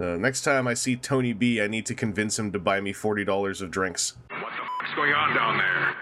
[0.00, 2.92] Uh, next time I see Tony B, I need to convince him to buy me
[2.92, 4.14] forty dollars of drinks.
[4.28, 5.94] What the fuck's going on down there?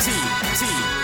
[0.00, 0.10] T
[0.58, 0.94] T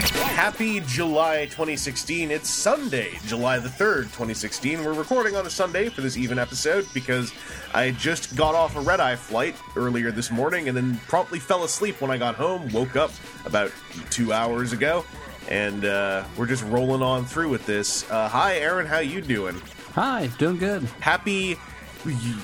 [0.00, 2.30] Happy July 2016.
[2.30, 4.82] It's Sunday, July the 3rd, 2016.
[4.82, 7.32] We're recording on a Sunday for this even episode because
[7.74, 11.64] I just got off a red eye flight earlier this morning and then promptly fell
[11.64, 12.68] asleep when I got home.
[12.72, 13.10] Woke up
[13.44, 13.72] about
[14.08, 15.04] two hours ago,
[15.48, 18.10] and uh, we're just rolling on through with this.
[18.10, 18.86] Uh, hi, Aaron.
[18.86, 19.60] How you doing?
[19.92, 20.84] Hi, doing good.
[21.00, 21.58] Happy.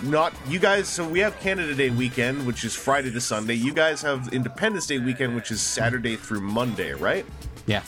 [0.02, 0.86] Not you guys.
[0.88, 3.54] So we have Canada Day weekend, which is Friday to Sunday.
[3.54, 7.24] You guys have Independence Day weekend, which is Saturday through Monday, right?
[7.66, 7.82] Yeah,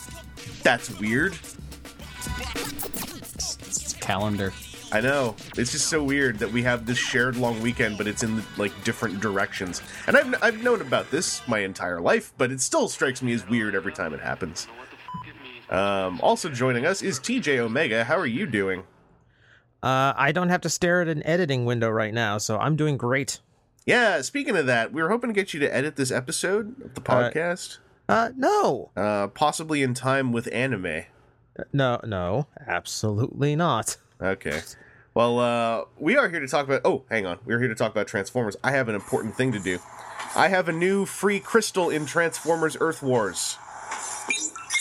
[0.62, 1.36] That's weird.
[2.40, 4.52] it's calendar.
[4.90, 5.36] I know.
[5.58, 8.72] It's just so weird that we have this shared long weekend, but it's in like
[8.84, 9.82] different directions.
[10.06, 13.46] And I've I've known about this my entire life, but it still strikes me as
[13.46, 14.66] weird every time it happens.
[15.68, 18.02] Um, also joining us is TJ Omega.
[18.04, 18.84] How are you doing?
[19.82, 22.96] Uh, I don't have to stare at an editing window right now, so I'm doing
[22.96, 23.38] great.
[23.86, 24.20] Yeah.
[24.22, 27.00] Speaking of that, we were hoping to get you to edit this episode of the
[27.12, 31.04] Uh, podcast, Uh, no, uh, possibly in time with anime.
[31.72, 33.96] no, no, absolutely not.
[34.20, 34.60] Okay.
[35.14, 36.82] Well, uh, we are here to talk about.
[36.84, 37.38] Oh, hang on.
[37.44, 38.56] We're here to talk about Transformers.
[38.62, 39.78] I have an important thing to do.
[40.36, 43.56] I have a new free crystal in Transformers Earth Wars.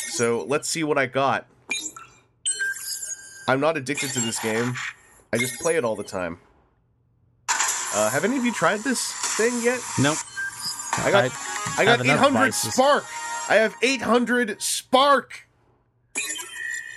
[0.09, 1.45] So let's see what I got.
[3.47, 4.75] I'm not addicted to this game.
[5.31, 6.39] I just play it all the time.
[7.49, 9.79] Uh, have any of you tried this thing yet?
[9.99, 10.17] Nope.
[10.97, 11.31] I got
[11.77, 12.73] I, got 800 vices.
[12.73, 13.05] spark.
[13.49, 15.47] I have 800 spark.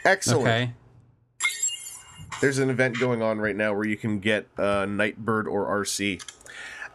[0.05, 0.43] Excellent.
[0.43, 0.73] Okay.
[2.41, 6.23] There's an event going on right now where you can get uh, Nightbird or Arcee.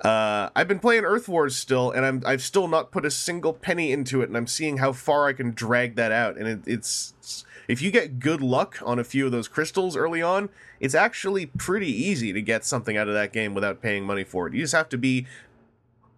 [0.02, 3.54] Uh, I've been playing Earth Wars still, and I'm I've still not put a single
[3.54, 6.38] penny into it, and I'm seeing how far I can drag that out.
[6.38, 10.22] And it, it's if you get good luck on a few of those crystals early
[10.22, 10.50] on,
[10.80, 14.48] it's actually pretty easy to get something out of that game without paying money for
[14.48, 14.54] it.
[14.54, 15.26] You just have to be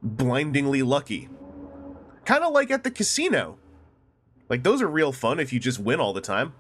[0.02, 1.30] blindingly lucky,
[2.26, 3.58] kind of like at the casino.
[4.50, 6.54] Like those are real fun if you just win all the time.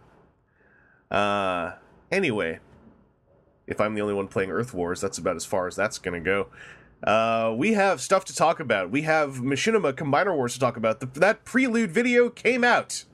[1.09, 1.74] Uh,
[2.12, 2.59] anyway,
[3.66, 6.20] if I'm the only one playing Earth Wars, that's about as far as that's gonna
[6.20, 6.47] go.
[7.03, 8.90] Uh, we have stuff to talk about.
[8.90, 11.00] We have Machinima Combiner Wars to talk about.
[11.00, 13.06] The, that prelude video came out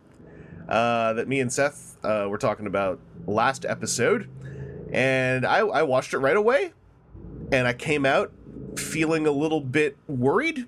[0.74, 4.28] uh, that me and Seth uh, were talking about last episode,
[4.92, 6.74] and I, I watched it right away,
[7.52, 8.32] and I came out
[8.76, 10.66] feeling a little bit worried,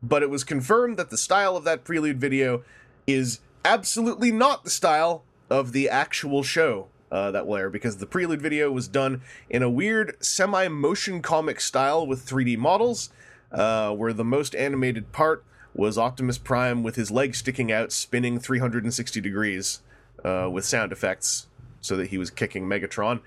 [0.00, 2.62] but it was confirmed that the style of that prelude video
[3.08, 8.06] is absolutely not the style of the actual show uh, that will air because the
[8.06, 9.20] prelude video was done
[9.50, 13.10] in a weird semi motion comic style with 3D models,
[13.50, 15.44] uh, where the most animated part
[15.78, 19.80] was Optimus Prime with his leg sticking out, spinning 360 degrees
[20.24, 21.46] uh, with sound effects
[21.80, 23.20] so that he was kicking Megatron.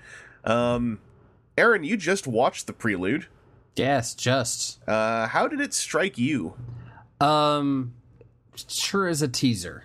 [0.44, 1.00] Um,
[1.56, 3.26] Aaron, you just watched the prelude.
[3.74, 4.86] Yes, just.
[4.86, 6.52] Uh, how did it strike you?
[7.20, 7.94] Um,
[8.54, 9.84] sure as a teaser.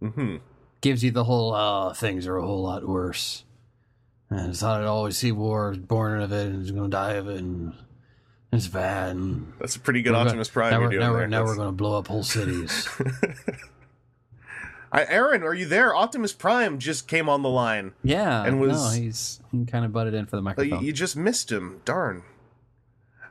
[0.00, 0.36] hmm
[0.80, 3.44] Gives you the whole, oh, things are a whole lot worse.
[4.28, 7.28] And I thought I'd always see war, born of it, and going to die of
[7.28, 7.74] it, and
[8.52, 9.16] it's bad.
[9.60, 11.20] That's a pretty good we're Optimus Prime Now you're now, there.
[11.22, 12.88] we're, now we're going to blow up whole cities.
[14.92, 15.94] I, Aaron, are you there?
[15.94, 17.92] Optimus Prime just came on the line.
[18.02, 20.84] yeah, And was- no, he's he kind of butted in for the you, microphone.
[20.84, 21.80] you just missed him.
[21.84, 22.22] Darn.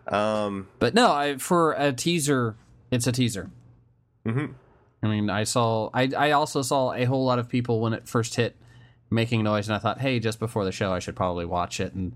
[0.08, 0.70] Um.
[0.80, 2.56] But no, I for a teaser,
[2.92, 3.50] it's a teaser.
[4.26, 4.54] mhm.
[5.04, 8.06] I mean, I saw, I, I also saw a whole lot of people when it
[8.08, 8.58] first hit
[9.10, 11.94] making noise, and I thought, hey, just before the show, I should probably watch it.
[11.94, 12.14] And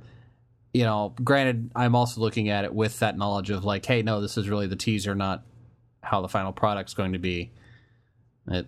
[0.73, 4.21] you know, granted, I'm also looking at it with that knowledge of like, hey, no,
[4.21, 5.43] this is really the teaser, not
[6.01, 7.51] how the final product's going to be.
[8.47, 8.65] It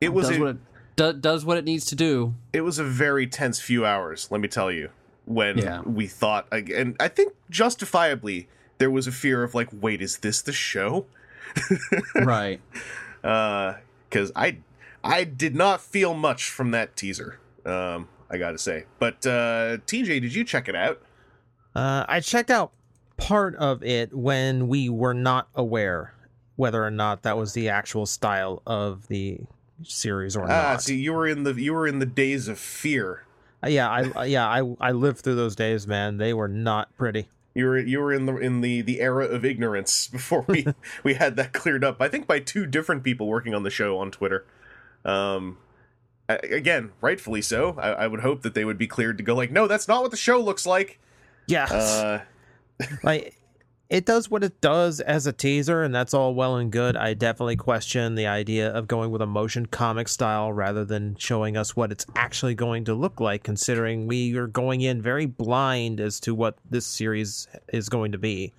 [0.00, 0.56] It was does a, what it
[0.96, 2.34] do, does what it needs to do.
[2.52, 4.28] it was a very tense few hours.
[4.30, 4.90] Let me tell you.
[5.26, 5.82] When Yeah.
[5.82, 10.42] we thought, and I think justifiably, there was a fear of like, wait, is this
[10.42, 11.06] the show?
[12.16, 12.60] right.
[13.22, 14.58] because I
[15.04, 17.38] I did not feel much from that teaser.
[17.64, 18.84] Um, I got to say.
[18.98, 21.02] But uh, TJ, did you check it out?
[21.74, 22.72] Uh, I checked out
[23.16, 26.14] part of it when we were not aware
[26.56, 29.38] whether or not that was the actual style of the
[29.82, 30.82] series or Ah, not.
[30.82, 33.24] see, you were in the you were in the days of fear.
[33.64, 36.18] Uh, yeah, I uh, yeah I I lived through those days, man.
[36.18, 37.28] They were not pretty.
[37.54, 40.66] You were you were in the in the the era of ignorance before we
[41.02, 42.00] we had that cleared up.
[42.00, 44.44] I think by two different people working on the show on Twitter.
[45.04, 45.58] Um,
[46.42, 47.76] again, rightfully so.
[47.78, 50.02] I, I would hope that they would be cleared to go like, no, that's not
[50.02, 50.98] what the show looks like.
[51.46, 52.20] Yeah, Uh,
[53.02, 53.36] like
[53.90, 56.96] it does what it does as a teaser, and that's all well and good.
[56.96, 61.56] I definitely question the idea of going with a motion comic style rather than showing
[61.56, 65.98] us what it's actually going to look like, considering we are going in very blind
[65.98, 68.52] as to what this series is going to be.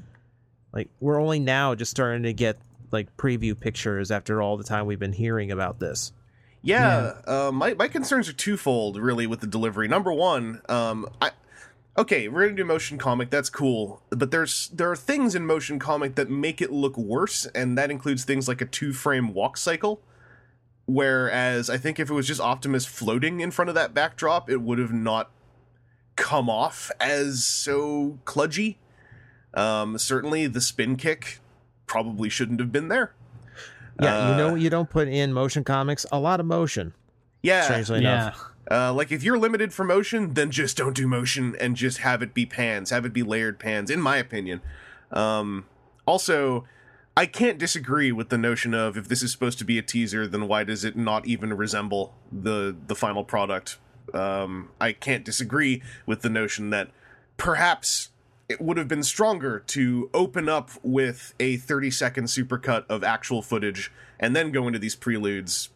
[0.73, 2.59] Like, we're only now just starting to get
[2.91, 6.11] like preview pictures after all the time we've been hearing about this.
[6.63, 9.87] Yeah, Uh, my my concerns are twofold, really, with the delivery.
[9.87, 11.31] Number one, um, I
[11.97, 13.29] okay, we're gonna do motion comic.
[13.31, 17.47] That's cool, but there's there are things in motion comic that make it look worse,
[17.47, 20.01] and that includes things like a two frame walk cycle.
[20.85, 24.61] Whereas I think if it was just Optimus floating in front of that backdrop, it
[24.61, 25.31] would have not
[26.15, 28.75] come off as so kludgy.
[29.53, 31.39] Um, certainly, the spin kick
[31.87, 33.13] probably shouldn't have been there.
[33.99, 36.93] Yeah, you Uh, know, you don't put in motion comics a lot of motion.
[37.41, 38.43] Yeah, Strangely enough.
[38.69, 42.21] Uh, like if you're limited for motion, then just don't do motion and just have
[42.21, 43.89] it be pans, have it be layered pans.
[43.89, 44.61] In my opinion.
[45.11, 45.65] Um,
[46.05, 46.65] also,
[47.17, 50.25] I can't disagree with the notion of if this is supposed to be a teaser,
[50.27, 53.77] then why does it not even resemble the the final product?
[54.13, 56.89] Um, I can't disagree with the notion that
[57.37, 58.09] perhaps
[58.51, 63.41] it would have been stronger to open up with a 30 second supercut of actual
[63.41, 65.69] footage and then go into these preludes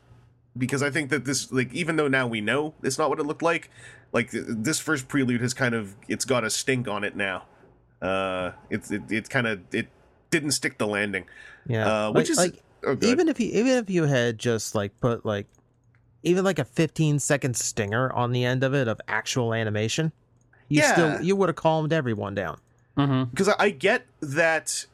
[0.58, 3.24] because I think that this like even though now we know it's not what it
[3.26, 3.70] looked like,
[4.14, 7.44] like this first prelude has kind of it's got a stink on it now.
[8.02, 9.88] Uh, it's it, it kind of it
[10.30, 11.26] didn't stick the landing.
[11.68, 14.92] Yeah, Uh, which is- like Oh, even if you even if you had just like
[15.00, 15.48] put like
[16.22, 20.12] even like a 15 second stinger on the end of it of actual animation,
[20.70, 20.94] you Yeah.
[20.94, 22.58] still you would have calmed everyone down.
[22.98, 23.26] Mm-hmm.
[23.26, 24.86] because I, I get that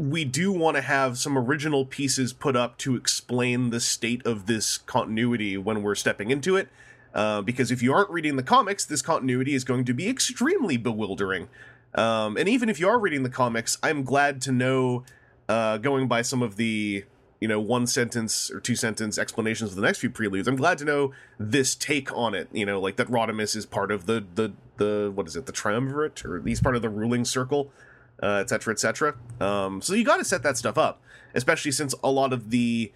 [0.00, 4.46] we do want to have some original pieces put up to explain the state of
[4.46, 6.68] this continuity when we're stepping into it.
[7.12, 10.78] Uh, because if you aren't reading the comics, this continuity is going to be extremely
[10.78, 11.48] bewildering.
[11.94, 15.04] Um, and even if you are reading the comics, I'm glad to know,
[15.48, 17.04] uh, going by some of the
[17.40, 20.78] you know one sentence or two sentence explanations of the next few preludes, I'm glad
[20.78, 22.48] to know this take on it.
[22.52, 25.52] You know, like that Rodimus is part of the the the what is it, the
[25.52, 27.70] triumvirate, or he's part of the ruling circle
[28.22, 29.14] uh, etc cetera, et cetera.
[29.40, 31.00] Um, so you got to set that stuff up,
[31.34, 32.92] especially since a lot of the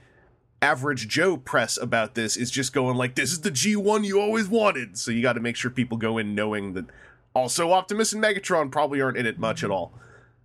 [0.60, 4.48] average Joe press about this is just going like, "This is the G1 you always
[4.48, 6.86] wanted." So you got to make sure people go in knowing that.
[7.34, 9.92] Also, Optimus and Megatron probably aren't in it much at all.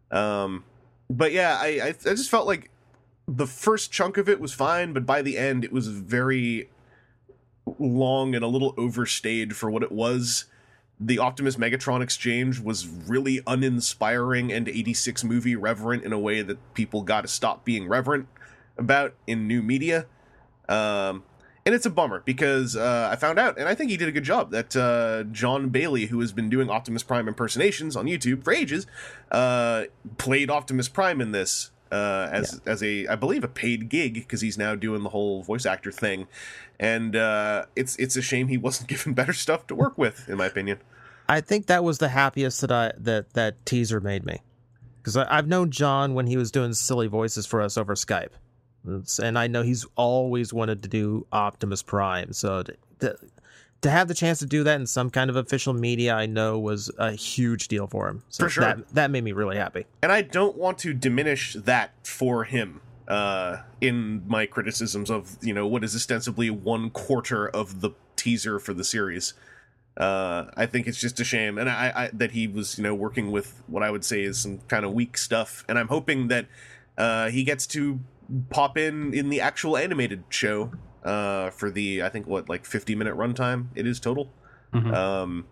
[0.10, 0.64] Um,
[1.08, 2.72] but yeah, I, I I just felt like
[3.28, 6.70] the first chunk of it was fine, but by the end it was very
[7.78, 10.46] long and a little overstayed for what it was
[11.00, 16.74] the Optimus Megatron exchange was really uninspiring and 86 movie reverent in a way that
[16.74, 18.28] people got to stop being reverent
[18.78, 20.08] about in new media.
[20.68, 21.24] Um,
[21.66, 24.12] and it's a bummer because uh, I found out, and I think he did a
[24.12, 28.44] good job, that uh, Jon Bailey, who has been doing Optimus Prime impersonations on YouTube
[28.44, 28.88] for ages,
[29.32, 29.84] uh,
[30.18, 31.72] played Optimus Prime in this.
[31.92, 35.42] Uh, as as a I believe a paid gig because he's now doing the whole
[35.42, 36.28] voice actor thing,
[36.80, 40.38] and uh, it's it's a shame he wasn't given better stuff to work with, in
[40.38, 40.78] my opinion.
[41.30, 44.42] I think that was the happiest that I that that teaser made me
[44.98, 48.32] because I've known Jon when he was doing silly voices for us over Skype,
[49.22, 52.34] and I know he's always wanted to do Optimus Prime.
[52.34, 53.16] So to, to,
[53.82, 56.60] to have the chance to do that in some kind of official media, I know
[56.60, 58.24] was a huge deal for him.
[58.30, 58.64] So For sure.
[58.64, 59.86] that that made me really happy.
[60.02, 65.54] and I don't want to diminish that for him uh, in my criticisms of you
[65.54, 69.34] know what is ostensibly one quarter of the teaser for the series.
[70.00, 72.96] Uh, I think it's just a shame, and I, I that he was you know
[72.96, 76.30] working with what I would say is some kind of weak stuff, and I'm hoping
[76.30, 76.48] that
[76.98, 78.00] uh, he gets to
[78.50, 80.72] pop in in the actual animated show
[81.04, 84.32] uh, for the I think what like 50 minute runtime it is total.
[84.74, 84.94] Mhm.
[84.94, 85.48] Um,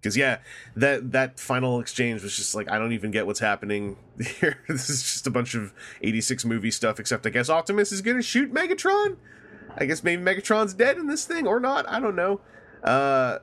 [0.00, 0.38] because yeah,
[0.76, 4.58] that that final exchange was just like I don't even get what's happening here.
[4.68, 7.00] this is just a bunch of '86 movie stuff.
[7.00, 9.16] Except I guess Optimus is gonna shoot Megatron.
[9.78, 11.88] I guess maybe Megatron's dead in this thing or not.
[11.88, 12.40] I don't know.
[12.82, 13.38] Uh,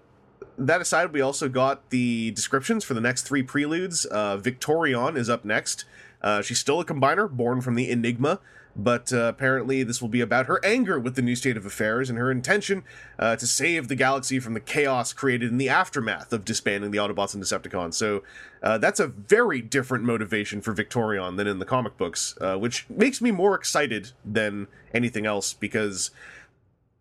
[0.57, 4.05] that aside, we also got the descriptions for the next three preludes.
[4.05, 5.85] Uh, Victorion is up next.
[6.21, 8.39] Uh, she's still a combiner, born from the Enigma,
[8.75, 12.09] but uh, apparently this will be about her anger with the new state of affairs
[12.09, 12.83] and her intention
[13.19, 16.97] uh, to save the galaxy from the chaos created in the aftermath of disbanding the
[16.97, 17.95] Autobots and Decepticons.
[17.95, 18.23] So
[18.63, 22.85] uh, that's a very different motivation for Victorion than in the comic books, uh, which
[22.89, 26.11] makes me more excited than anything else because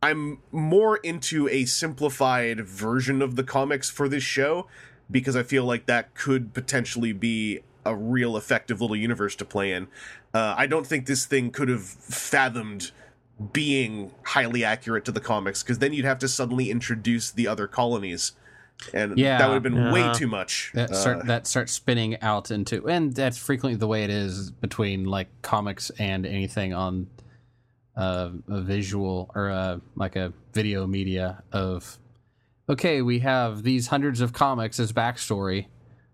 [0.03, 4.67] I'm more into a simplified version of the comics for this show
[5.11, 9.73] because I feel like that could potentially be a real effective little universe to play
[9.73, 9.89] in.
[10.33, 12.93] Uh, I don't think this thing could have fathomed
[13.53, 17.67] being highly accurate to the comics because then you'd have to suddenly introduce the other
[17.67, 18.33] colonies.
[18.95, 19.37] and Yeah.
[19.37, 20.71] that would have been way too much.
[20.73, 25.05] that Uh, that starts spinning out into and that's frequently the way it is between
[25.05, 27.07] like comics and anything on
[27.97, 31.99] uh, a visual or a, like a video media of
[32.69, 35.67] okay we have these hundreds of comics as backstory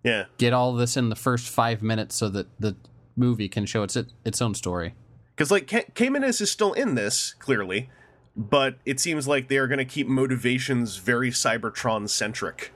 [0.02, 2.76] yeah, get all this in the first five minutes so that the
[3.16, 4.94] movie can show its its own story
[5.36, 7.90] because like K- Caminus is still in this clearly,
[8.34, 12.72] but it seems like they are going to keep motivations very Cybertron centric.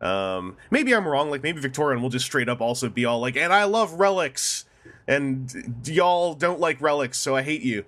[0.00, 1.30] Um, maybe I'm wrong.
[1.30, 4.64] Like maybe Victorion will just straight up also be all like, "And I love relics,
[5.08, 7.84] and y'all don't like relics, so I hate you."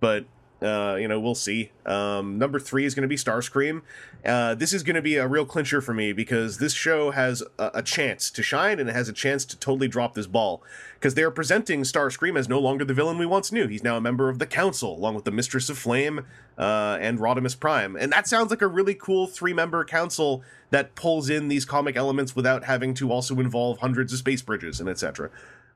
[0.00, 0.24] But
[0.62, 1.70] uh, you know, we'll see.
[1.86, 3.82] Um, number three is going to be Starscream.
[4.24, 7.42] Uh, this is going to be a real clincher for me because this show has
[7.58, 10.62] a, a chance to shine and it has a chance to totally drop this ball
[10.94, 13.68] because they are presenting Starscream as no longer the villain we once knew.
[13.68, 16.26] He's now a member of the Council, along with the Mistress of Flame
[16.58, 21.30] uh, and Rodimus Prime, and that sounds like a really cool three-member council that pulls
[21.30, 25.30] in these comic elements without having to also involve hundreds of space bridges and etc.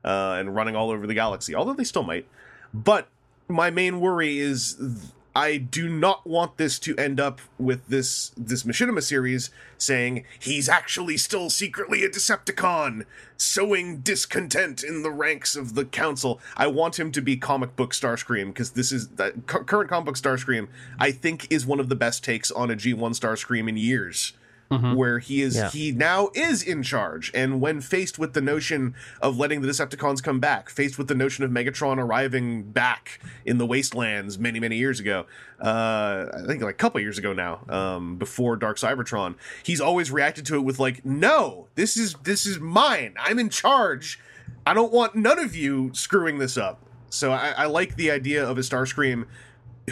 [0.04, 1.54] Uh, and running all over the galaxy.
[1.54, 2.26] Although they still might,
[2.74, 3.08] but
[3.48, 4.76] my main worry is
[5.36, 10.68] I do not want this to end up with this this Machinima series saying he's
[10.68, 13.04] actually still secretly a Decepticon,
[13.36, 16.40] sowing discontent in the ranks of the council.
[16.56, 19.08] I want him to be comic book Starscream because this is
[19.46, 20.68] cu- current comic book Starscream.
[21.00, 24.34] I think is one of the best takes on a G1 Starscream in years
[24.94, 25.70] where he is Yeah.
[25.70, 27.30] he now is in charge.
[27.34, 31.14] And when faced with the notion of letting the decepticons come back faced with the
[31.14, 35.26] notion of megatron arriving back in the wastelands many many years ago
[35.60, 40.10] uh i think like a couple years ago now um before dark cybertron he's always
[40.10, 43.14] reacted to it with like no this is this is mine.
[43.18, 44.20] I'm in charge.
[44.66, 46.80] I don't want none of you screwing this up.
[47.10, 49.26] So i, I like the idea of a starscream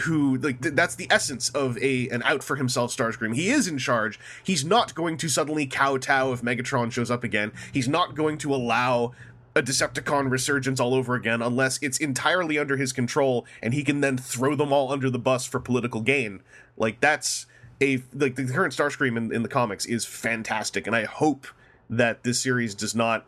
[0.00, 3.34] who like th- that's the essence of a an out for himself Starscream.
[3.34, 4.18] He is in charge.
[4.42, 7.52] He's not going to suddenly kowtow if Megatron shows up again.
[7.72, 9.12] He's not going to allow
[9.54, 14.00] a Decepticon resurgence all over again unless it's entirely under his control and he can
[14.00, 16.40] then throw them all under the bus for political gain.
[16.76, 17.46] Like that's
[17.82, 21.46] a like the current Starscream in, in the comics is fantastic, and I hope
[21.90, 23.26] that this series does not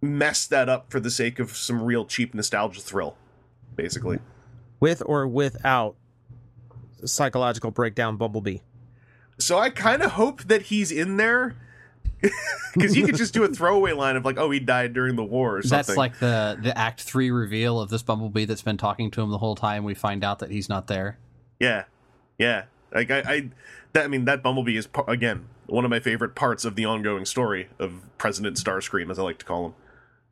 [0.00, 3.16] mess that up for the sake of some real cheap nostalgia thrill.
[3.74, 4.18] Basically.
[4.80, 5.96] With or without
[7.04, 8.58] psychological breakdown Bumblebee.
[9.38, 11.56] So I kind of hope that he's in there
[12.74, 15.24] because you could just do a throwaway line of like, "Oh, he died during the
[15.24, 15.76] war" or something.
[15.76, 19.30] that's like the the act three reveal of this bumblebee that's been talking to him
[19.30, 21.18] the whole time we find out that he's not there
[21.60, 21.84] yeah,
[22.38, 22.64] yeah.
[22.92, 23.50] Like I, I,
[23.92, 27.24] that I mean, that Bumblebee is again one of my favorite parts of the ongoing
[27.24, 29.66] story of President Starscream, as I like to call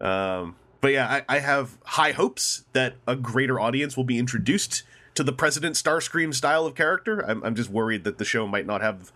[0.00, 0.06] him.
[0.08, 4.82] Um, but yeah, I, I have high hopes that a greater audience will be introduced
[5.14, 7.20] to the President Starscream style of character.
[7.28, 9.12] I'm, I'm just worried that the show might not have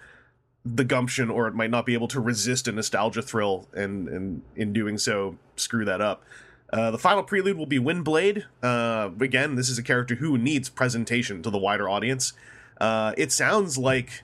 [0.64, 4.42] the gumption or it might not be able to resist a nostalgia thrill and, and
[4.56, 6.24] in doing so screw that up.
[6.72, 8.44] Uh, the final prelude will be Windblade.
[8.62, 12.32] Uh, again, this is a character who needs presentation to the wider audience.
[12.80, 14.22] Uh, it sounds like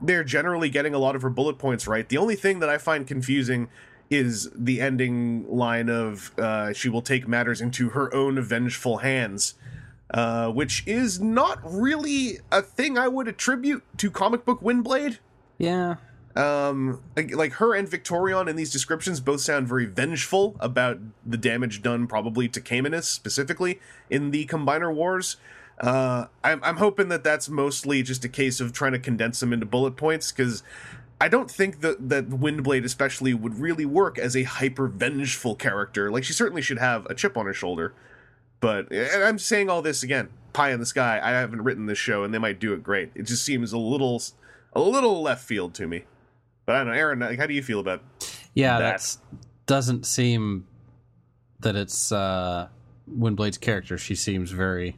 [0.00, 2.08] they're generally getting a lot of her bullet points right.
[2.08, 3.68] The only thing that I find confusing
[4.10, 9.54] is the ending line of uh, she will take matters into her own vengeful hands,
[10.14, 15.18] uh, which is not really a thing I would attribute to comic book Windblade.
[15.58, 15.96] yeah
[16.36, 21.36] Um, like, like her and Victorion in these descriptions both sound very vengeful about the
[21.36, 25.36] damage done, probably to Caminus specifically in the Combiner Wars.
[25.80, 29.52] Uh, I'm, I'm hoping that that's mostly just a case of trying to condense them
[29.52, 30.62] into bullet points because
[31.20, 36.10] I don't think that that Windblade especially would really work as a hyper vengeful character.
[36.10, 37.94] Like she certainly should have a chip on her shoulder.
[38.60, 41.20] But and I'm saying all this again, pie in the sky.
[41.22, 43.10] I haven't written this show, and they might do it great.
[43.14, 44.22] It just seems a little,
[44.72, 46.04] a little left field to me.
[46.66, 47.20] But I don't know, Aaron.
[47.20, 48.02] Like, how do you feel about?
[48.54, 48.90] Yeah, that.
[48.90, 49.18] that's
[49.66, 50.66] doesn't seem
[51.60, 52.68] that it's uh
[53.08, 53.98] Windblade's character.
[53.98, 54.96] She seems very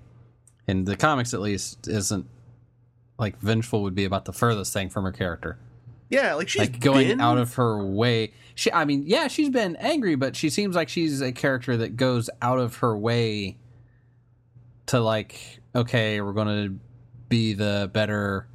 [0.67, 2.27] in the comics at least isn't
[3.19, 5.59] like vengeful would be about the furthest thing from her character.
[6.11, 8.33] Yeah, like she's like going been- out of her way.
[8.55, 11.97] She I mean, yeah, she's been angry, but she seems like she's a character that
[11.97, 13.57] goes out of her way
[14.87, 16.79] to like okay, we're going to
[17.29, 18.49] be the better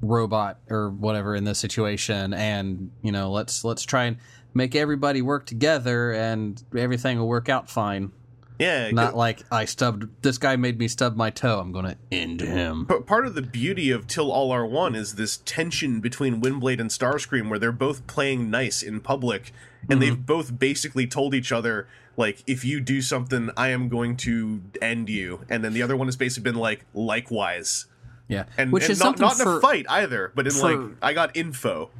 [0.00, 4.18] robot or whatever in this situation and you know let's let's try and
[4.54, 8.12] make everybody work together and everything will work out fine
[8.58, 12.40] Yeah, not like i stubbed this guy made me stub my toe i'm gonna end
[12.40, 16.40] him But part of the beauty of Till All Are One is this tension between
[16.40, 20.00] Windblade and Starscream, where they're both playing nice in public, and mm-hmm.
[20.00, 24.62] they've both basically told each other, like, if you do something, I am going to
[24.80, 25.40] end you.
[25.48, 27.86] And then the other one has basically been like, likewise.
[28.28, 30.76] Yeah, and, which and is not, not in for, a fight either, but in for-
[30.76, 31.90] like I got info.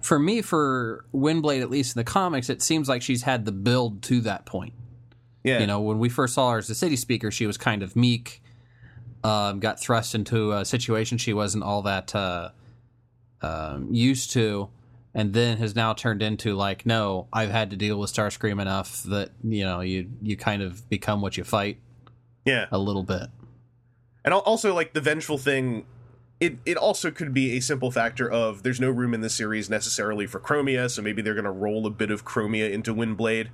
[0.00, 1.60] for me for Windblade.
[1.60, 4.72] At least in the comics, it seems like she's had the build to that point.
[5.44, 7.82] Yeah, You know, when we first saw her as a city speaker, she was kind
[7.82, 8.42] of meek.
[9.24, 12.50] Um, got thrust into a situation she wasn't all that uh,
[13.42, 14.68] um, used to,
[15.12, 19.02] and then has now turned into like, no, I've had to deal with Starscream enough
[19.04, 21.78] that you know you you kind of become what you fight
[22.48, 23.28] yeah, a little bit.
[24.24, 25.84] and also like the vengeful thing.
[26.40, 29.68] It it also could be a simple factor of there's no room in this series
[29.68, 33.48] necessarily for Chromia, so maybe they're gonna roll a bit of Chromia into Windblade,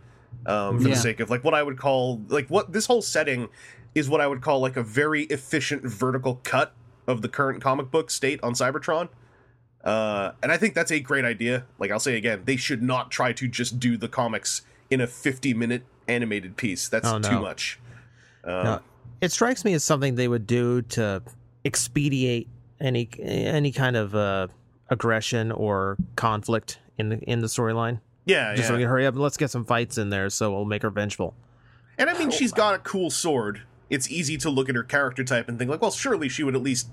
[0.47, 0.95] um, for Yeah.
[0.95, 3.49] the sake of like what I would call like what this whole setting
[3.95, 6.73] is what I would call like a very efficient vertical cut
[7.07, 9.09] of the current comic book state on Cybertron.
[9.85, 11.65] Uh, and I think that's a great idea.
[11.79, 15.07] Like I'll say again, they should not try to just do the comics in a
[15.07, 16.89] 50 minute animated piece.
[16.89, 17.29] That's Oh, no.
[17.29, 17.79] too much.
[18.43, 18.81] Uh, No,
[19.21, 21.23] it strikes me as something they would do to
[21.65, 22.49] expedite
[22.81, 24.49] any any kind of uh,
[24.91, 28.01] aggression or conflict in the in the storyline.
[28.27, 28.79] Yeah, Just so yeah.
[28.79, 30.91] we can hurry up and let's get some fights in there, so we'll make her
[30.91, 31.35] vengeful.
[31.99, 33.63] And I mean, oh, she's got a cool sword.
[33.91, 36.57] It's easy to look at her character type and think like, well, surely she would
[36.57, 36.89] at least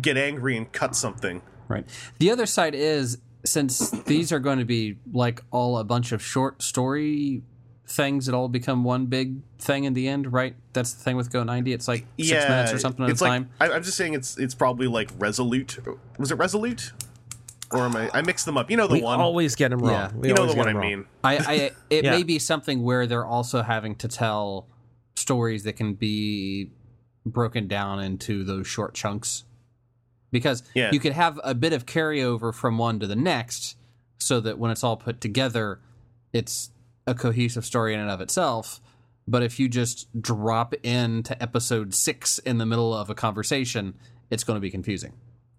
[0.00, 1.42] get angry and cut something.
[1.68, 1.86] Right.
[2.18, 6.22] The other side is since these are going to be like all a bunch of
[6.22, 7.42] short story
[7.86, 10.56] things that all become one big thing in the end, right?
[10.72, 11.72] That's the thing with Go 90.
[11.72, 13.50] It's like six yeah, minutes or something at a like, time.
[13.60, 15.78] I, I'm just saying it's it's probably like Resolute.
[16.18, 16.92] Was it Resolute?
[17.72, 18.10] Or am I?
[18.12, 18.70] I mixed them up.
[18.70, 19.20] You know the We one.
[19.20, 19.90] always get them wrong.
[19.92, 20.10] Yeah.
[20.14, 20.86] We you know always the one I 'em wrong.
[20.86, 21.06] mean.
[21.22, 21.54] I, I
[21.90, 22.10] it Yeah.
[22.12, 24.68] may be something where they're also having to tell
[25.16, 26.70] stories that can be
[27.26, 29.44] broken down into those short chunks.
[30.30, 30.90] Because Yeah.
[30.92, 33.76] you could have a bit of carryover from one to the next
[34.18, 35.80] so that when it's all put together
[36.32, 36.70] it's
[37.06, 38.80] a cohesive story in and of itself.
[39.28, 43.94] But if you just drop into episode six in the middle of a conversation,
[44.30, 45.12] it's going to be confusing.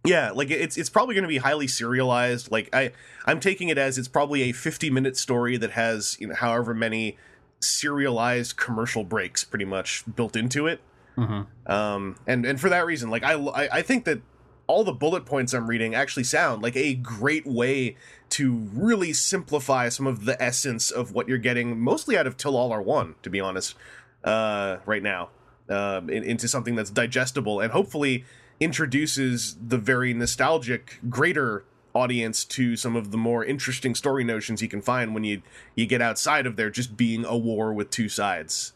[0.05, 2.51] Yeah, like it's it's probably going to be highly serialized.
[2.51, 2.91] Like I
[3.25, 6.73] I'm taking it as it's probably a 50 minute story that has you know however
[6.73, 7.17] many
[7.59, 10.81] serialized commercial breaks pretty much built into it.
[11.17, 11.71] Mm-hmm.
[11.71, 14.21] Um, and and for that reason, like I, I I think that
[14.67, 17.95] all the bullet points I'm reading actually sound like a great way
[18.29, 22.57] to really simplify some of the essence of what you're getting, mostly out of Till
[22.57, 23.75] All Are One, to be honest,
[24.23, 25.29] uh, right now,
[25.69, 28.25] um, in, into something that's digestible and hopefully
[28.59, 34.67] introduces the very nostalgic, greater audience to some of the more interesting story notions you
[34.67, 35.41] can find when you
[35.75, 38.73] you get outside of there just being a war with two sides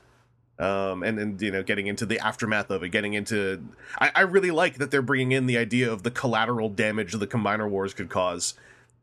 [0.60, 3.64] um, and then you know getting into the aftermath of it, getting into.
[4.00, 7.28] I, I really like that they're bringing in the idea of the collateral damage the
[7.28, 8.56] combiner wars could cause,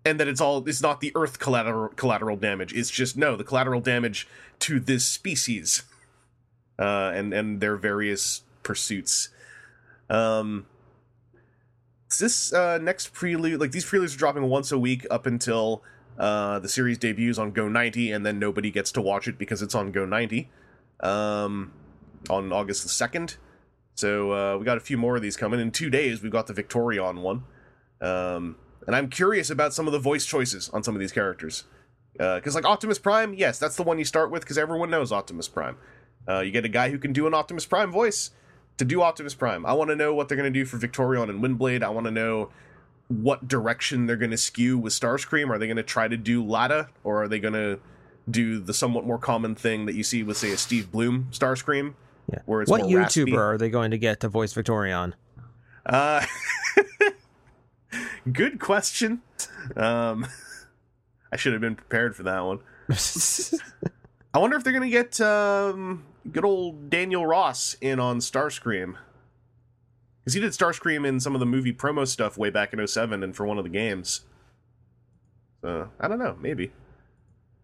[0.05, 2.75] and that it's all it's not the Earth collateral collateral damage.
[2.75, 4.29] It's just no the collateral damage
[4.61, 5.85] to this species,
[6.79, 9.31] uh, and and their various pursuits.
[10.09, 10.67] Um,
[12.11, 15.83] is this uh, next prelude like these preludes are dropping once a week up until
[16.19, 19.63] uh, the series debuts on Go 90, and then nobody gets to watch it because
[19.63, 20.49] it's on Go 90
[21.01, 21.73] um,
[22.31, 23.37] on August the 2nd.
[23.95, 25.61] So uh, we got a few more of these coming.
[25.61, 27.45] In two days, we've got the Victorion one.
[28.01, 31.65] Um, and I'm curious about some of the voice choices on some of these characters.
[32.21, 35.13] Uh because, like, Optimus Prime, yes, that's the one you start with because everyone knows
[35.13, 35.77] Optimus Prime.
[36.29, 38.31] Uh, you get a guy who can do an Optimus Prime voice
[38.79, 39.65] to do Optimus Prime.
[39.65, 41.83] I want to know what they're going to do for Victorion and Windblade.
[41.83, 42.51] I want to know
[43.09, 45.49] what direction they're going to skew with Starscream.
[45.51, 47.79] Are they going to try to do Latta, or are they going to
[48.29, 51.95] do the somewhat more common thing that you see with, say, a Steve Blum Starscream?
[52.31, 52.41] Yeah.
[52.47, 53.37] Where it's what YouTuber raspy?
[53.37, 55.15] are they going to get to voice Victorion?
[55.85, 56.25] Uh,
[58.33, 59.23] good question.
[59.77, 60.27] Um,
[61.33, 62.59] I should have been prepared for that one.
[64.35, 68.97] I wonder if they're gonna get um, good old Daniel Ross in on Starscream.
[70.25, 73.23] Because he did Starscream in some of the movie promo stuff way back in 07
[73.23, 74.23] and for one of the games.
[75.63, 76.73] So, I don't know, maybe.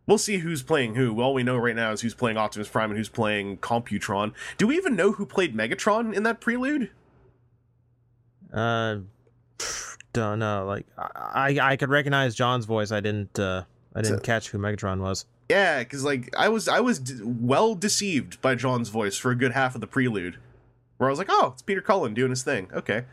[0.06, 1.20] We'll see who's playing who.
[1.20, 4.32] All we know right now is who's playing Optimus Prime and who's playing Computron.
[4.58, 6.90] Do we even know who played Megatron in that prelude?
[8.52, 8.98] uh,
[10.12, 10.66] don't know.
[10.66, 12.90] Like I, I could recognize Jon's voice.
[12.92, 13.38] I didn't.
[13.38, 13.62] Uh,
[13.94, 15.24] I didn't So- catch who Megatron was.
[15.52, 19.34] Yeah, because like I was I was d- well deceived by Jon's voice for a
[19.34, 20.38] good half of the prelude,
[20.96, 22.70] where I was like, oh, it's Peter Cullen doing his thing.
[22.72, 23.04] Okay,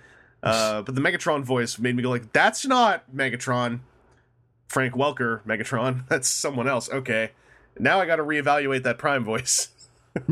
[0.42, 3.82] uh, but the Megatron voice made me go like, that's not Megatron.
[4.70, 6.04] Frank Welker, Megatron.
[6.10, 6.92] That's someone else.
[6.92, 7.32] Okay,
[7.80, 9.70] now I got to reevaluate that Prime voice.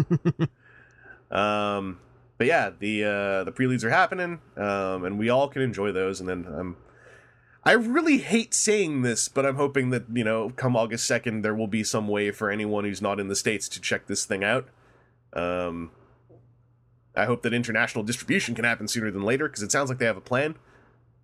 [1.31, 1.99] um,
[2.37, 6.19] but yeah, the uh, the preludes are happening, um, and we all can enjoy those.
[6.19, 6.77] And then um,
[7.67, 11.53] I really hate saying this, but I'm hoping that, you know, come August 2nd, there
[11.53, 14.41] will be some way for anyone who's not in the States to check this thing
[14.41, 14.69] out.
[15.33, 15.91] Um,
[17.13, 20.05] I hope that international distribution can happen sooner than later because it sounds like they
[20.05, 20.55] have a plan.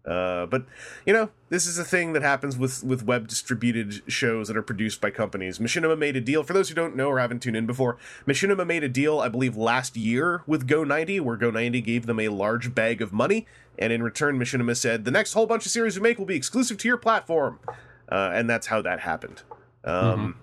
[0.05, 0.65] Uh, but
[1.05, 4.61] you know, this is a thing that happens with with web distributed shows that are
[4.61, 5.59] produced by companies.
[5.59, 6.43] Machinima made a deal.
[6.43, 9.29] For those who don't know or haven't tuned in before, Machinima made a deal, I
[9.29, 13.47] believe, last year with Go90, where Go90 gave them a large bag of money,
[13.79, 16.35] and in return, Machinima said, "The next whole bunch of series we make will be
[16.35, 17.59] exclusive to your platform,"
[18.09, 19.43] uh, and that's how that happened.
[19.83, 20.35] Um,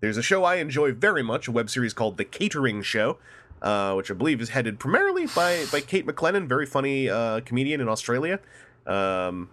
[0.00, 3.18] There's a show I enjoy very much, a web series called The Catering Show,
[3.62, 7.80] uh, which I believe is headed primarily by by Kate McLennan, very funny uh, comedian
[7.80, 8.38] in Australia.
[8.86, 9.48] Um,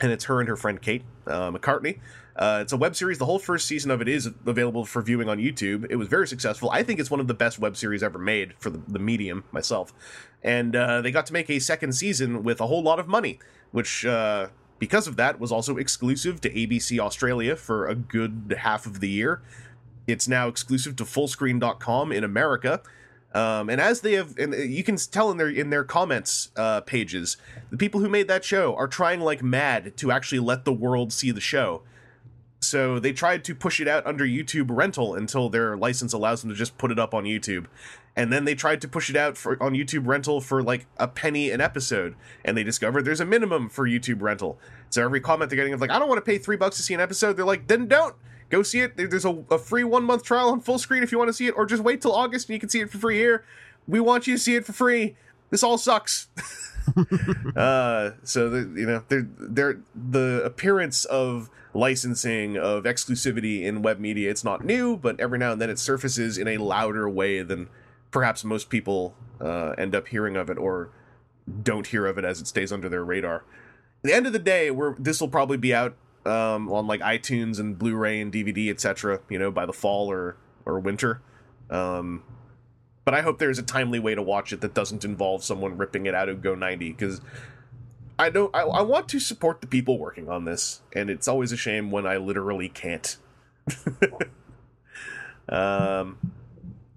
[0.00, 2.00] and it's her and her friend Kate uh, McCartney.
[2.40, 3.18] Uh, it's a web series.
[3.18, 5.86] The whole first season of it is available for viewing on YouTube.
[5.90, 6.70] It was very successful.
[6.70, 9.44] I think it's one of the best web series ever made for the, the medium
[9.52, 9.92] myself.
[10.42, 13.38] And uh, they got to make a second season with a whole lot of money,
[13.72, 14.48] which, uh,
[14.78, 19.10] because of that, was also exclusive to ABC Australia for a good half of the
[19.10, 19.42] year.
[20.06, 22.80] It's now exclusive to Fullscreen.com in America.
[23.34, 26.80] Um, and as they have, and you can tell in their in their comments uh,
[26.80, 27.36] pages,
[27.70, 31.12] the people who made that show are trying like mad to actually let the world
[31.12, 31.82] see the show.
[32.62, 36.50] So they tried to push it out under YouTube rental until their license allows them
[36.50, 37.66] to just put it up on YouTube.
[38.14, 41.08] And then they tried to push it out for on YouTube rental for like a
[41.08, 44.58] penny an episode, and they discovered there's a minimum for YouTube rental.
[44.90, 46.82] So every comment they're getting is like, I don't want to pay three bucks to
[46.82, 47.36] see an episode.
[47.36, 48.14] They're like, then don't
[48.50, 48.96] go see it.
[48.96, 51.46] There's a, a free one month trial on full screen if you want to see
[51.46, 53.44] it, or just wait till August and you can see it for free here.
[53.88, 55.16] We want you to see it for free.
[55.50, 56.28] This all sucks.
[57.56, 63.98] uh, so the, you know, they're, they're the appearance of licensing of exclusivity in web
[63.98, 64.30] media.
[64.30, 67.68] It's not new, but every now and then it surfaces in a louder way than
[68.10, 70.90] perhaps most people uh, end up hearing of it or
[71.62, 73.36] don't hear of it as it stays under their radar.
[73.36, 77.00] At the end of the day, we're this will probably be out um, on like
[77.00, 79.20] iTunes and Blu-ray and DVD, etc.
[79.28, 81.20] You know, by the fall or or winter.
[81.68, 82.22] Um,
[83.04, 86.06] but I hope there's a timely way to watch it that doesn't involve someone ripping
[86.06, 87.20] it out of Go 90 because
[88.20, 88.54] I don't.
[88.54, 91.90] I, I want to support the people working on this, and it's always a shame
[91.90, 93.16] when I literally can't.
[95.48, 96.18] um,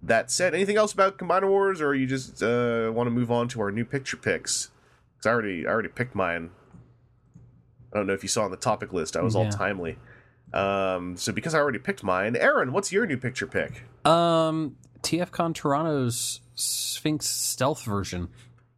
[0.02, 3.48] that said, anything else about Combiner Wars, or you just uh, want to move on
[3.50, 4.70] to our new picture picks?
[5.16, 6.50] Because I already, I already picked mine.
[7.94, 9.16] I don't know if you saw on the topic list.
[9.16, 9.98] I was all timely.
[10.54, 13.84] Um, so because I already picked mine, Aaron, what's your new picture pick?
[14.06, 18.30] Um, TFCon Toronto's Sphinx stealth version.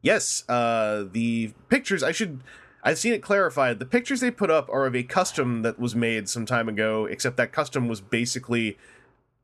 [0.01, 2.03] Yes, uh, the pictures.
[2.03, 2.41] I should.
[2.83, 3.79] I've seen it clarified.
[3.79, 7.05] The pictures they put up are of a custom that was made some time ago.
[7.05, 8.77] Except that custom was basically,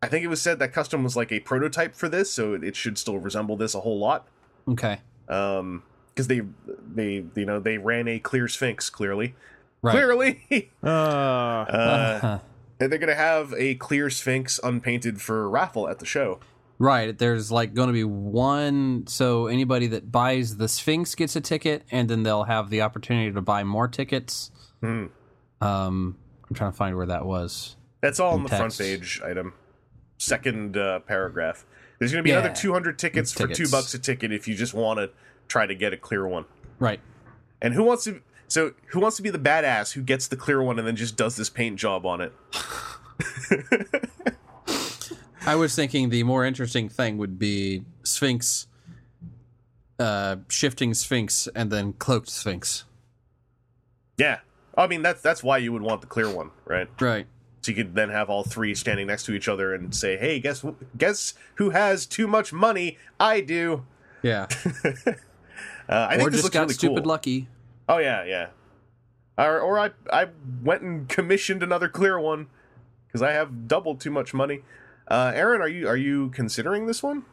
[0.01, 2.63] I think it was said that custom was like a prototype for this, so it,
[2.63, 4.27] it should still resemble this a whole lot.
[4.67, 6.41] Okay, Um, because they,
[6.93, 9.33] they, you know, they ran a clear Sphinx clearly,
[9.81, 9.91] right.
[9.93, 10.69] clearly.
[10.83, 12.39] Uh, uh, Uh-huh.
[12.79, 16.39] and they're gonna have a clear Sphinx unpainted for raffle at the show.
[16.81, 17.15] Right.
[17.15, 19.05] There's like going to be one.
[19.05, 23.31] So anybody that buys the Sphinx gets a ticket, and then they'll have the opportunity
[23.31, 24.49] to buy more tickets.
[24.79, 25.05] Hmm.
[25.61, 26.17] Um,
[26.49, 27.75] I'm trying to find where that was.
[28.01, 29.53] That's all on the front page item.
[30.17, 31.67] Second uh, paragraph.
[31.99, 32.39] There's going to be Yeah.
[32.39, 35.11] another 200 tickets, for two bucks a ticket if you just want to
[35.47, 36.45] try to get a clear one.
[36.79, 36.99] Right.
[37.61, 38.21] And who wants to?
[38.47, 41.15] So who wants to be the badass who gets the clear one and then just
[41.15, 42.33] does this paint job on it?
[45.45, 48.67] I was thinking the more interesting thing would be Sphinx,
[49.99, 52.85] uh, shifting Sphinx, and then cloaked Sphinx.
[54.17, 54.39] Yeah.
[54.77, 56.87] I mean that's that's why you would want the clear one, right?
[56.99, 57.27] Right.
[57.61, 60.39] So you could then have all three standing next to each other and say, "Hey,
[60.39, 60.65] guess
[60.97, 62.97] guess who has too much money?
[63.19, 63.85] I do."
[64.23, 64.47] Yeah.
[65.89, 67.09] Uh, I or think this just looks got really stupid cool.
[67.09, 67.47] lucky.
[67.89, 68.47] Oh yeah, yeah.
[69.37, 70.27] Or or I I
[70.63, 72.47] went and commissioned another clear one
[73.07, 74.61] because I have double too much money.
[75.11, 77.25] Uh, Aaron, are you are you considering this one?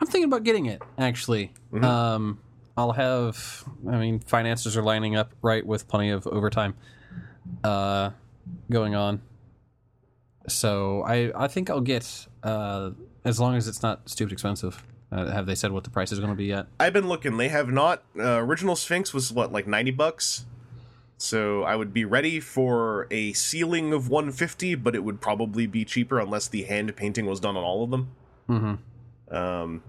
[0.00, 1.52] I'm thinking about getting it actually.
[1.72, 1.84] Mm-hmm.
[1.84, 2.40] Um,
[2.76, 3.64] I'll have.
[3.88, 6.74] I mean, finances are lining up right with plenty of overtime
[7.62, 8.10] uh,
[8.68, 9.22] going on.
[10.48, 12.90] So I I think I'll get uh,
[13.24, 14.84] as long as it's not stupid expensive.
[15.12, 16.66] Uh, have they said what the price is going to be yet?
[16.80, 17.36] I've been looking.
[17.36, 18.02] They have not.
[18.18, 20.46] Uh, original Sphinx was what like ninety bucks.
[21.16, 25.84] So I would be ready for a ceiling of 150, but it would probably be
[25.84, 28.10] cheaper unless the hand painting was done on all of them.
[28.48, 29.34] Mm-hmm.
[29.34, 29.82] Um,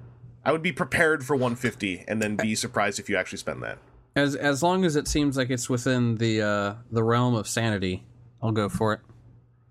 [0.43, 3.79] I would be prepared for 150 and then be surprised if you actually spend that.
[4.15, 8.05] As as long as it seems like it's within the uh, the realm of sanity,
[8.41, 9.01] I'll go for it.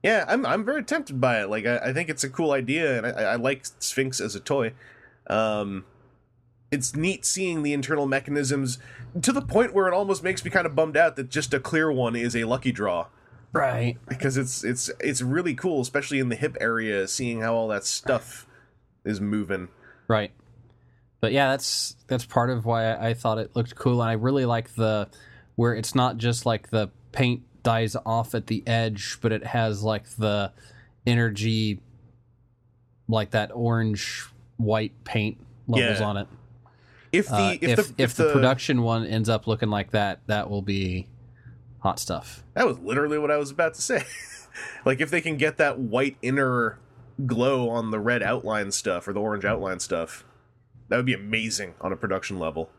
[0.03, 1.49] Yeah, I'm I'm very tempted by it.
[1.49, 4.41] Like I, I think it's a cool idea, and I, I like Sphinx as a
[4.41, 4.75] toy.
[5.29, 5.87] Um,
[6.75, 8.79] it's neat seeing the internal mechanisms
[9.23, 11.61] to the point where it almost makes me kind of bummed out that just a
[11.61, 13.07] clear one is a lucky draw
[13.53, 13.97] Right.
[14.09, 17.85] because it's it's it's really cool, especially in the hip area, seeing how all that
[17.85, 18.47] stuff
[19.05, 19.69] is moving.
[20.09, 20.33] Right.
[21.21, 24.45] but yeah, that's that's part of why I, thought it looked cool, and I really
[24.45, 25.09] like the
[25.55, 29.83] where it's not just like the paint dies off at the edge, but it has
[29.85, 30.53] like the
[31.07, 31.81] energy,
[33.09, 36.07] like that orange white paint levels Yeah.
[36.07, 36.27] on it.
[37.15, 40.21] If the Uh, if, if the if the production one ends up looking like that,
[40.27, 41.09] that will be
[41.81, 42.43] hot stuff.
[42.55, 44.05] that was literally what I was about to say.
[44.85, 46.79] like if they can get that white inner
[47.27, 50.25] glow on the red outline stuff or the orange outline stuff,
[50.89, 52.71] that would be amazing on a production level.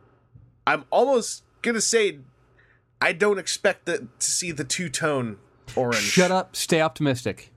[0.67, 2.19] I'm almost gonna say
[2.99, 5.37] I don't expect that to see the two tone
[5.75, 6.01] orange.
[6.01, 6.55] Shut up.
[6.55, 7.51] Stay optimistic.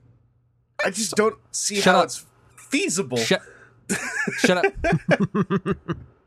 [0.85, 2.05] I just don't see Shut how up.
[2.05, 3.17] it's feasible.
[3.17, 3.41] Shut.
[4.37, 4.73] Shut up.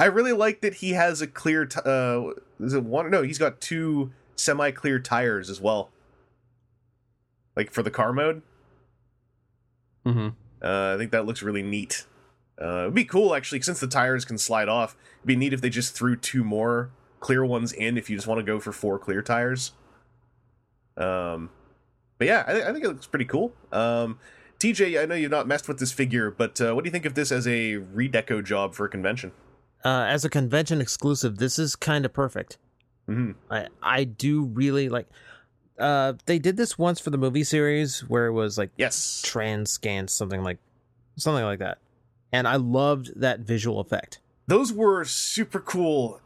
[0.00, 1.64] I really like that he has a clear.
[1.66, 3.10] T- uh, is it one?
[3.10, 5.90] No, he's got two semi-clear tires as well.
[7.54, 8.42] Like for the car mode,
[10.04, 10.28] hmm
[10.62, 12.06] uh, I think that looks really neat.
[12.60, 14.96] Uh, it'd be cool actually, since the tires can slide off.
[15.18, 18.26] It'd be neat if they just threw two more clear ones in if you just
[18.26, 19.72] want to go for four clear tires.
[20.96, 21.50] Um,
[22.18, 23.52] but yeah, I, I think it looks pretty cool.
[23.72, 24.18] Um,
[24.58, 27.04] TJ, I know you've not messed with this figure, but uh, what do you think
[27.06, 29.32] of this as a redeco job for a convention?
[29.84, 32.58] Uh, as a convention exclusive, this is kind of perfect.
[33.06, 35.08] hmm I I do really like.
[35.78, 39.22] Uh, they did this once for the movie series where it was like Yes.
[39.24, 40.58] Trans-Scans, something like
[41.16, 41.78] something like that,
[42.30, 44.20] and I loved that visual effect.
[44.46, 46.20] those were super cool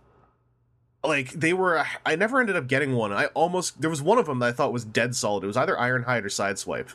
[1.05, 4.27] like they were i never ended up getting one i almost there was one of
[4.27, 6.89] them that i thought was dead solid it was either ironhide or sideswipe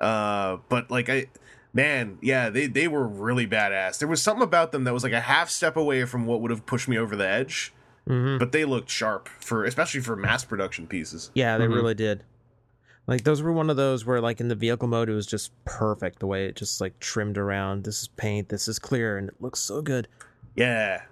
[0.00, 1.26] uh but like i
[1.72, 5.12] man yeah they they were really badass there was something about them that was like
[5.12, 7.72] a half step away from what would have pushed me over the edge
[8.08, 8.38] Mm-hmm.
[8.38, 11.74] but they looked sharp for especially for mass production pieces Yeah, they Mhm.
[11.74, 12.24] really did.
[13.06, 15.52] Like those were one of those where like in the vehicle mode it was just
[15.64, 17.84] perfect the way it just like trimmed around.
[17.84, 20.08] This is paint, this is clear, and it looks so good.
[20.56, 21.02] Yeah.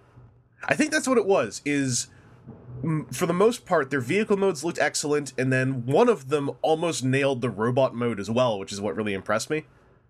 [0.65, 2.09] I think that's what it was is
[3.13, 7.05] for the most part their vehicle modes looked excellent and then one of them almost
[7.05, 9.67] nailed the robot mode as well, which is what really impressed me.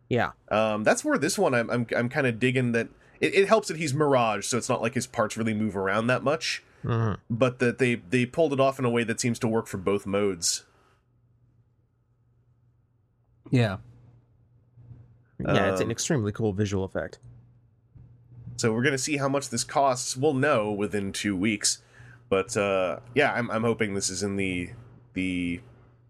[0.08, 0.32] Yeah.
[0.50, 2.88] Um that's where this one I'm I'm I'm kind of digging that
[3.20, 6.06] it, it helps that he's Mirage, so it's not like his parts really move around
[6.06, 9.38] that much, hmm but that they they pulled it off in a way that seems
[9.40, 10.64] to work for both modes.
[13.50, 13.78] Yeah.
[15.40, 17.18] Yeah, it's an Um, extremely cool visual effect.
[18.56, 20.16] So we're gonna see how much this costs.
[20.16, 21.80] We'll know within two weeks,
[22.28, 24.70] but uh, yeah, I'm I'm hoping this is in the
[25.14, 25.60] the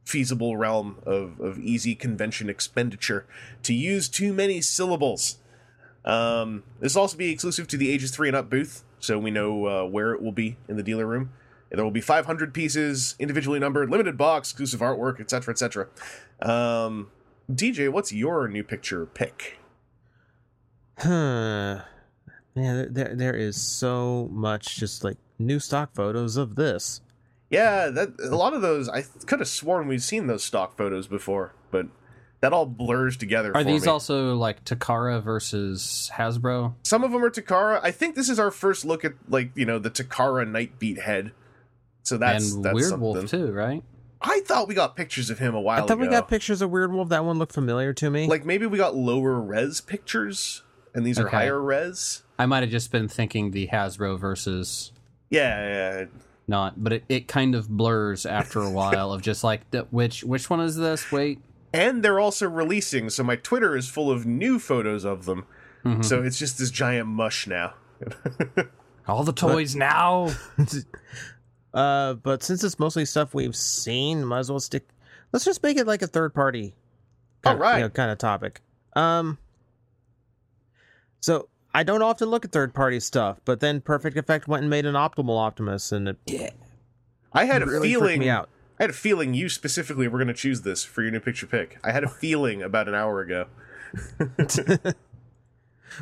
[0.08, 3.26] feasible realm of of easy convention expenditure.
[3.64, 5.38] To use too many syllables.
[6.04, 9.30] Um, this will also be exclusive to the ages three and up booth, so we
[9.30, 11.30] know uh, where it will be in the dealer room.
[11.70, 15.88] There will be 500 pieces, individually numbered, limited box, exclusive artwork, etc., etc.
[16.40, 17.10] Um,
[17.52, 19.58] DJ, what's your new picture pick?
[20.96, 21.82] Huh.
[22.56, 27.02] Man, there, there there is so much just like new stock photos of this.
[27.50, 31.06] Yeah, that a lot of those I could have sworn we've seen those stock photos
[31.06, 31.86] before, but
[32.40, 33.50] that all blurs together.
[33.50, 33.90] Are for these me.
[33.90, 36.74] also like Takara versus Hasbro?
[36.82, 37.80] Some of them are Takara.
[37.82, 41.32] I think this is our first look at like you know the Takara Nightbeat head.
[42.02, 43.12] So that's and that's Weird something.
[43.14, 43.82] Wolf too, right?
[44.20, 46.02] I thought we got pictures of him a while I thought ago.
[46.02, 47.08] we got pictures of Weirdwolf.
[47.10, 48.26] That one looked familiar to me.
[48.26, 50.62] like maybe we got lower res pictures,
[50.94, 52.22] and these are higher res.
[52.38, 54.92] I might have just been thinking the Hasbro versus
[55.30, 56.04] Yeah, yeah.
[56.48, 60.48] Not, but it, it kind of blurs after a while of just like which which
[60.50, 61.10] one is this?
[61.12, 61.40] Wait,
[61.72, 65.46] And they're also releasing, so my Twitter is full of new photos of them.
[65.84, 66.04] Mhm.
[66.04, 67.74] So it's just this giant mush now.
[69.08, 70.30] all the toys now.
[71.74, 74.88] Uh, but since it's mostly stuff we've seen, might as well stick.
[75.32, 76.74] Let's just make it like a third party.
[77.44, 77.76] All kind, right.
[77.76, 78.62] you know, kind of topic.
[78.96, 79.36] Um,
[81.20, 84.70] so I don't often look at third party stuff, but then Perfect Effect went and
[84.70, 86.52] made an Optimal Optimus, and it
[87.32, 88.48] I had a really freaked feeling me out.
[88.80, 91.46] I had a feeling you specifically were going to choose this for your new picture
[91.46, 91.78] pick.
[91.84, 93.46] I had a feeling about an hour ago.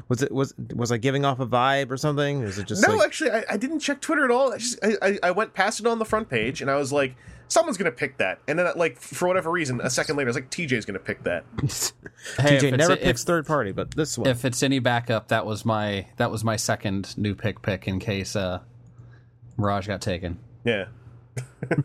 [0.08, 2.42] Was it was was I giving off a vibe or something?
[2.42, 4.52] Is it just no, like, actually, I, I didn't check Twitter at all.
[4.52, 6.92] I just I, I, I went past it on the front page, and I was
[6.92, 7.16] like,
[7.48, 8.38] someone's going to pick that.
[8.48, 11.04] And then, like, for whatever reason, a second later, it's was like, TJ's going to
[11.04, 11.44] pick that.
[12.38, 14.28] Hey, TJ it's- never if- picks third party, but this one.
[14.28, 18.00] If it's any backup, that was my that was my second new pick pick in
[18.00, 18.60] case uh
[19.56, 20.38] Mirage got taken.
[20.64, 20.86] Yeah.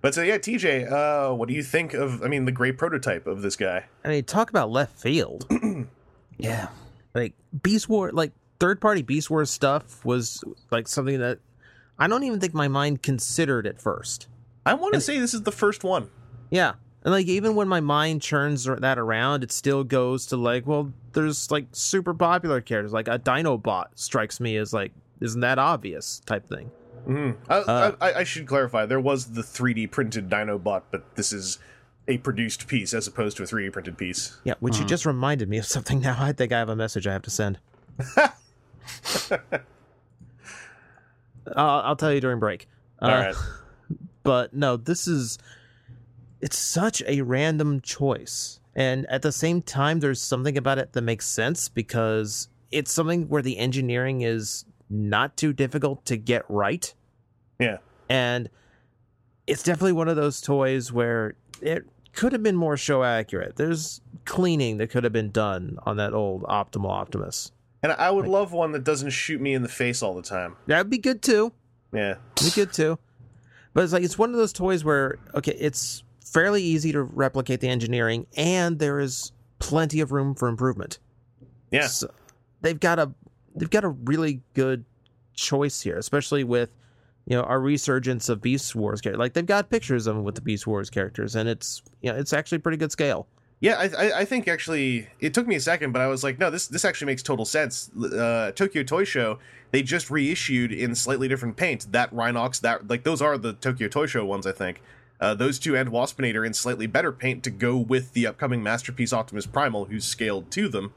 [0.00, 2.22] but so yeah, TJ, uh, what do you think of?
[2.22, 3.86] I mean, the great prototype of this guy.
[4.04, 5.46] I mean, talk about left field.
[6.36, 6.68] Yeah.
[7.14, 11.38] like Beast War, like third party Beast Wars stuff was like something that
[11.96, 14.26] I don't even think my mind considered at first.
[14.66, 16.10] I want to say this is the first one.
[16.50, 16.74] Yeah,
[17.04, 20.92] And like even when my mind churns that around, it still goes to like, well,
[21.12, 26.20] there's like super popular characters, like a Dinobot strikes me as like, isn't that obvious
[26.26, 26.70] type thing.
[27.06, 27.36] Mhm.
[27.48, 28.86] I, Uh, I, I should clarify.
[28.86, 31.58] There was the 3D printed Dinobot, but this is
[32.08, 34.38] a produced piece as opposed to a 3D printed piece.
[34.44, 34.82] Yeah, which Hmm.
[34.82, 36.16] you just reminded me of something now.
[36.18, 37.58] I think I have a message I have to send.
[38.16, 38.30] I'll,
[41.56, 42.68] I'll tell you during break.
[43.00, 43.36] All Uh, right.
[44.24, 45.38] But no, this is
[46.40, 48.60] it's such a random choice.
[48.74, 53.28] And at the same time there's something about it that makes sense because it's something
[53.28, 56.92] where the engineering is not too difficult to get right.
[57.60, 57.78] Yeah.
[58.08, 58.50] And
[59.46, 61.84] it's definitely one of those toys where it
[62.14, 63.56] could have been more show accurate.
[63.56, 67.52] There's cleaning that could have been done on that old Optimal Optimus.
[67.82, 70.56] And I would love one that doesn't shoot me in the face all the time.
[70.66, 71.52] That'd be good too.
[71.92, 72.16] Yeah.
[72.42, 72.98] Be good too.
[73.74, 77.60] But it's like it's one of those toys where okay, it's fairly easy to replicate
[77.60, 80.98] the engineering, and there is plenty of room for improvement.
[81.70, 81.88] Yeah.
[81.88, 82.10] So
[82.60, 83.12] they've got a
[83.54, 84.84] they've got a really good
[85.34, 86.70] choice here, especially with
[87.26, 89.18] you know our resurgence of Beast Wars characters.
[89.18, 92.18] Like they've got pictures of them with the Beast Wars characters, and it's you know
[92.18, 93.26] it's actually pretty good scale.
[93.64, 96.50] Yeah, I, I, think actually it took me a second, but I was like, no,
[96.50, 97.90] this this actually makes total sense.
[97.96, 99.38] Uh, Tokyo Toy Show,
[99.70, 101.90] they just reissued in slightly different paint.
[101.90, 104.82] That Rhinox, that like those are the Tokyo Toy Show ones, I think.
[105.18, 109.14] Uh, those two and Waspinator in slightly better paint to go with the upcoming Masterpiece
[109.14, 110.92] Optimus Primal, who's scaled to them.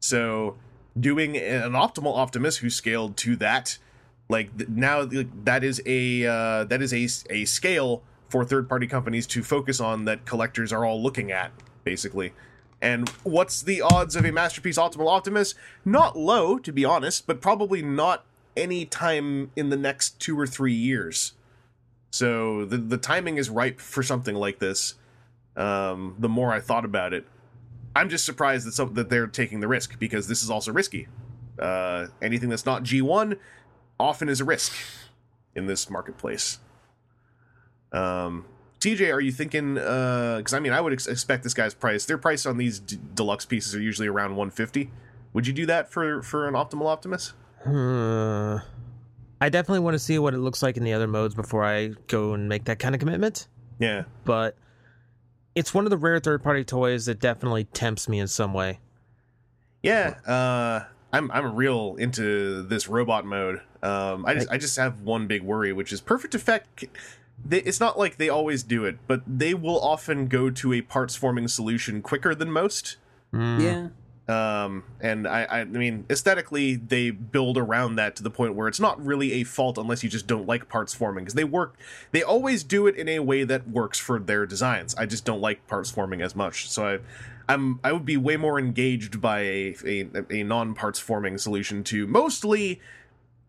[0.00, 0.56] So
[0.98, 3.76] doing an optimal Optimus who's scaled to that,
[4.30, 8.86] like now like, that is a uh, that is a a scale for third party
[8.86, 11.52] companies to focus on that collectors are all looking at
[11.88, 12.34] basically.
[12.82, 15.54] And what's the odds of a masterpiece Optimal Optimus?
[15.86, 18.26] Not low, to be honest, but probably not
[18.58, 21.32] any time in the next two or three years.
[22.10, 24.96] So the the timing is ripe for something like this.
[25.56, 27.24] Um, the more I thought about it,
[27.96, 31.08] I'm just surprised that that they're taking the risk because this is also risky.
[31.58, 33.38] Uh, anything that's not G1
[33.98, 34.74] often is a risk
[35.54, 36.58] in this marketplace.
[37.92, 38.44] Um,
[38.80, 39.74] TJ, are you thinking?
[39.74, 42.04] Because I mean, I would ex- expect this guy's price.
[42.06, 44.90] Their price on these d- deluxe pieces are usually around 150.
[45.32, 47.32] Would you do that for for an optimal Optimus?
[47.64, 48.56] Hmm.
[49.40, 51.88] I definitely want to see what it looks like in the other modes before I
[52.08, 53.46] go and make that kind of commitment.
[53.78, 54.56] Yeah, But
[55.54, 58.80] it's one of the rare third party toys that definitely tempts me in some way.
[59.82, 60.14] yeah.
[60.26, 63.60] Uh, I'm I'm real into this robot mode.
[63.82, 66.84] Um, I just I just have one big worry, which is Perfect Effect.
[67.44, 70.82] They, it's not like they always do it, but they will often go to a
[70.82, 72.96] parts forming solution quicker than most.
[73.32, 73.60] Mm.
[74.28, 74.64] Yeah.
[74.64, 78.80] um and I, I mean aesthetically they build around that to the point where it's
[78.80, 81.76] not really a fault unless you just don't like parts forming because they work
[82.12, 85.40] they always do it in a way that works for their designs i just don't
[85.42, 86.98] like parts forming as much so i
[87.52, 92.06] i'm i would be way more engaged by a a, a non-parts forming solution to
[92.06, 92.80] mostly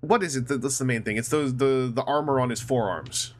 [0.01, 2.61] what is it that- that's the main thing it's those the the armor on his
[2.61, 3.33] forearms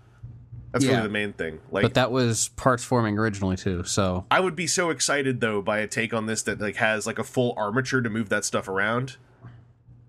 [0.71, 0.91] that's Yeah.
[0.91, 3.83] really the main thing like But that was parts forming originally too.
[3.83, 7.05] So I would be so excited though by a take on this that like has
[7.07, 9.17] like a full armature to move that stuff around.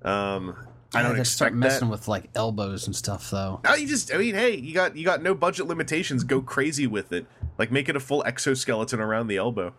[0.02, 0.56] Um,
[0.94, 1.92] I don't Yeah, start expect messing that.
[1.92, 3.60] with like elbows and stuff though.
[3.64, 6.24] No, you just I mean, hey, you got you got no budget limitations.
[6.24, 7.26] Go crazy with it.
[7.58, 9.72] Like make it a full exoskeleton around the elbow.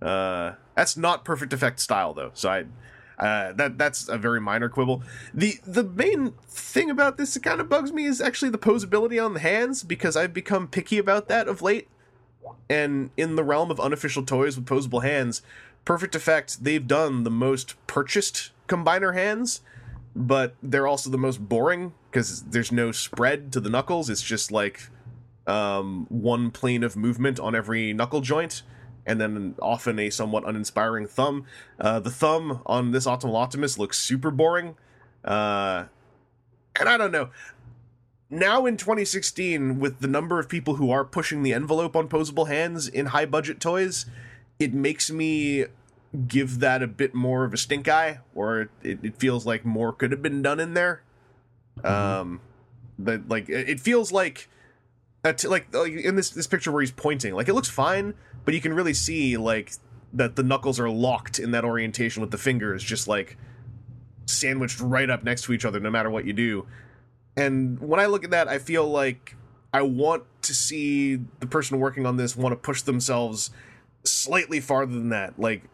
[0.00, 2.30] Uh, that's not perfect effect style though.
[2.34, 2.64] So I.
[3.18, 5.02] Uh, that that's a very minor quibble.
[5.32, 9.24] The the main thing about this that kind of bugs me is actually the posability
[9.24, 11.88] on the hands because I've become picky about that of late.
[12.68, 15.42] And in the realm of unofficial toys with posable hands,
[15.84, 19.62] Perfect Effect, they've done the most purchased combiner hands,
[20.14, 24.10] but they're also the most boring because there's no spread to the knuckles.
[24.10, 24.88] It's just like
[25.46, 28.62] um, one plane of movement on every knuckle joint,
[29.06, 31.46] and then often a somewhat uninspiring thumb.
[31.78, 34.76] Uh, the thumb on this Optimal Optimus looks super boring.
[35.24, 35.84] Uh,
[36.78, 37.30] and I don't know.
[38.28, 42.48] Now in 2016, with the number of people who are pushing the envelope on posable
[42.48, 44.06] hands in high budget toys,
[44.58, 45.66] it makes me
[46.26, 49.92] give that a bit more of a stink eye, or it, it feels like more
[49.92, 51.02] could have been done in there.
[51.84, 52.40] Um,
[52.98, 54.48] but like it feels like,
[55.36, 58.14] t- like like in this this picture where he's pointing, like it looks fine,
[58.46, 59.72] but you can really see like
[60.14, 63.36] that the knuckles are locked in that orientation with the fingers, just like
[64.24, 66.66] sandwiched right up next to each other, no matter what you do.
[67.36, 69.36] And when I look at that, I feel like
[69.74, 73.50] I want to see the person working on this want to push themselves
[74.04, 75.38] slightly farther than that.
[75.38, 75.64] Like,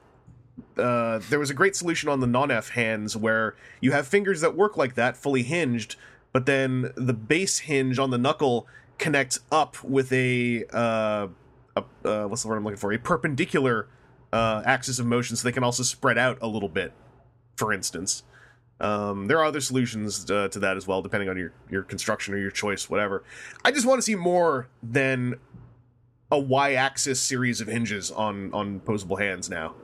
[0.76, 4.56] uh, there was a great solution on the non-F hands where you have fingers that
[4.56, 5.96] work like that, fully hinged,
[6.32, 8.66] but then the base hinge on the knuckle
[8.98, 11.28] connects up with a uh,
[11.76, 12.92] a uh, what's the word I'm looking for?
[12.92, 13.88] A perpendicular
[14.32, 16.92] uh, axis of motion, so they can also spread out a little bit.
[17.56, 18.22] For instance,
[18.80, 22.34] um, there are other solutions uh, to that as well, depending on your your construction
[22.34, 23.22] or your choice, whatever.
[23.64, 25.36] I just want to see more than
[26.30, 29.74] a y-axis series of hinges on on posable hands now,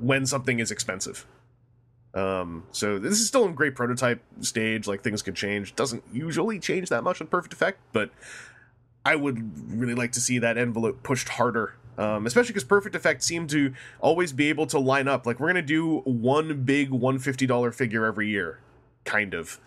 [0.00, 1.26] when something is expensive.
[2.14, 4.86] Um, so this is still in great prototype stage.
[4.86, 5.74] Like things could change.
[5.74, 8.10] Doesn't usually change that much on Perfect Effect, but
[9.04, 11.74] I would really like to see that envelope pushed harder.
[11.96, 15.26] Um, especially because Perfect Effect seemed to always be able to line up.
[15.26, 18.58] Like we're gonna do one big one fifty dollar figure every year,
[19.04, 19.60] kind of.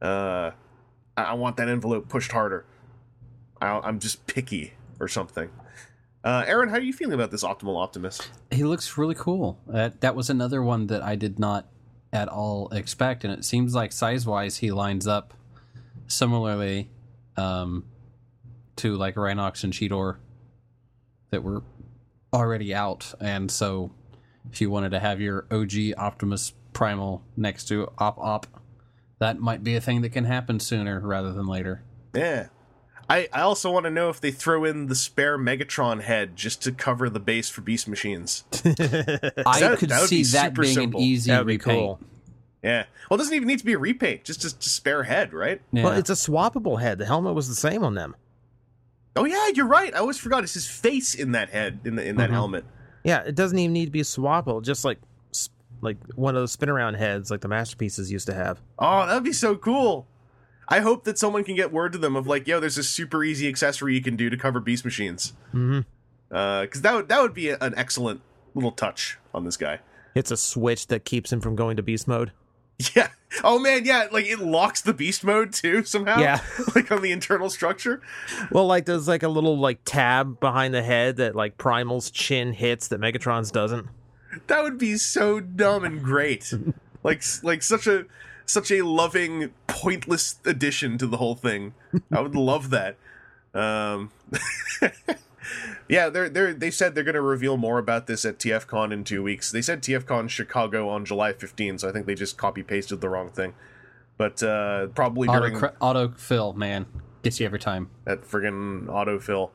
[0.00, 0.52] Uh,
[1.16, 2.64] I, I want that envelope pushed harder.
[3.60, 5.50] I, I'm just picky or something.
[6.22, 8.18] Uh, Aaron, how are you feeling about this Optimal Optimus?
[8.50, 9.58] He looks really cool.
[9.66, 11.68] That that was another one that I did not
[12.14, 15.34] at all expect, and it seems like size wise he lines up
[16.06, 16.88] similarly
[17.36, 17.84] um,
[18.76, 20.16] to like Rhinox and Cheetor
[21.30, 21.62] that were
[22.32, 23.92] already out, and so
[24.50, 28.46] if you wanted to have your OG Optimus Primal next to Op Op,
[29.20, 31.82] that might be a thing that can happen sooner rather than later.
[32.14, 32.48] Yeah.
[33.08, 36.62] I, I also want to know if they throw in the spare Megatron head just
[36.62, 38.44] to cover the base for Beast Machines.
[38.52, 38.60] I
[39.60, 41.00] That- could that see be that being simple.
[41.00, 41.78] an easy That'd be repaint.
[41.78, 42.00] cool.
[42.62, 42.84] Yeah.
[43.10, 45.34] Well, it doesn't even need to be a repaint, just a, just a spare head,
[45.34, 45.60] right?
[45.70, 45.84] Yeah.
[45.84, 46.96] Well, it's a swappable head.
[46.98, 48.16] The helmet was the same on them.
[49.16, 49.94] Oh yeah, you're right.
[49.94, 52.34] I always forgot it's his face in that head in the in that Mhm.
[52.34, 52.64] helmet.
[53.04, 54.62] Yeah, it doesn't even need to be swappable.
[54.62, 54.98] Just like
[55.80, 58.60] like one of those spin around heads like the masterpieces used to have.
[58.78, 60.06] Oh, that'd be so cool.
[60.68, 63.22] I hope that someone can get word to them of like, yo, there's a super
[63.22, 65.34] easy accessory you can do to cover Beast Machines.
[65.52, 65.80] hmm
[66.30, 68.22] Because that would that would be an excellent
[68.54, 69.80] little touch on this guy.
[70.14, 72.32] It's a switch that keeps him from going to beast mode.
[72.94, 73.08] Yeah.
[73.42, 74.08] Oh man, yeah.
[74.12, 76.18] Like it locks the beast mode too somehow.
[76.18, 76.40] Yeah.
[76.74, 78.00] like on the internal structure.
[78.50, 82.52] Well, like there's like a little like tab behind the head that like Primal's chin
[82.52, 83.88] hits that Megatron's doesn't.
[84.46, 86.52] That would be so dumb and great.
[87.02, 88.06] like like such a
[88.46, 91.74] such a loving, pointless addition to the whole thing.
[92.12, 92.96] I would love that.
[93.54, 94.10] Um,
[95.88, 99.04] yeah, they're they they said they're going to reveal more about this at TFCon in
[99.04, 99.50] two weeks.
[99.50, 103.08] They said TFCon Chicago on July 15, so I think they just copy pasted the
[103.08, 103.54] wrong thing.
[104.16, 106.86] But uh, probably auto during cr- autofill, man,
[107.22, 107.90] gets you every time.
[108.04, 109.50] that friggin' autofill.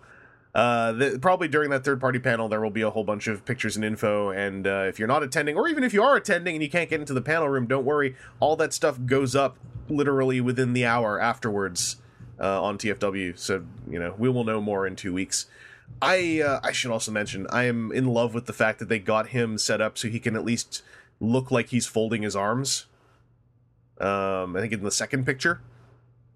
[0.53, 3.45] Uh, the, probably during that third party panel, there will be a whole bunch of
[3.45, 4.31] pictures and info.
[4.31, 6.89] And uh, if you're not attending, or even if you are attending and you can't
[6.89, 8.15] get into the panel room, don't worry.
[8.39, 11.97] All that stuff goes up literally within the hour afterwards
[12.39, 13.37] uh, on TFW.
[13.37, 15.45] So you know we will know more in two weeks.
[16.01, 18.99] I uh, I should also mention I am in love with the fact that they
[18.99, 20.81] got him set up so he can at least
[21.19, 22.85] look like he's folding his arms.
[23.99, 25.61] Um, I think in the second picture.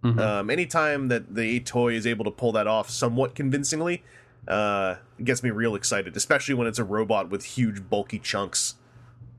[0.04, 0.20] Mhm.
[0.20, 4.04] Um, anytime that the toy is able to pull that off somewhat convincingly,
[4.50, 8.76] uh, gets me real excited, especially when it's a robot with huge, bulky chunks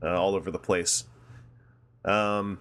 [0.01, 1.03] uh, all over the place.
[2.03, 2.59] Um,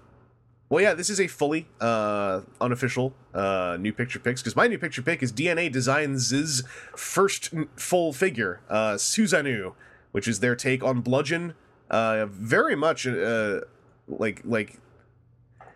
[0.68, 4.78] well, yeah, this is a fully uh, unofficial uh, new picture picks because my new
[4.78, 6.62] picture pick is DNA Designs'
[6.96, 9.74] first full figure, uh, Suzanu,
[10.12, 11.54] which is their take on Bludgeon.
[11.90, 13.60] Uh, very much uh,
[14.08, 14.78] like like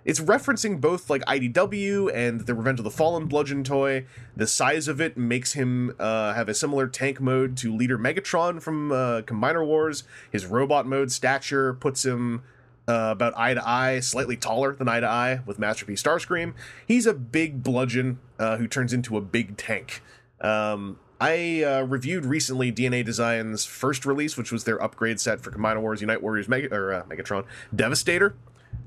[0.09, 4.07] it's referencing both like IDW and the Revenge of the Fallen bludgeon toy.
[4.35, 8.63] The size of it makes him uh, have a similar tank mode to Leader Megatron
[8.63, 10.05] from uh, Combiner Wars.
[10.33, 12.43] His robot mode stature puts him
[12.89, 16.55] uh, about eye to eye, slightly taller than eye to eye with Masterpiece Starscream.
[16.87, 20.03] He's a big bludgeon uh, who turns into a big tank.
[20.41, 25.51] Um, I uh, reviewed recently DNA Design's first release, which was their upgrade set for
[25.51, 28.35] Combiner Wars Unite Warriors or, uh, Megatron Devastator.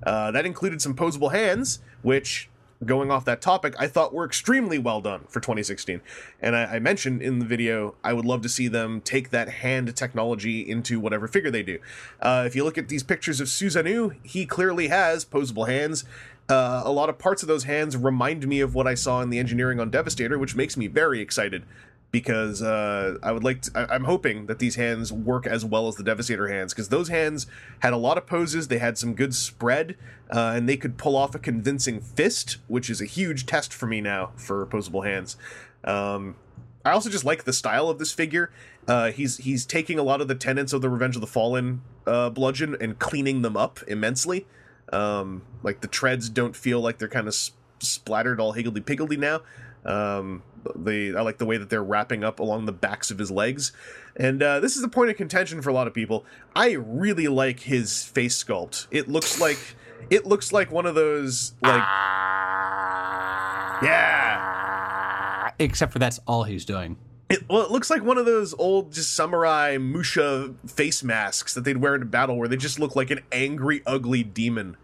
[0.04, 2.50] Uh, that included some posable hands, which,
[2.86, 6.02] going off that topic, I thought were extremely well done for 2016.
[6.42, 9.50] And I, I mentioned in the video, I would love to see them take that
[9.50, 11.80] hand technology into whatever figure they do.
[12.22, 16.04] Uh, if you look at these pictures of Suzanu, he clearly has posable hands.
[16.50, 19.30] Uh, a lot of parts of those hands remind me of what I saw in
[19.30, 21.64] the engineering on Devastator, which makes me very excited
[22.12, 25.88] because uh, I would like to, I, I'm hoping that these hands work as well
[25.88, 27.48] as the Devastator hands because those hands
[27.80, 29.98] had a lot of poses, they had some good spread,
[30.30, 33.88] uh, and they could pull off a convincing fist, which is a huge test for
[33.88, 35.38] me now for opposable hands.
[35.84, 36.36] Um,
[36.84, 38.52] I also just like the style of this figure.
[38.88, 41.82] Uh, he's he's taking a lot of the tenets of the Revenge of the Fallen
[42.08, 44.48] uh, bludgeon and cleaning them up immensely.
[44.92, 49.18] Um, like the treads don't feel like they're kind of sp- splattered all higgledy piggledy
[49.18, 49.42] now.
[49.86, 50.44] Um,
[50.76, 53.72] the I like the way that they're wrapping up along the backs of his legs,
[54.16, 56.26] and uh, this is a point of contention for a lot of people.
[56.56, 58.88] I really like his face sculpt.
[58.92, 59.58] It looks like
[60.10, 61.84] it looks like one of those like
[63.84, 64.42] yeah
[65.60, 66.98] Except for that's all he's doing.
[67.30, 71.64] It, well, it looks like one of those old just samurai musha face masks that
[71.64, 74.76] they'd wear in a battle, where they just look like an angry, ugly demon.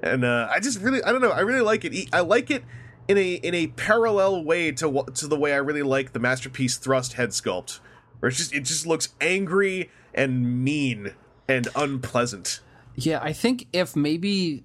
[0.00, 2.08] And uh, I just really, I don't know, I really like it.
[2.12, 2.64] I like it
[3.08, 6.76] in a in a parallel way to to the way I really like the masterpiece
[6.76, 7.80] thrust head sculpt,
[8.20, 11.14] where it's just it just looks angry and mean
[11.48, 12.60] and unpleasant.
[12.94, 14.64] Yeah, I think if maybe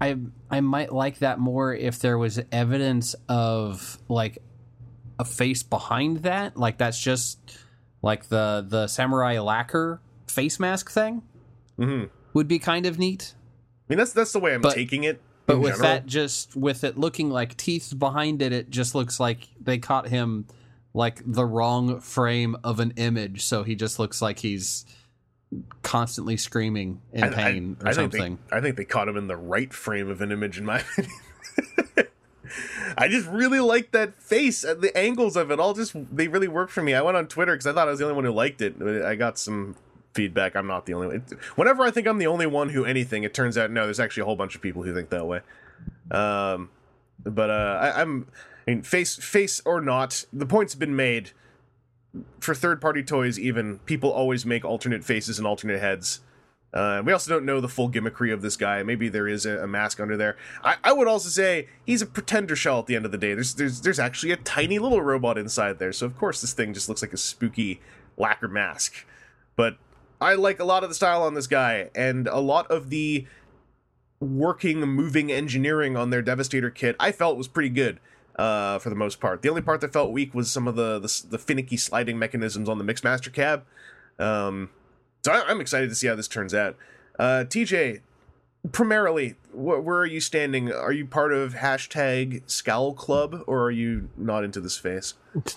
[0.00, 0.16] I
[0.50, 4.38] I might like that more if there was evidence of like
[5.18, 7.38] a face behind that, like that's just
[8.02, 11.22] like the the samurai lacquer face mask thing
[11.76, 13.34] hmm would be kind of neat.
[13.36, 15.20] I mean, that's that's the way I'm But- taking it.
[15.50, 15.90] But in with general.
[15.94, 20.08] that just with it looking like teeth behind it, it just looks like they caught
[20.08, 20.46] him
[20.94, 24.84] like the wrong frame of an image, so he just looks like he's
[25.82, 28.38] constantly screaming in I- I- pain or I think something.
[28.50, 30.80] They, I think they caught him in the right frame of an image, in my
[30.98, 31.14] opinion.
[32.98, 35.72] I just really like that face and the angles of it all.
[35.74, 36.94] Just they really work for me.
[36.94, 38.74] I went on Twitter because I thought I was the only one who liked it.
[39.04, 39.76] I got some
[40.20, 40.54] feedback.
[40.54, 41.26] I'm not the only one.
[41.56, 43.84] Whenever I think I'm the only one who anything, it turns out no.
[43.84, 45.40] There's actually a whole bunch of people who think that way.
[46.10, 46.68] Um,
[47.24, 48.26] but uh, I, I'm.
[48.66, 51.30] I mean, face face or not, the point's been made.
[52.38, 56.20] For third party toys, even people always make alternate faces and alternate heads.
[56.74, 58.82] Uh, we also don't know the full gimmickry of this guy.
[58.82, 60.36] Maybe there is a, a mask under there.
[60.62, 63.32] I, I would also say he's a pretender shell at the end of the day.
[63.32, 66.74] There's there's there's actually a tiny little robot inside there, so of course this thing
[66.74, 67.80] just looks like a spooky
[68.18, 69.06] lacquer mask.
[69.56, 69.76] But
[70.20, 73.26] I like a lot of the style on this guy, and a lot of the
[74.20, 76.96] working, moving engineering on their Devastator kit.
[77.00, 78.00] I felt was pretty good
[78.36, 79.42] uh, for the most part.
[79.42, 82.68] The only part that felt weak was some of the the, the finicky sliding mechanisms
[82.68, 83.64] on the Mixmaster cab.
[84.18, 84.70] Um,
[85.24, 86.76] so I, I'm excited to see how this turns out.
[87.18, 88.00] Uh, TJ,
[88.72, 90.70] primarily, wh- where are you standing?
[90.72, 95.14] Are you part of hashtag Scowl Club, or are you not into this face?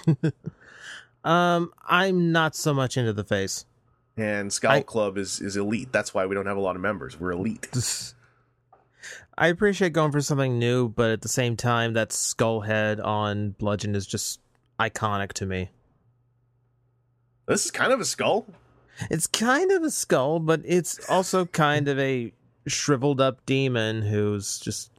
[1.24, 3.66] Um, I'm not so much into the face.
[4.16, 5.91] And Scowl I- Club is is elite.
[5.91, 7.20] That's why we don't have a lot of members.
[7.20, 7.68] We're elite.
[9.38, 13.51] I appreciate going for something new, but at the same time, that skull head on
[13.51, 14.39] Bludgeon is just
[14.80, 15.72] iconic to me.
[17.47, 18.45] This is kind of a skull.
[19.09, 22.32] It's kind of a skull, but it's also kind of a
[22.68, 24.91] shriveled up demon who's just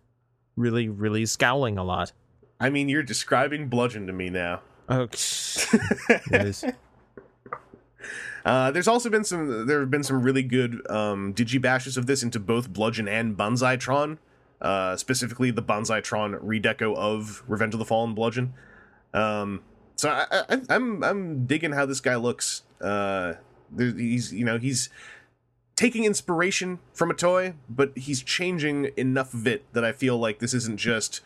[0.56, 2.12] really, really scowling a lot.
[2.60, 4.60] I mean, you're describing Bludgeon to me now.
[4.88, 5.02] Oh,
[6.30, 6.64] yes.
[8.44, 9.66] Uh, there's also been some.
[9.66, 14.18] There have been some really good um, digibashes of this into both Bludgeon and Banzaitron.
[14.60, 18.52] Uh, specifically, the Banzaitron redeco of Revenge of the Fallen Bludgeon.
[19.14, 19.62] Um,
[19.96, 22.62] so I, I, I'm I'm digging how this guy looks.
[22.80, 23.34] Uh,
[23.76, 24.90] he's you know he's
[25.76, 30.38] taking inspiration from a toy, but he's changing enough of it that I feel like
[30.38, 31.20] this isn't just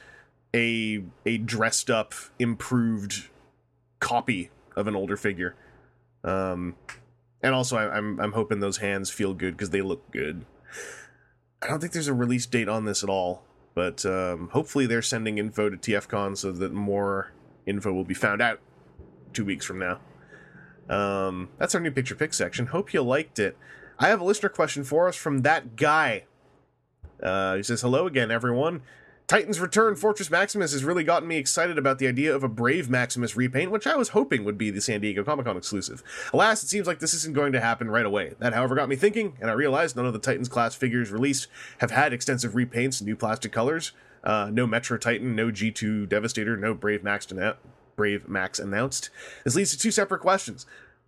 [0.54, 3.28] a a dressed up, improved
[4.00, 5.56] copy of an older figure.
[6.22, 6.76] Um,
[7.42, 10.44] and also, I, I'm I'm hoping those hands feel good because they look good.
[11.62, 13.42] I don't think there's a release date on this at all,
[13.74, 17.32] but um, hopefully they're sending info to TFCon so that more
[17.66, 18.60] info will be found out
[19.32, 19.98] two weeks from now.
[20.88, 22.66] Um, that's our new picture pick section.
[22.66, 23.56] Hope you liked it.
[23.98, 26.24] I have a listener question for us from that guy.
[27.22, 28.82] Uh, he says, "Hello again, everyone."
[29.28, 32.88] Titan's Return Fortress Maximus has really gotten me excited about the idea of a Brave
[32.88, 36.02] Maximus repaint, which I was hoping would be the San Diego Comic Con exclusive.
[36.32, 38.32] Alas, it seems like this isn't going to happen right away.
[38.38, 41.46] That, however, got me thinking, and I realized none of the Titans class figures released
[41.76, 43.92] have had extensive repaints, new plastic colors.
[44.24, 47.26] Uh, no Metro Titan, no G2 Devastator, no Brave Max,
[47.96, 49.10] Brave Max announced.
[49.44, 50.64] This leads to two separate questions.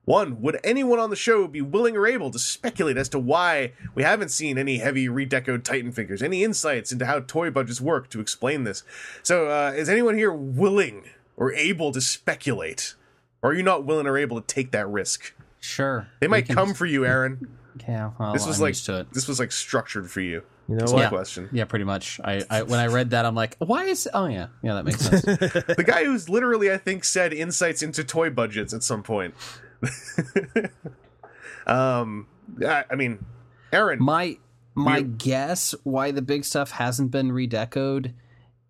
[0.06, 3.72] One, would anyone on the show be willing or able to speculate as to why
[3.94, 6.22] we haven't seen any heavy redecoed Titan figures?
[6.22, 8.82] Any insights into how toy budgets work to explain this?
[9.22, 11.04] So, uh, is anyone here willing
[11.36, 12.94] or able to speculate?
[13.42, 15.32] Or are you not willing or able to take that risk?
[15.60, 16.08] Sure.
[16.20, 17.48] They might can- come for you, Aaron.
[17.88, 19.12] Yeah, well, This was I'm like used to it.
[19.12, 20.42] this was like structured for you.
[20.68, 20.98] You know That's what?
[20.98, 21.08] my Yeah.
[21.08, 21.48] question.
[21.52, 22.20] Yeah, pretty much.
[22.22, 24.08] I, I when I read that, I'm like, why is?
[24.12, 25.22] Oh yeah, yeah, that makes sense.
[25.22, 29.34] the guy who's literally, I think, said insights into toy budgets at some point.
[31.66, 32.26] um,
[32.66, 33.24] I, I mean,
[33.72, 34.38] Aaron, my
[34.74, 38.12] my You- guess why the big stuff hasn't been redecoed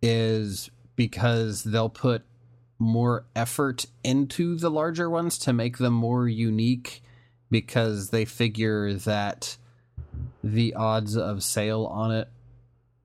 [0.02, 2.22] is because they'll put
[2.78, 7.02] more effort into the larger ones to make them more unique
[7.50, 9.56] because they figure that
[10.42, 12.28] the odds of sale on it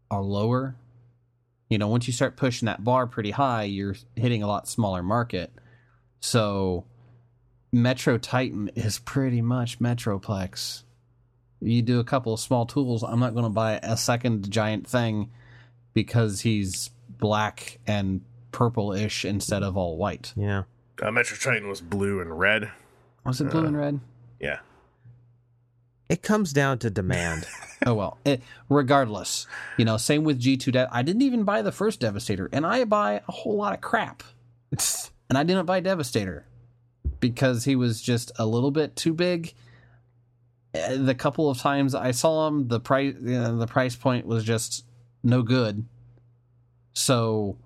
[0.10, 0.76] are lower.
[1.70, 5.04] You know, once you start pushing that bar pretty high, you're hitting a lot smaller
[5.04, 5.52] market.
[6.22, 6.86] So
[7.76, 10.84] Metro Titan is pretty much Metroplex
[11.62, 14.88] you do a couple of small tools i'm not going to buy a second giant
[14.88, 15.32] thing
[15.94, 18.22] because he's black and
[18.52, 20.64] purple-ish instead of all white Yeah.
[21.02, 22.72] Uh, Metro Titan was blue and red.
[23.26, 24.00] Was it blue and red?
[24.40, 24.60] Yeah.
[26.08, 27.46] It comes down to demand.
[27.86, 28.18] Oh well.
[28.24, 29.46] It, regardless,
[29.78, 30.72] you know, same with G two.
[30.72, 33.82] De- I didn't even buy the first Devastator, and I buy a whole lot of
[33.82, 34.24] crap,
[35.30, 36.46] and I didn't buy Devastator
[37.30, 39.54] because he was just a little bit too big.
[40.74, 44.26] Uh, The couple of times I saw him, the price you know, the price point
[44.26, 44.86] was just
[45.24, 45.86] no good.
[46.94, 47.58] So,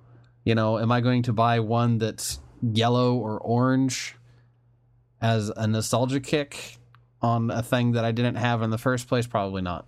[0.44, 4.16] you know, am I going to buy one that's yellow or orange
[5.22, 6.78] as a nostalgia kick
[7.22, 9.28] on a thing that I didn't have in the first place?
[9.28, 9.86] Probably not.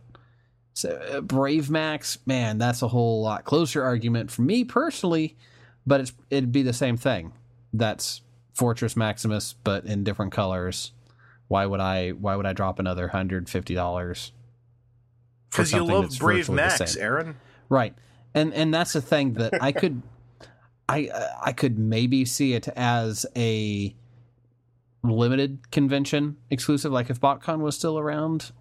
[0.73, 5.37] So uh, Brave Max, man, that's a whole lot closer argument for me personally,
[5.85, 7.33] but it's it'd be the same thing.
[7.73, 8.21] That's
[8.53, 10.91] Fortress Maximus, but in different colors.
[11.47, 12.11] Why would I?
[12.11, 14.31] Why would I drop another hundred fifty dollars?
[15.49, 17.35] Because you love Brave Max, Aaron.
[17.67, 17.93] right?
[18.33, 20.01] And and that's the thing that I could,
[20.89, 23.93] I uh, I could maybe see it as a
[25.03, 28.51] limited convention exclusive, like if BotCon was still around.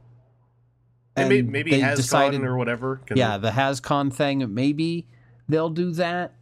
[1.17, 3.01] And, may- maybe they has decided- or whatever.
[3.15, 5.07] yeah, the HasCon thing, maybe
[5.49, 6.35] they'll do that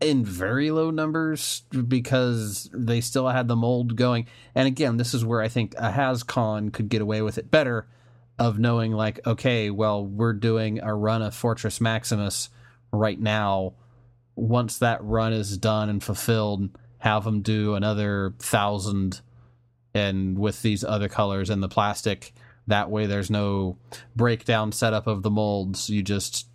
[0.00, 4.26] in very low numbers because they still had the mold going.
[4.54, 7.86] And again, this is where I think a HasCon could get away with it better
[8.38, 12.50] of knowing like, okay, well, we're doing a run of Fortress Maximus
[12.92, 13.74] right now.
[14.36, 19.20] Once that run is done and fulfilled, have them do another thousand
[19.94, 22.32] and with these other colors and the plastic.
[22.68, 23.78] That way, there's no
[24.14, 25.90] breakdown setup of the molds.
[25.90, 26.46] You just,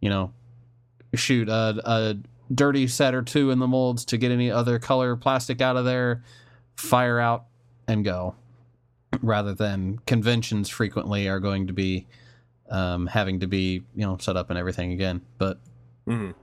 [0.00, 0.32] you know,
[1.14, 2.16] shoot a, a
[2.54, 5.84] dirty set or two in the molds to get any other color plastic out of
[5.84, 6.22] there,
[6.76, 7.46] fire out,
[7.88, 8.34] and go.
[9.22, 12.06] Rather than conventions frequently are going to be
[12.70, 15.22] um, having to be, you know, set up and everything again.
[15.38, 15.58] But
[16.06, 16.34] Mhm.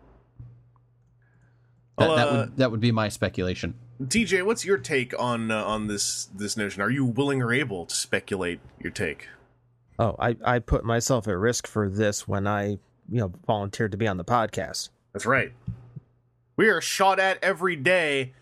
[1.98, 3.76] that, Well, that uh, would that would be my speculation.
[4.02, 6.82] TJ, what's your take on uh, on this this notion?
[6.82, 9.28] Are you willing or able to speculate your take?
[10.00, 12.70] oh, I, I put myself at risk for this when I,
[13.10, 14.90] you know, volunteered to be on the podcast.
[15.14, 15.54] That's right.
[16.56, 18.34] We are shot at every day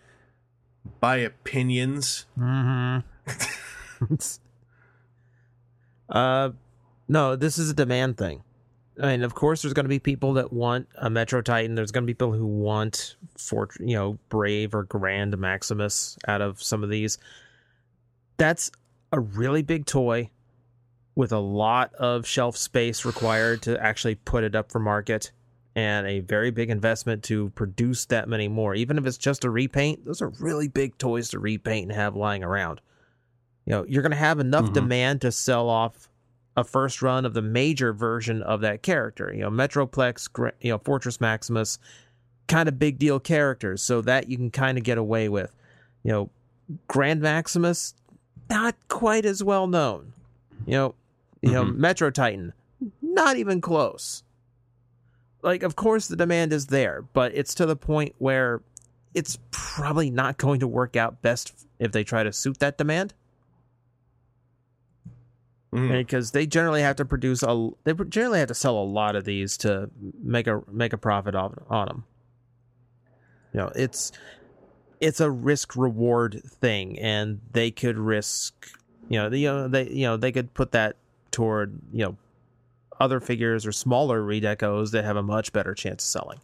[1.00, 2.26] by opinions.
[2.38, 4.14] Mm-hmm.
[6.08, 6.50] uh,
[7.08, 8.42] no, this is a demand thing.
[9.00, 11.74] I mean, of course, there's going to be people that want a Metro Titan.
[11.74, 16.42] There's going to be people who want Fort, you know, Brave or Grand Maximus out
[16.42, 17.16] of some of these.
[18.36, 18.70] That's
[19.10, 20.30] a really big toy
[21.14, 25.32] with a lot of shelf space required to actually put it up for market
[25.74, 28.74] and a very big investment to produce that many more.
[28.74, 32.14] Even if it's just a repaint, those are really big toys to repaint and have
[32.14, 32.80] lying around.
[33.64, 34.74] You know, you're going to have enough Mhm.
[34.74, 36.08] demand to sell off
[36.56, 39.32] a first run of the major version of that character.
[39.32, 40.28] You know, Metroplex,
[40.60, 41.78] you know, Fortress Maximus,
[42.48, 45.54] kind of big deal characters, so that you can kind of get away with.
[46.02, 46.30] You know,
[46.88, 47.94] Grand Maximus,
[48.50, 50.12] not quite as well known.
[50.66, 50.94] You know,
[51.40, 51.76] you know, Mhm.
[51.76, 52.52] Metro Titan,
[53.00, 54.22] not even close.
[55.42, 58.62] Like, of course, the demand is there, but it's to the point where
[59.12, 63.12] it's probably not going to work out best if they try to suit that demand
[65.72, 66.04] Mhm.
[66.04, 69.24] because they generally have to produce a they generally have to sell a lot of
[69.24, 69.90] these to
[70.22, 72.04] make a make a profit on on them.
[73.54, 74.12] You know, it's
[75.00, 78.68] it's a risk reward thing, and they could risk.
[79.08, 80.96] You know, the, you know they you know they could put that
[81.30, 82.16] toward you know
[83.02, 86.40] other figures or smaller redecos that have a much better chance of selling.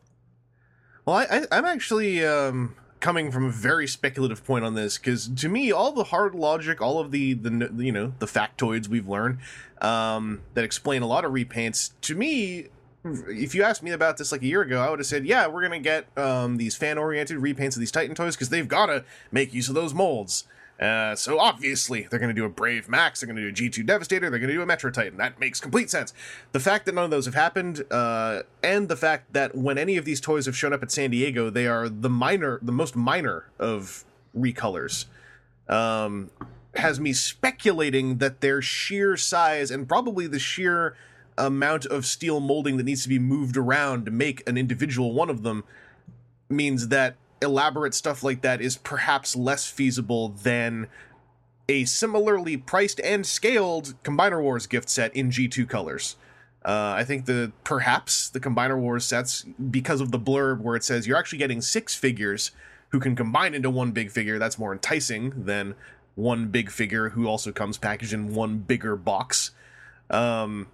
[1.07, 5.29] Well, I, I, I'm actually um, coming from a very speculative point on this because
[5.29, 9.09] to me, all the hard logic, all of the the you know the factoids we've
[9.09, 9.39] learned
[9.81, 12.67] um, that explain a lot of repaints, to me,
[13.05, 15.47] if you asked me about this like a year ago, I would have said, yeah,
[15.47, 18.87] we're gonna get um, these fan oriented repaints of these Titan toys because they've got
[18.87, 20.45] to make use of those molds.
[20.81, 23.69] Uh, so obviously they're going to do a Brave Max, they're going to do a
[23.69, 25.19] G2 Devastator, they're going to do a Metro Titan.
[25.19, 26.15] That makes complete sense.
[26.53, 29.97] The fact that none of those have happened, uh, and the fact that when any
[29.97, 32.95] of these toys have shown up at San Diego, they are the minor, the most
[32.95, 34.05] minor of
[34.37, 35.07] recolors,
[35.69, 36.31] um,
[36.75, 40.95] has me speculating that their sheer size and probably the sheer
[41.37, 45.31] amount of steel molding that needs to be moved around to make an individual one
[45.31, 45.65] of them
[46.49, 50.89] means that elaborate stuff like that is perhaps less feasible than
[51.69, 56.17] a similarly priced and scaled Combiner Wars gift set in G2 colors.
[56.65, 60.85] Uh, I think the perhaps the Combiner Wars sets because of the blurb where it
[60.85, 62.51] says you're actually getting six figures
[62.91, 64.39] who can combine into one big figure.
[64.39, 65.75] That's more enticing than
[66.15, 69.53] one big figure who also comes packaged in one bigger box.
[70.11, 70.69] Um,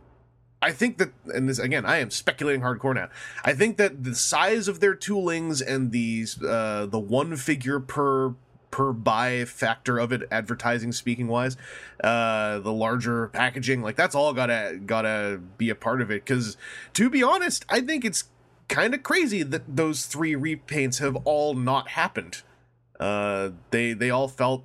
[0.64, 3.10] I think that, and this again, I am speculating hardcore now.
[3.44, 8.34] I think that the size of their toolings and these uh, the one figure per
[8.70, 11.58] per buy factor of it, advertising speaking wise,
[12.02, 16.24] uh, the larger packaging, like that's all gotta gotta be a part of it.
[16.24, 16.56] Because
[16.94, 18.24] to be honest, I think it's
[18.68, 22.42] kind of crazy that those three repaints have all not happened.
[22.98, 24.64] Uh, they they all felt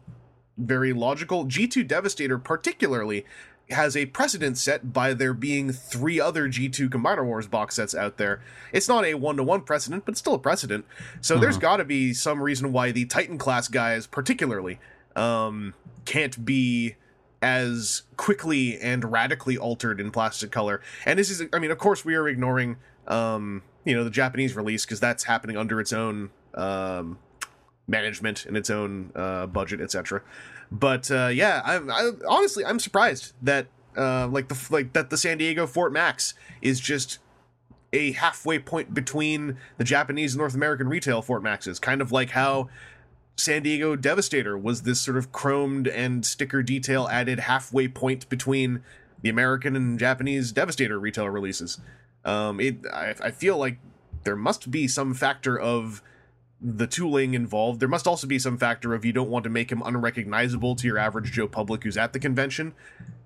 [0.58, 1.46] very logical.
[1.46, 3.26] G2 Devastator, particularly,
[3.72, 8.18] has a precedent set by there being three other G2 Combiner Wars box sets out
[8.18, 8.42] there.
[8.72, 10.86] It's not a one to one precedent, but it's still a precedent.
[11.22, 14.80] So there's got to be some reason why the Titan class guys, particularly,
[15.16, 15.74] um,
[16.06, 16.96] can't be
[17.42, 20.82] as quickly and radically altered in plastic color.
[21.06, 24.56] And this is, I mean, of course, we are ignoring, um, you know, the Japanese
[24.56, 27.20] release because that's happening under its own um,
[27.88, 30.22] management and its own uh, budget, etc.
[30.72, 33.68] But uh, yeah, I'm I, honestly I'm surprised that
[33.98, 37.20] uh, like the like that the San Diego Fort Max is just
[37.92, 42.32] a halfway point between the Japanese and North American retail Fort Maxes, kind of like
[42.32, 42.70] how
[43.36, 48.84] San Diego Devastator was this sort of chromed and sticker detail added halfway point between
[49.22, 51.80] the American and Japanese Devastator retail releases.
[52.26, 53.80] Um, it I, I feel like
[54.24, 56.04] there must be some factor of
[56.62, 57.80] the tooling involved.
[57.80, 60.88] There must also be some factor of you don't want to make him unrecognizable to
[60.88, 62.74] your average Joe public who's at the convention.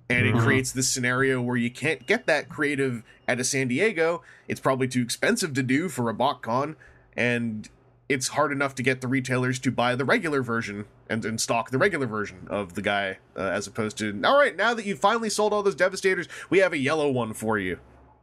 [0.09, 4.21] And it creates this scenario where you can't get that creative at a San Diego.
[4.47, 6.75] It's probably too expensive to do for a BotCon,
[7.15, 7.69] and
[8.09, 11.71] it's hard enough to get the retailers to buy the regular version and, and stock
[11.71, 14.99] the regular version of the guy, uh, as opposed to, all right, now that you've
[14.99, 17.79] finally sold all those Devastators, we have a yellow one for you.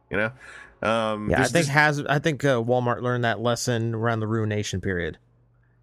[0.09, 0.31] You know?
[0.81, 4.27] Um, Yeah, I think this- has I think uh, Walmart learned that lesson around the
[4.27, 5.17] Ruination period.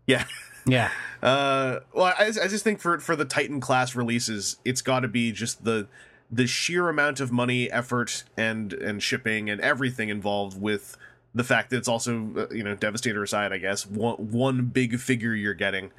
[0.07, 0.24] yeah.
[0.66, 0.90] Yeah.
[1.20, 5.09] Uh, well, I, I just think for for the Titan class releases, it's got to
[5.09, 5.88] be just the
[6.30, 10.96] the sheer amount of money, effort, and and shipping and everything involved with
[11.34, 15.01] the fact that it's also uh, you know Devastator aside, I guess one one big
[15.01, 15.90] figure you're getting.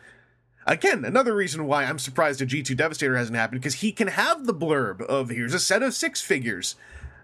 [0.66, 4.46] Again, another reason why I'm surprised a G2 Devastator hasn't happened because he can have
[4.46, 6.78] the blurb of here's a set of six figures.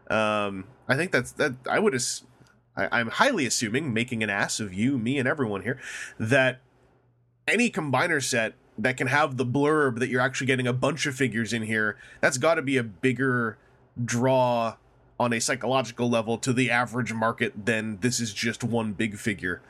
[0.10, 1.54] Um, I think that's that.
[1.70, 1.96] I would.
[1.96, 2.24] As,
[2.76, 5.80] I, I'm highly assuming, making an ass of you, me, and everyone here,
[6.20, 6.60] that
[7.48, 11.16] any combiner set that can have the blurb that you're actually getting a bunch of
[11.16, 13.58] figures in here, that's got to be a bigger
[14.04, 14.76] draw
[15.20, 19.62] on a psychological level to the average market than this is just one big figure.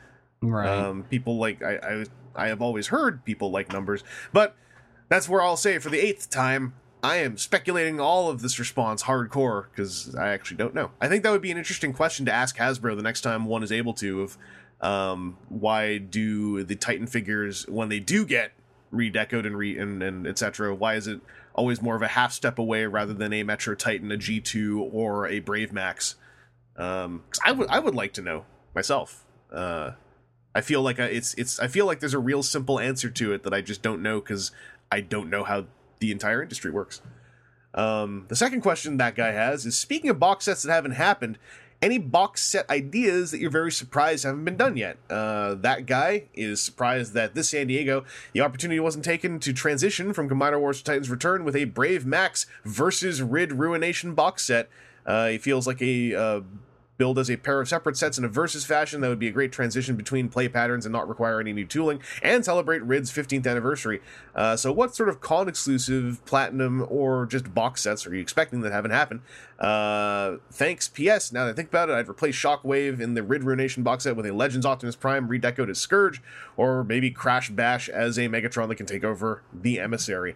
[0.42, 0.68] Right.
[0.68, 4.56] Um, people like I, I I have always heard people like numbers, but
[5.08, 6.74] that's where I'll say for the eighth time,
[7.06, 10.90] I am speculating all of this response hardcore because I actually don't know.
[11.00, 13.62] I think that would be an interesting question to ask Hasbro the next time one
[13.62, 14.38] is able to of
[14.80, 18.50] um, why do the Titan figures when they do get
[18.92, 20.74] redecoed and re and, and etc.
[20.74, 21.20] Why is it
[21.54, 24.82] always more of a half step away rather than a Metro Titan, a G two,
[24.82, 26.16] or a Brave Max?
[26.76, 29.24] Um, I would I would like to know myself.
[29.52, 29.92] Uh,
[30.56, 33.32] I feel like I, it's it's I feel like there's a real simple answer to
[33.32, 34.50] it that I just don't know because
[34.90, 35.66] I don't know how
[35.98, 37.00] the entire industry works.
[37.74, 41.38] Um, the second question that guy has is speaking of box sets that haven't happened,
[41.82, 44.96] any box set ideas that you're very surprised haven't been done yet?
[45.10, 50.14] Uh, that guy is surprised that this San Diego, the opportunity wasn't taken to transition
[50.14, 54.68] from Combiner Wars to Titan's Return with a Brave Max versus Rid Ruination box set.
[55.04, 56.40] Uh, he feels like a uh,
[56.98, 59.00] build as a pair of separate sets in a versus fashion.
[59.00, 62.00] That would be a great transition between play patterns and not require any new tooling.
[62.22, 64.00] And celebrate rid's 15th anniversary.
[64.34, 68.60] Uh, so what sort of con exclusive platinum or just box sets are you expecting
[68.62, 69.20] that haven't happened?
[69.58, 70.88] Uh, thanks.
[70.88, 74.04] Ps now that i think about it i'd replace shockwave in the rid ruination box
[74.04, 76.22] set with a legends optimus prime redecoed as scourge
[76.56, 80.34] or maybe crash bash as a megatron that can take over the emissary.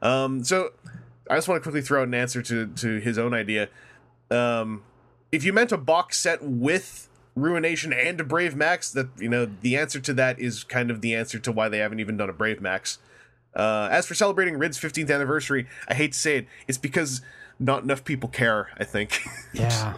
[0.00, 0.70] Um, so
[1.30, 3.68] i just want to quickly throw out an answer to, to his own idea.
[4.30, 4.82] Um,
[5.32, 9.50] if you meant a box set with Ruination and a Brave Max, that you know
[9.62, 12.28] the answer to that is kind of the answer to why they haven't even done
[12.30, 12.98] a Brave Max.
[13.56, 17.20] Uh, as for celebrating Rid's 15th anniversary, I hate to say it, it's because
[17.58, 18.68] not enough people care.
[18.78, 19.20] I think.
[19.52, 19.94] yeah.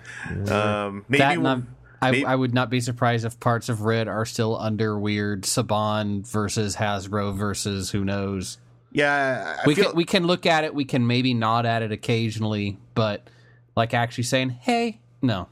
[0.48, 3.80] um, maybe that and I'm- I, maybe- I would not be surprised if parts of
[3.82, 8.58] Rid are still under weird Saban versus Hasbro versus who knows.
[8.92, 10.74] yeah, I we feel, can we can look at it.
[10.74, 13.26] We can maybe nod at it occasionally, but
[13.74, 15.48] like actually saying, "Hey, no."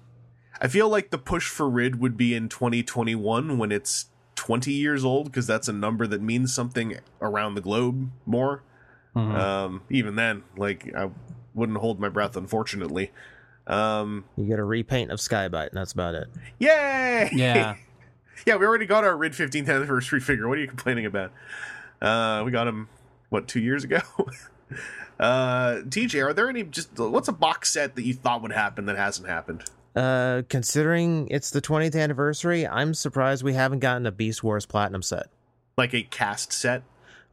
[0.61, 4.07] I feel like the push for Rid would be in 2021 when it's
[4.37, 8.63] 20 years old because that's a number that means something around the globe more.
[9.17, 9.37] Mhm.
[9.37, 11.11] Um, even then, like I
[11.55, 13.11] wouldn't hold my breath, unfortunately.
[13.67, 16.29] Um, You get a repaint of Sky-Byte, and that's about it.
[16.59, 17.31] yay!
[17.33, 17.75] Yeah.
[18.47, 20.49] yeah, we already got our Rid 15th anniversary figure.
[20.49, 21.33] What are you complaining about?
[22.01, 22.89] Uh, we got him
[23.31, 24.01] what two years ago.
[25.23, 28.87] Uh, TJ, are there any just what's a box set that you thought would happen
[28.87, 29.63] that hasn't happened?
[29.95, 35.01] Uh, considering it's the 20th anniversary, I'm surprised we haven't gotten a Beast Wars Platinum
[35.01, 35.29] set.
[35.77, 36.83] Like a cast set?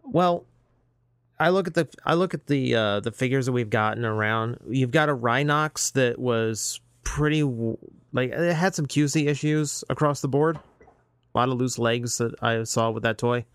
[0.03, 0.45] Well,
[1.39, 4.59] I look at the I look at the uh, the figures that we've gotten around.
[4.69, 10.27] You've got a Rhinox that was pretty like it had some QC issues across the
[10.27, 10.59] board.
[11.33, 13.45] A lot of loose legs that I saw with that toy.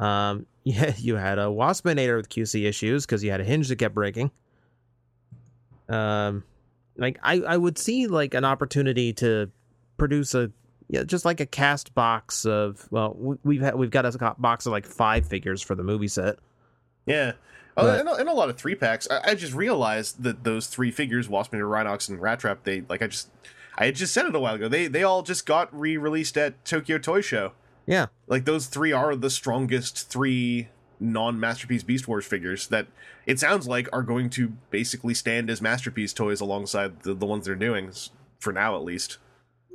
[0.00, 3.76] Um, yeah, you had a Waspinator with QC issues because you had a hinge that
[3.76, 4.30] kept breaking.
[5.88, 6.44] Um,
[6.96, 9.50] like I I would see like an opportunity to
[9.98, 10.50] produce a
[10.88, 14.66] yeah just like a cast box of well we- we've had we've got a box
[14.66, 16.38] of like five figures for the movie set.
[17.06, 17.32] Yeah.
[17.76, 19.08] Oh, But- and, a, and a lot of three packs.
[19.10, 23.02] I, I just realized that those three figures, Waspinator, Rhinox, and Rat Trap, they like
[23.02, 23.28] I just
[23.76, 24.68] I had just said it a while ago.
[24.68, 27.52] They they all just got re-released at Tokyo Toy Show.
[27.86, 28.06] Yeah.
[28.26, 30.68] Like those three are the strongest three
[31.00, 32.86] non-masterpiece Beast Wars figures that
[33.26, 37.46] it sounds like are going to basically stand as masterpiece toys alongside the, the ones
[37.46, 37.90] they're doing
[38.38, 39.18] for now at least.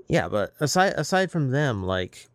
[0.08, 2.28] Yeah, but aside aside from them, like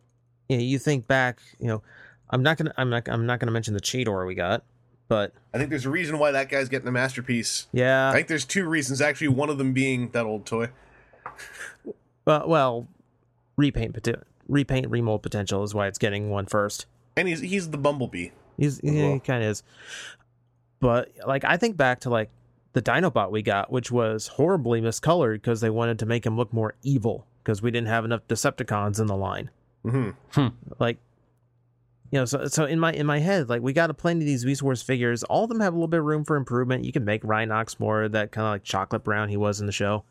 [0.47, 1.81] you, know, you think back, you know,
[2.29, 4.63] I'm not gonna I'm not I'm not gonna mention the Cheetor we got,
[5.07, 7.67] but I think there's a reason why that guy's getting a masterpiece.
[7.71, 8.09] Yeah.
[8.09, 9.29] I think there's two reasons actually.
[9.29, 10.69] One of them being that old toy.
[12.25, 12.87] well, well,
[13.57, 13.93] repaint
[14.47, 16.85] repaint remold potential is why it's getting one first.
[17.15, 18.29] And he's he's the Bumblebee.
[18.57, 19.13] He's yeah, well.
[19.13, 19.63] he kind of is,
[20.79, 22.29] but like I think back to like
[22.73, 26.51] the Dinobot we got, which was horribly miscolored because they wanted to make him look
[26.53, 29.49] more evil because we didn't have enough Decepticons in the line.
[29.83, 30.09] hmm
[30.79, 30.97] like
[32.11, 34.25] you know so so in my in my head like we got a plenty of
[34.27, 36.85] these Beast Wars figures all of them have a little bit of room for improvement
[36.85, 39.71] you can make Rhinox more that kind of like chocolate brown he was in the
[39.73, 40.03] show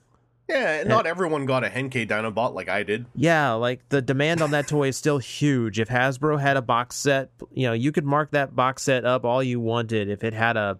[0.48, 3.06] Yeah, and not everyone got a Henkei Dinobot like I did.
[3.14, 6.96] yeah like the demand on that toy is still huge if Hasbro had a box
[6.96, 10.34] set you know you could mark that box set up all you wanted if it
[10.34, 10.78] had a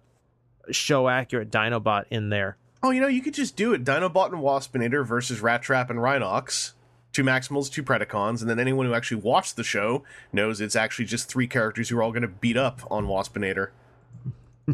[0.69, 3.85] show accurate Dinobot in there Oh, you know, you could just do it.
[3.85, 6.73] Dinobot and Waspinator versus Rat Trap and Rhinox.
[7.13, 10.03] Two Maximals, two Predacons, and then anyone who actually watched the show
[10.33, 13.69] knows it's actually just three characters who are all going to beat up on Waspinator.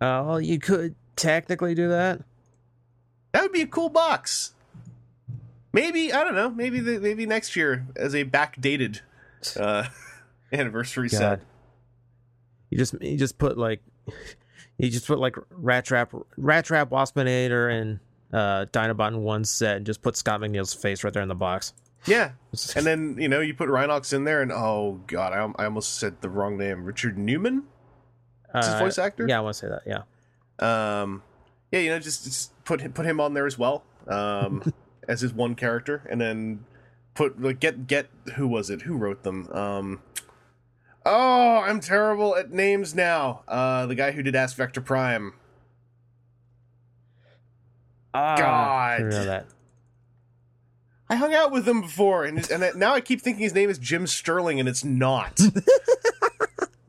[0.00, 2.20] well you could technically do that
[3.32, 4.52] That would be a cool box.
[5.72, 6.50] Maybe I don't know.
[6.50, 9.00] Maybe the, maybe next year as a backdated
[9.56, 9.84] uh,
[10.52, 11.18] anniversary God.
[11.18, 11.40] set.
[12.70, 13.80] You just you just put like
[14.78, 18.00] you just put like Rat Trap, Rat Trap, Waspinator, and
[18.32, 21.34] uh, Dinobot in one set, and just put Scott McNeil's face right there in the
[21.36, 21.72] box.
[22.06, 22.30] Yeah,
[22.74, 25.98] and then you know you put Rhinox in there, and oh god, I, I almost
[25.98, 26.84] said the wrong name.
[26.84, 27.64] Richard Newman.
[28.54, 29.26] Is his Uh, voice actor?
[29.28, 29.82] Yeah, I want to say that.
[29.86, 31.22] Yeah, Um,
[31.72, 34.72] yeah, you know, just, just put him, put him on there as well, um,
[35.08, 36.64] as his one character, and then
[37.14, 38.82] put like get get who was it?
[38.82, 39.48] Who wrote them?
[39.52, 40.02] Um,
[41.04, 43.42] oh, I'm terrible at names now.
[43.46, 45.34] Uh, the guy who did Ask Vector Prime.
[48.12, 49.00] Ah, God.
[49.02, 49.46] I that.
[51.08, 53.78] I hung out with him before, and and now I keep thinking his name is
[53.78, 55.40] Jim Sterling, and it's not.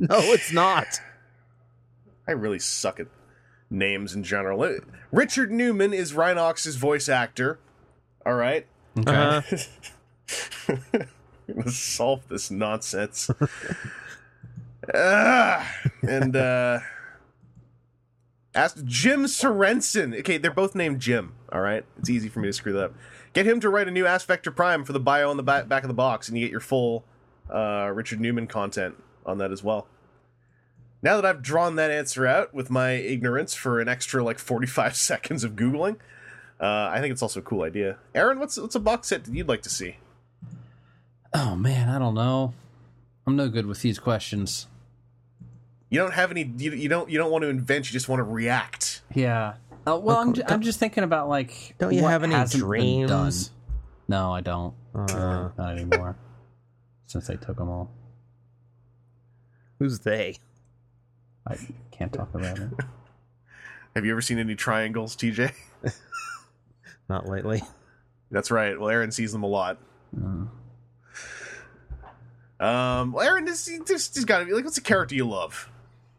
[0.02, 1.00] No, it's not.
[2.28, 3.06] I really suck at
[3.72, 4.62] names in general.
[4.62, 4.74] Uh,
[5.12, 7.60] Richard Newman is Rhinox's voice actor.
[8.26, 8.68] All right.
[9.00, 9.12] Okay.
[9.12, 9.58] Uh-huh.
[10.70, 11.06] I'm
[11.56, 13.30] gonna solve this nonsense.
[14.94, 16.80] Ah, and uh
[18.54, 20.14] asked Jim Sorenson.
[20.14, 21.34] Okay, they're both named Jim.
[21.52, 22.94] All right, it's easy for me to screw that up.
[23.34, 25.68] Get him to write a new Ask Vector Prime for the bio on the back,
[25.68, 27.06] back of the box, and you get your full
[27.50, 28.96] uh, Richard Newman content
[29.26, 29.88] on that as well.
[31.04, 34.96] Now that I've drawn that answer out with my ignorance for an extra like 45
[34.96, 35.98] seconds of googling,
[36.60, 37.98] uh, I think it's also a cool idea.
[38.14, 39.98] Aaron, what's what's a box set that you'd like to see?
[41.34, 42.54] Oh man, I don't know.
[43.26, 44.68] I'm no good with these questions.
[45.90, 46.44] You don't have any.
[46.58, 47.10] You, you don't.
[47.10, 47.88] You don't want to invent.
[47.88, 49.02] You just want to react.
[49.14, 49.56] Yeah.
[49.88, 51.76] Oh, well, I'm, ju- I'm just thinking about like.
[51.80, 52.70] Don't you what have any hasn't done.
[52.70, 53.52] dreams?
[54.08, 54.74] No, I don't.
[54.94, 56.16] Uh, Not anymore.
[57.08, 57.90] Since they took them all,
[59.80, 60.38] who's they?
[61.52, 61.58] I
[61.92, 62.70] can't talk about it.
[63.96, 65.52] Have you ever seen any triangles, TJ?
[67.10, 67.62] Not lately.
[68.32, 68.80] That's right.
[68.80, 69.78] Well, Aaron sees them a lot.
[70.18, 70.46] Uh,
[72.64, 75.68] Um, well, Aaron, this, this, this got to be like, what's a character you love?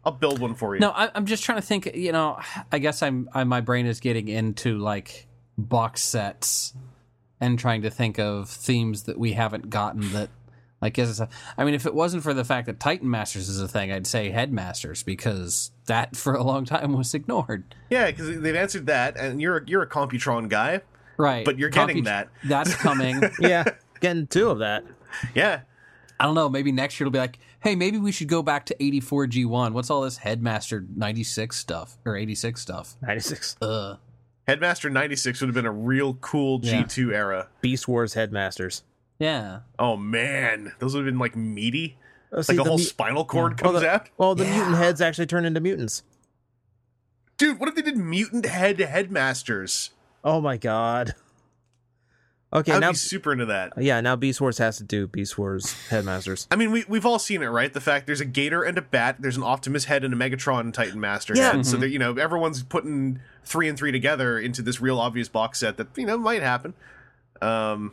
[0.04, 0.80] I'll build one for you.
[0.80, 1.94] No, I, I'm just trying to think.
[1.94, 2.40] You know,
[2.72, 3.30] I guess I'm.
[3.32, 6.74] I, my brain is getting into like box sets
[7.40, 10.30] and trying to think of themes that we haven't gotten that.
[10.82, 13.60] Like, is a, I mean, if it wasn't for the fact that Titan Masters is
[13.60, 17.74] a thing, I'd say Headmasters because that for a long time was ignored.
[17.88, 20.82] Yeah, because they've answered that, and you're you're a Computron guy.
[21.18, 22.28] Right, But you're getting Compu- that.
[22.44, 23.22] That's coming.
[23.40, 23.64] Yeah,
[24.00, 24.84] getting two of that.
[25.34, 25.60] Yeah.
[26.18, 26.48] I don't know.
[26.48, 29.72] Maybe next year it'll be like, hey, maybe we should go back to 84 G1.
[29.72, 32.96] What's all this Headmaster 96 stuff or 86 stuff?
[33.02, 33.56] 96.
[33.60, 33.96] Uh,
[34.46, 36.82] Headmaster 96 would have been a real cool Yeah.
[36.84, 37.48] G2 era.
[37.60, 38.82] Beast Wars Headmasters.
[39.22, 39.60] Yeah.
[39.78, 41.96] Oh man, those would have been like meaty.
[42.32, 44.08] Oh, see, like a the whole mu- spinal cord well, comes the, out.
[44.16, 46.02] well, the mutant heads actually turn into mutants.
[47.38, 49.90] Dude, what if they did mutant head headmasters?
[50.24, 51.14] Oh my god.
[52.54, 53.72] Okay, I'd now be super into that.
[53.78, 56.46] yeah, now Beast Wars has to do Beast Wars Headmasters.
[56.50, 57.72] I mean, we we've all seen it, right?
[57.72, 60.70] The fact there's a Gator and a Bat, there's an Optimus head and a Megatron
[60.72, 61.52] Titan Master Yeah.
[61.52, 61.66] head.
[61.66, 65.60] So that you know, everyone's putting three and three together into this real obvious box
[65.60, 66.74] set that you know might happen.
[67.40, 67.92] Um,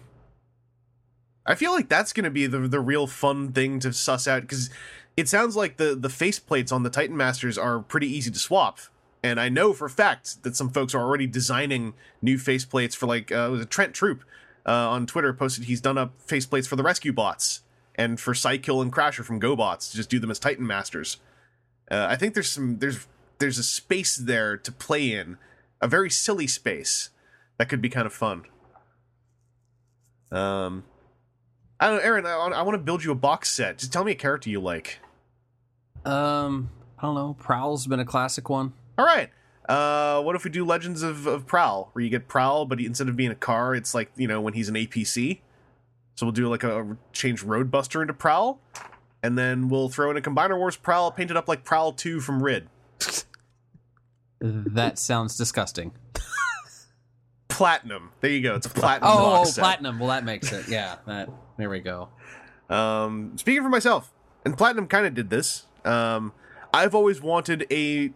[1.46, 4.42] I feel like that's going to be the the real fun thing to suss out
[4.42, 4.70] because
[5.18, 8.80] it sounds like the the faceplates on the Titan Masters are pretty easy to swap.
[9.22, 13.06] And I know for a fact that some folks are already designing new faceplates for
[13.06, 14.24] like uh, it was a Trent Troop
[14.66, 17.62] uh, on Twitter posted he's done up faceplates for the rescue bots
[17.96, 21.18] and for Cy-Kill and Crasher from GoBots to just do them as Titan Masters.
[21.92, 23.08] Uh, I think there's some there's
[23.40, 25.38] there's a space there to play in,
[25.82, 27.10] a very silly space
[27.58, 28.46] that could be kind of fun.
[30.32, 30.84] Um,
[31.80, 32.26] I don't know, Aaron.
[32.26, 33.78] I, I want to build you a box set.
[33.78, 35.00] Just tell me a character you like.
[36.06, 37.36] Um, I don't know.
[37.40, 38.74] Prowl's been a classic one.
[38.98, 39.30] All right.
[39.68, 43.08] Uh, what if we do Legends of, of Prowl, where you get Prowl, but instead
[43.08, 45.40] of being a car, it's like you know when he's an APC.
[46.16, 48.60] So we'll do like a, a change Roadbuster into Prowl,
[49.24, 52.42] and then we'll throw in a Combiner Wars Prowl painted up like Prowl Two from
[52.44, 52.68] Rid.
[54.42, 55.92] That sounds disgusting.
[57.50, 58.12] Platinum.
[58.22, 58.56] There you go.
[58.56, 59.62] It's a platinum Oh, oh, box set.
[59.64, 60.00] platinum.
[60.00, 60.70] Well, that makes it.
[60.70, 61.30] Yeah, that.
[61.60, 62.07] There we go.
[62.70, 64.14] Um, speaking for myself,
[64.45, 65.66] and Platinum kind of did this.
[65.84, 66.32] Um,
[66.74, 68.12] I've always wanted a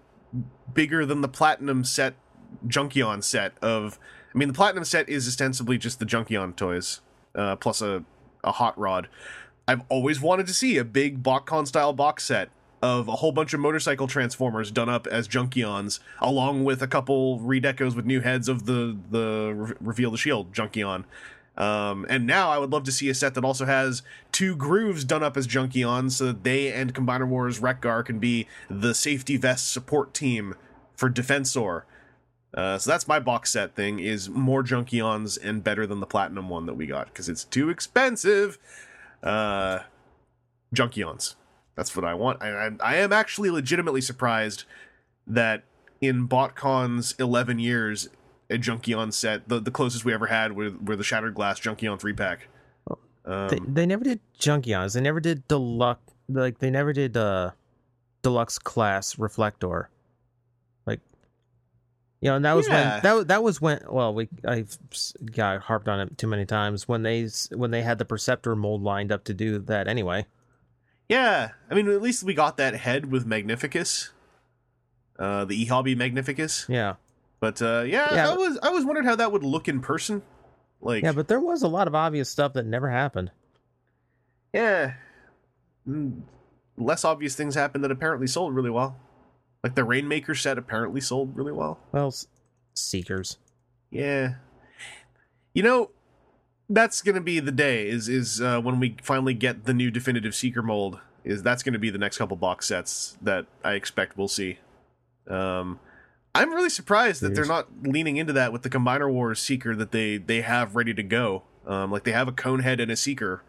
[0.73, 2.13] bigger than the Platinum set
[2.65, 3.99] Junkion set of.
[4.33, 7.01] I mean, the Platinum set is ostensibly just the Junkion toys,
[7.35, 8.05] uh, plus a
[8.45, 9.09] a hot rod.
[9.67, 12.49] I've always wanted to see a big BotCon style box set
[12.81, 17.39] of a whole bunch of motorcycle transformers done up as Junkions, along with a couple
[17.39, 21.03] redecos with new heads of the the Re- Reveal the Shield Junkion.
[21.55, 24.01] Um, and now I would love to see a set that also has
[24.31, 28.47] two grooves done up as Junkions, so that they and Combiner Wars Wreckgar can be
[28.69, 30.55] the safety vest support team
[30.95, 31.83] for Defensor.
[32.55, 36.49] Uh, so that's my box set thing: is more Junkions and better than the Platinum
[36.49, 38.57] one that we got because it's too expensive.
[39.21, 39.79] Uh,
[40.73, 41.35] Junkions.
[41.75, 42.41] That's what I want.
[42.41, 44.63] I, I, I am actually legitimately surprised
[45.25, 45.63] that
[46.01, 48.09] in BotCon's 11 years,
[48.53, 51.99] a Junkion set, the, the closest we ever had were, were the Shattered Glass Junkion
[51.99, 52.47] 3 pack.
[53.25, 54.93] Um, they, they never did Junkions.
[54.93, 56.01] They never did deluxe.
[56.29, 57.51] Like they never did uh,
[58.21, 59.89] deluxe class Reflector.
[60.85, 60.99] Like,
[62.21, 62.93] you know, and that was Yeah.
[62.95, 63.79] when that that was when.
[63.89, 64.77] Well, we I've
[65.33, 68.83] got harped on it too many times when they when they had the Perceptor mold
[68.83, 70.25] lined up to do that anyway.
[71.09, 74.11] yeah, I mean, at least we got that head with Magnificus,
[75.19, 76.65] uh, the E-Hobby Magnificus.
[76.69, 76.95] Yeah,
[77.43, 80.21] But uh, yeah, Yeah, I was I was wondering how that would look in person.
[80.79, 83.31] Like, yeah, but there was a lot of obvious stuff that never happened.
[84.53, 84.93] yeah,
[85.85, 86.21] Mm,
[86.77, 88.95] less obvious things happened that apparently sold really well.
[89.61, 91.79] Like the Rainmaker set apparently sold really well.
[91.91, 92.27] Well, s-
[92.75, 93.37] Seekers.
[93.91, 94.35] Yeah.
[95.53, 95.91] You know,
[96.69, 97.89] that's gonna be the day.
[97.89, 100.97] Is is uh, when we finally get the new definitive Seeker mold.
[101.25, 104.59] Is that's gonna be the next couple box sets that I expect we'll see.
[105.27, 105.81] Um,
[106.36, 109.91] I'm really surprised that they're not leaning into that with the Combiner Wars Seeker that
[109.91, 111.43] they they have ready to go.
[111.65, 113.43] Um, like they have a Conehead and a Seeker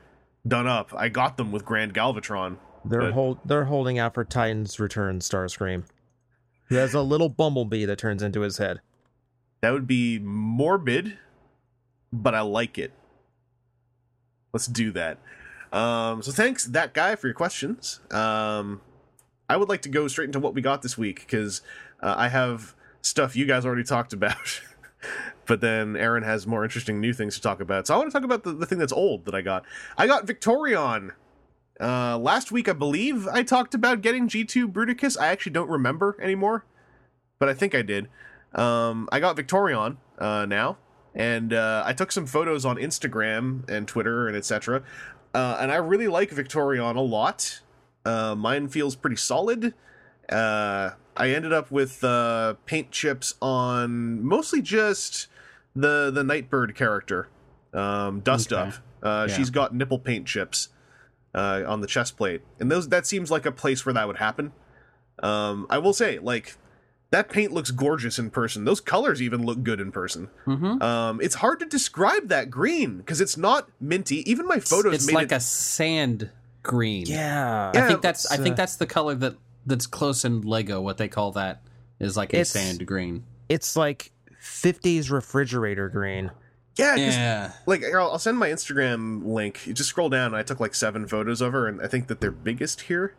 [0.46, 0.92] done up.
[0.94, 2.58] I got them with Grand Galvatron.
[2.84, 5.84] They're But- hold they're holding out for Titans Return, Starscream.
[6.68, 8.80] Who has a little bumblebee that turns into his head.
[9.60, 11.16] That would be morbid,
[12.12, 12.92] but I like it.
[14.52, 15.18] Let's do that.
[15.72, 18.00] Um, so thanks that guy for your questions.
[18.10, 18.80] Um,
[19.48, 21.60] I would like to go straight into what we got this week because
[22.04, 24.60] uh, I have stuff you guys already talked about,
[25.46, 27.86] but then Aaron has more interesting new things to talk about.
[27.86, 29.64] So I want to talk about the, the thing that's old that I got.
[29.96, 31.12] I got Victorion.
[31.80, 35.18] Uh, last week, I believe I talked about getting G2 Bruticus.
[35.18, 36.64] I actually don't remember anymore,
[37.40, 38.08] but I think I did.
[38.54, 40.76] Um, I got Victorion uh, now,
[41.14, 44.84] and uh, I took some photos on Instagram and Twitter and etc.
[45.34, 47.62] Uh, and I really like Victorion a lot.
[48.04, 49.74] Uh, mine feels pretty solid.
[50.28, 55.28] Uh, I ended up with uh, paint chips on mostly just
[55.76, 57.28] the the Nightbird character,
[57.72, 58.60] um, Dust Okay.
[58.68, 58.74] Up.
[59.02, 59.36] Uh, Yeah.
[59.36, 60.68] She's got nipple paint chips
[61.34, 64.16] uh, on the chest plate, and those that seems like a place where that would
[64.18, 64.52] happen.
[65.22, 66.56] Um, I will say, like
[67.10, 68.64] that paint looks gorgeous in person.
[68.64, 70.30] Those colors even look good in person.
[70.46, 70.82] Mm-hmm.
[70.82, 74.28] Um, it's hard to describe that green because it's not minty.
[74.28, 75.36] Even my photos it's made like it.
[75.36, 76.30] a sand
[76.64, 77.06] green.
[77.06, 77.70] Yeah.
[77.72, 79.36] I Yeah, think that's I think uh, that's the color that
[79.66, 80.80] that's close in Lego.
[80.80, 81.62] What they call that
[82.00, 83.24] is like a It's- sand green.
[83.48, 84.10] It's like
[84.42, 86.30] 50s refrigerator green.
[86.76, 89.66] Yeah, 'cause, Yeah, like I'll, I'll send my Instagram link.
[89.66, 90.34] You just scroll down.
[90.34, 93.14] I took like seven photos of her, and I think that they're biggest here.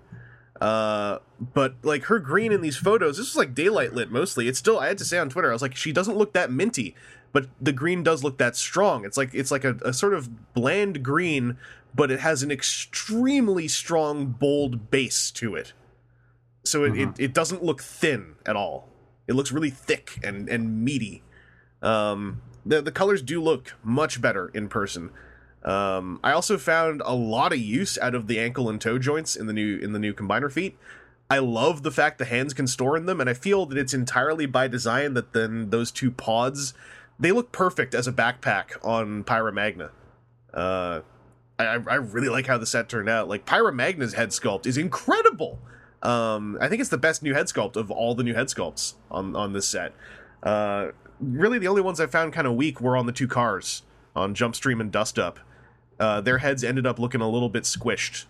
[0.59, 1.19] Uh,
[1.53, 4.47] but like her green in these photos, this is like daylight lit mostly.
[4.47, 4.79] It's still.
[4.79, 6.95] I had to say on Twitter, I was like, she doesn't look that minty,
[7.33, 9.05] but the green does look that strong.
[9.05, 11.57] It's like it's like a, a sort of bland green,
[11.93, 15.73] but it has an extremely strong, bold base to it.
[16.65, 18.89] So it, it, it doesn't look thin at all.
[19.27, 21.23] It looks really thick and and meaty.
[21.81, 25.11] Um, the the colors do look much better in person.
[25.63, 29.35] Um, I also found a lot of use out of the ankle and toe joints
[29.35, 30.77] in the new in the new combiner feet.
[31.29, 33.93] I love the fact the hands can store in them, and I feel that it's
[33.93, 36.73] entirely by design that then those two pods
[37.19, 39.91] they look perfect as a backpack on Pyra Magna.
[40.53, 41.01] Uh,
[41.57, 43.29] I, I really like how the set turned out.
[43.29, 45.59] Like Pyra Magna's head sculpt is incredible.
[46.05, 48.93] Um, I think it's the best new head sculpt of all the new head sculpts
[49.09, 49.93] on on this set.
[50.43, 50.89] Uh,
[51.19, 53.83] really, the only ones I found kind of weak were on the two cars
[54.15, 55.39] on Jumpstream and Dust Up.
[55.99, 58.25] Uh, their heads ended up looking a little bit squished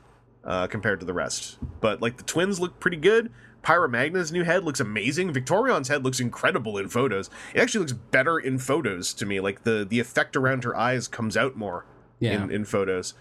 [0.45, 3.31] uh, compared to the rest, but like the twins look pretty good.
[3.63, 5.33] Pyra Magna's new head looks amazing.
[5.33, 7.31] Victorion's head looks incredible in photos.
[7.55, 9.39] It actually looks better in photos to me.
[9.39, 11.85] Like the the effect around her eyes comes out more
[12.19, 12.43] yeah.
[12.43, 13.15] in, in photos.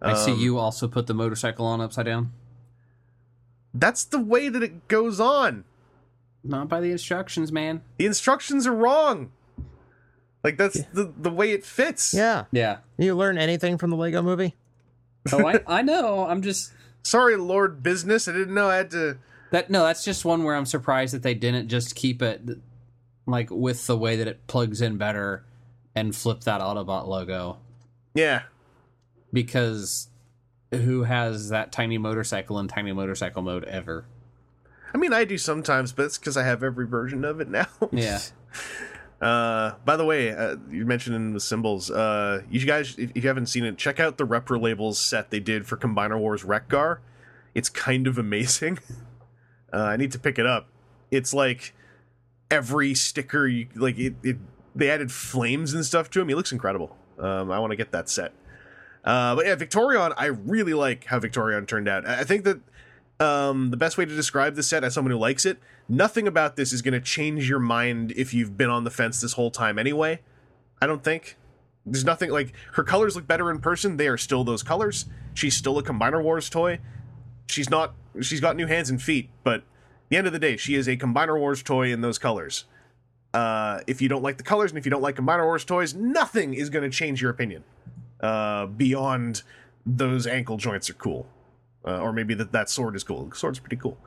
[0.00, 2.32] I see Um, you also put the motorcycle on upside down.
[3.74, 5.64] That's the way that it goes on.
[6.44, 7.82] Not by the instructions, man.
[7.98, 9.32] The instructions are wrong.
[10.44, 12.14] Like that's the the way it fits.
[12.14, 12.44] Yeah.
[12.52, 12.78] Yeah.
[12.96, 14.54] You learn anything from the Lego movie?
[15.32, 16.26] Oh, I, I know.
[16.26, 18.28] I'm just Sorry, Lord Business.
[18.28, 19.18] I didn't know I had to.
[19.50, 19.68] that.
[19.70, 22.42] No, that's just one where I'm surprised that they didn't just keep it
[23.26, 25.44] like with the way that it plugs in better
[25.94, 27.58] and flip that Autobot logo
[28.14, 28.42] Yeah,
[29.32, 30.08] because
[30.70, 34.04] who has that tiny motorcycle in tiny motorcycle mode ever?
[34.92, 37.66] I mean I do sometimes, but it's because I have every version of it now.
[37.92, 38.20] Yeah.
[39.20, 41.90] Uh, by the way, uh, you mentioned in the symbols.
[41.90, 45.30] Uh, you guys, if, if you haven't seen it, check out the Repro Labels set
[45.30, 46.98] they did for Combiner Wars Wreckgar.
[47.54, 48.78] It's kind of amazing.
[49.70, 50.66] Uh, I need to pick it up.
[51.10, 51.74] It's like
[52.50, 54.14] every sticker, you like it.
[54.22, 54.38] it
[54.74, 56.28] they added flames and stuff to him.
[56.30, 56.96] He looks incredible.
[57.18, 58.32] Um, I want to get that set.
[59.08, 62.06] Uh, but yeah, Victorion, I really like how Victorion turned out.
[62.06, 62.60] I think that
[63.18, 65.56] um, the best way to describe this set as someone who likes it,
[65.88, 69.22] nothing about this is going to change your mind if you've been on the fence
[69.22, 70.20] this whole time anyway.
[70.82, 71.38] I don't think.
[71.86, 73.96] There's nothing like her colors look better in person.
[73.96, 75.06] They are still those colors.
[75.32, 76.78] She's still a Combiner Wars toy.
[77.48, 77.94] She's not.
[78.20, 79.62] She's got new hands and feet, but
[80.10, 82.66] the end of the day, she is a Combiner Wars toy in those colors.
[83.32, 85.94] Uh, if you don't like the colors and if you don't like Combiner Wars toys,
[85.94, 87.64] nothing is going to change your opinion.
[88.20, 89.42] Uh, beyond
[89.86, 91.26] those ankle joints are cool
[91.88, 93.26] uh, or maybe that that sword is cool.
[93.26, 93.98] The sword's pretty cool.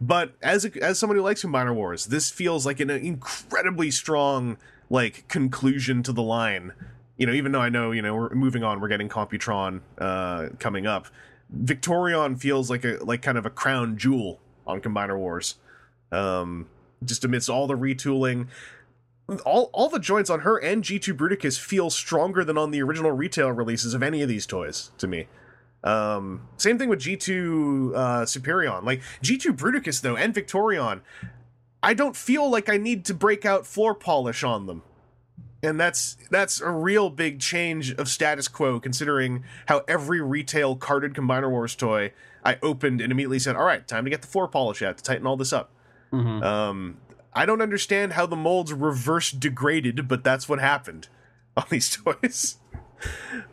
[0.00, 4.56] But as a, as someone who likes Combiner Wars, this feels like an incredibly strong
[4.90, 6.72] like conclusion to the line.
[7.16, 10.48] You know, even though I know you know we're moving on, we're getting Computron uh,
[10.58, 11.06] coming up.
[11.50, 15.56] Victorion feels like a like kind of a crown jewel on Combiner Wars.
[16.12, 16.68] Um,
[17.04, 18.46] just amidst all the retooling,
[19.44, 23.10] all all the joints on her and G2 Bruticus feel stronger than on the original
[23.10, 25.28] retail releases of any of these toys to me.
[25.82, 28.84] Um, same thing with G2 uh, Superion.
[28.84, 31.00] Like G2 Bruticus though and Victorion,
[31.82, 34.82] I don't feel like I need to break out floor polish on them.
[35.62, 41.14] And that's that's a real big change of status quo considering how every retail carded
[41.14, 42.12] Combiner Wars toy
[42.44, 45.02] I opened and immediately said, "All right, time to get the floor polish out to
[45.02, 45.70] tighten all this up."
[46.12, 46.42] Mhm.
[46.42, 46.96] Um,
[47.34, 51.08] I don't understand how the molds reverse degraded, but that's what happened
[51.56, 52.56] on these toys.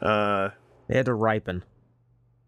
[0.01, 0.51] Uh,
[0.87, 1.63] They had to ripen.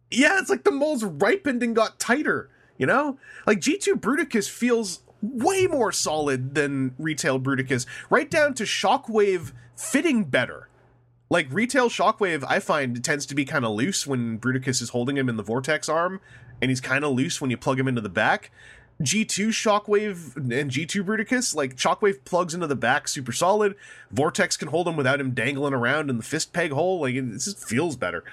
[0.10, 3.18] yeah, it's like the molds ripened and got tighter, you know?
[3.45, 10.23] Like G2 Bruticus feels way more solid than retail Bruticus, right down to Shockwave fitting
[10.26, 10.69] better.
[11.30, 15.18] Like retail Shockwave, I find tends to be kind of loose when Bruticus is holding
[15.18, 16.22] him in the Vortex arm,
[16.61, 18.49] and he's kind of loose when you plug him into the back.
[19.02, 23.76] G2 Shockwave and G2 Bruticus, like Shockwave plugs into the back super solid.
[24.11, 27.02] Vortex can hold him without him dangling around in the fist peg hole.
[27.02, 28.24] Like it just feels better.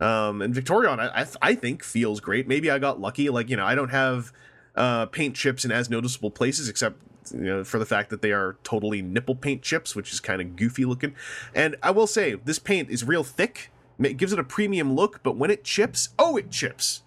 [0.00, 2.48] Um, and Victorion, I, I, I think feels great.
[2.48, 3.30] Maybe I got lucky.
[3.30, 4.32] Like you know, I don't have
[4.74, 7.00] uh, paint chips in as noticeable places, except
[7.32, 10.40] you know for the fact that they are totally nipple paint chips, which is kind
[10.40, 11.14] of goofy looking.
[11.54, 13.70] And I will say, this paint is real thick.
[13.98, 17.02] It gives it a premium look, but when it chips, oh, it chips.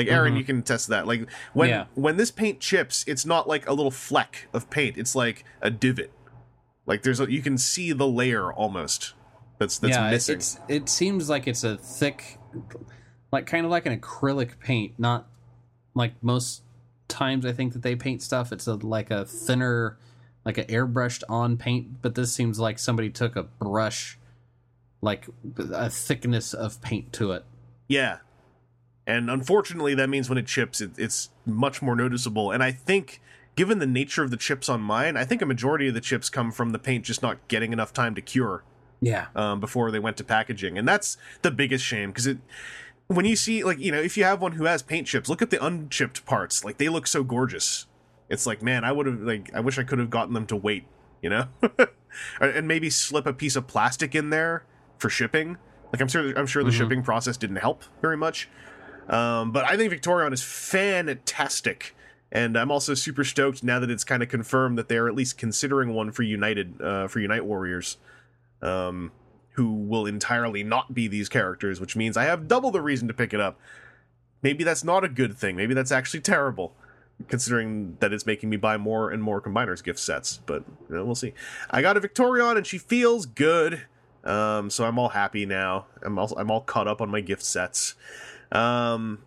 [0.00, 0.38] Like Aaron, mm-hmm.
[0.38, 1.06] you can test that.
[1.06, 1.84] Like when Yeah.
[1.94, 4.96] when this paint chips, it's not like a little fleck of paint.
[4.96, 6.10] It's like a divot.
[6.86, 9.12] Like there's a, you can see the layer almost.
[9.58, 10.36] That's that's yeah, missing.
[10.36, 12.38] it's it seems like it's a thick,
[13.30, 15.28] like kind of like an acrylic paint, not
[15.94, 16.62] like most
[17.08, 18.52] times I think that they paint stuff.
[18.52, 19.98] It's a, like a thinner,
[20.46, 24.18] like an airbrushed on paint, but this seems like somebody took a brush,
[25.02, 25.26] like
[25.58, 27.44] a thickness of paint to it.
[27.86, 28.18] Yeah.
[29.06, 32.50] And unfortunately, that means when it chips, it, it's much more noticeable.
[32.50, 33.20] And I think,
[33.56, 36.28] given the nature of the chips on mine, I think a majority of the chips
[36.30, 38.62] come from the paint just not getting enough time to cure
[39.00, 39.26] Yeah.
[39.34, 40.78] um, before they went to packaging.
[40.78, 42.38] And that's the biggest shame because it.
[43.08, 45.42] When you see, like, you know, if you have one who has paint chips, look
[45.42, 46.64] at the unchipped parts.
[46.64, 47.86] Like, they look so gorgeous.
[48.28, 50.54] It's like, man, I would have, like, I wish I could have gotten them to
[50.54, 50.84] wait,
[51.20, 51.48] you know?
[52.40, 54.62] and maybe slip a piece of plastic in there
[54.98, 55.56] for shipping.
[55.92, 58.48] Like, I'm sure, I'm sure the shipping process didn't help very much.
[59.10, 61.94] Um, but I think Victorion is fantastic.
[62.32, 65.36] And I'm also super stoked now that it's kind of confirmed that they're at least
[65.36, 67.96] considering one for United, uh, for Unite Warriors,
[68.62, 69.10] um,
[69.54, 73.14] who will entirely not be these characters, which means I have double the reason to
[73.14, 73.58] pick it up.
[74.42, 75.56] Maybe that's not a good thing.
[75.56, 76.72] Maybe that's actually terrible,
[77.26, 80.38] considering that it's making me buy more and more Combiners gift sets.
[80.46, 81.34] But you know, we'll see.
[81.68, 83.82] I got a Victorion, and she feels good.
[84.22, 85.86] Um, so I'm all happy now.
[86.02, 87.96] I'm I'm all caught up on my gift sets.
[88.52, 89.18] Um,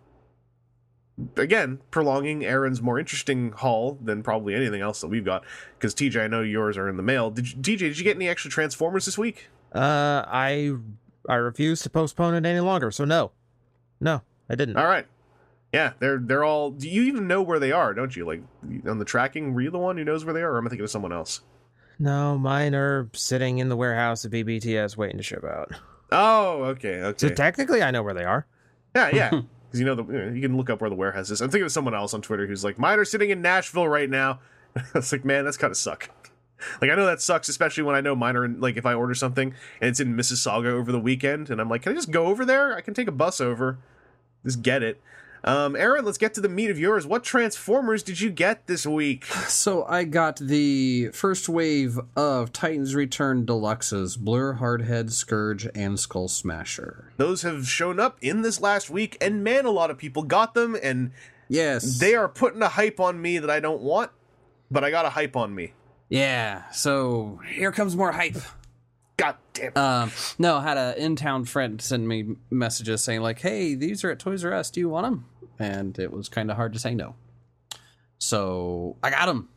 [1.36, 5.44] again, prolonging Aaron's more interesting haul than probably anything else that we've got.
[5.78, 7.30] Because TJ, I know yours are in the mail.
[7.30, 7.78] Did you, TJ?
[7.78, 9.48] Did you get any extra Transformers this week?
[9.72, 10.74] Uh, I
[11.28, 12.90] I refuse to postpone it any longer.
[12.90, 13.32] So no,
[14.00, 14.76] no, I didn't.
[14.76, 15.06] All right.
[15.72, 16.70] Yeah, they're they're all.
[16.70, 17.94] Do you even know where they are?
[17.94, 18.24] Don't you?
[18.24, 18.42] Like
[18.86, 20.70] on the tracking, were you the one who knows where they are, or am I
[20.70, 21.40] thinking of someone else?
[21.98, 25.72] No, mine are sitting in the warehouse at BBTS waiting to ship out.
[26.12, 27.28] Oh, okay, okay.
[27.28, 28.46] So technically, I know where they are.
[28.94, 29.40] Yeah, yeah.
[29.74, 31.40] Because you know the you, can look up where the warehouse is.
[31.40, 34.08] I'm thinking of someone else on Twitter who's like, mine are sitting in Nashville right
[34.08, 34.38] now.
[34.94, 36.10] it's like, man, that's kind of suck.
[36.80, 38.94] Like I know that sucks, especially when I know mine are in, like if I
[38.94, 42.12] order something and it's in Mississauga over the weekend, and I'm like, can I just
[42.12, 42.76] go over there?
[42.76, 43.78] I can take a bus over,
[44.44, 45.00] just get it.
[45.46, 47.06] Um, Aaron, let's get to the meat of yours.
[47.06, 49.26] What Transformers did you get this week?
[49.54, 56.28] So I got the first wave of Titans Return Deluxes, Blur, Hardhead, Scourge, and Skull
[56.28, 57.12] Smasher.
[57.18, 60.54] Those have shown up in this last week, and man, a lot of people got
[60.54, 61.12] them, and
[61.48, 61.98] Yes.
[61.98, 64.10] they are putting a hype on me that I don't want,
[64.70, 65.74] but I got a hype on me.
[66.08, 66.70] yeah.
[66.72, 68.36] So here comes more hype.
[69.16, 69.76] God damn it.
[69.76, 74.10] Um, no, I had an in-town friend send me messages saying like, "Hey, these are
[74.10, 74.70] at Toys R Us.
[74.70, 75.26] Do you want them?"
[75.58, 77.14] And it was kind of hard to say no.
[78.18, 79.48] So I got him.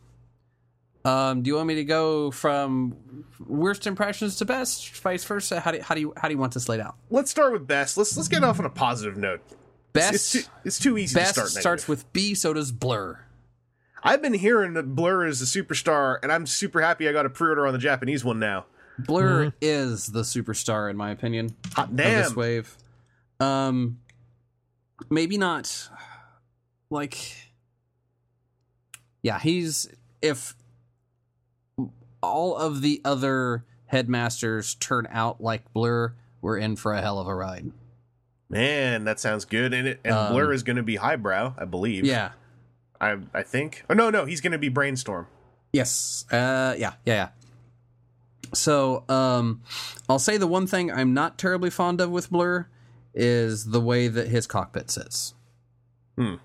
[1.05, 5.59] Um, do you want me to go from worst impressions to best, vice versa?
[5.61, 6.95] How do how do you how do you want this laid out?
[7.09, 7.97] let's start with best.
[7.97, 9.41] Let's let's get off on a positive note.
[9.93, 11.61] Best It's too, it's too easy best to start.
[11.61, 12.35] starts with B.
[12.35, 13.19] So does Blur.
[14.03, 17.29] I've been hearing that Blur is a superstar, and I'm super happy I got a
[17.29, 18.65] pre-order on the Japanese one now.
[18.99, 21.55] Blur is the superstar in my opinion.
[21.73, 22.75] Hot of this wave.
[23.39, 23.99] Um,
[25.09, 25.89] maybe not.
[26.89, 27.35] Like,
[29.21, 29.89] yeah, he's
[30.21, 30.55] if
[32.21, 37.27] all of the other headmasters turn out like Blur, we're in for a hell of
[37.27, 37.71] a ride.
[38.49, 39.73] Man, that sounds good.
[39.73, 42.05] And it and Um, Blur is going to be highbrow, I believe.
[42.05, 42.31] Yeah.
[42.99, 43.83] I I think.
[43.89, 45.27] Oh no, no, he's going to be Brainstorm.
[45.73, 46.25] Yes.
[46.31, 46.73] Uh.
[46.77, 46.93] Yeah.
[47.05, 47.13] Yeah.
[47.13, 47.29] Yeah.
[48.53, 49.61] So, um,
[50.07, 52.69] I'll say the one thing I'm not terribly fond of with Blur
[53.17, 55.33] is the way that his cockpit sits.
[56.17, 56.35] Hmm.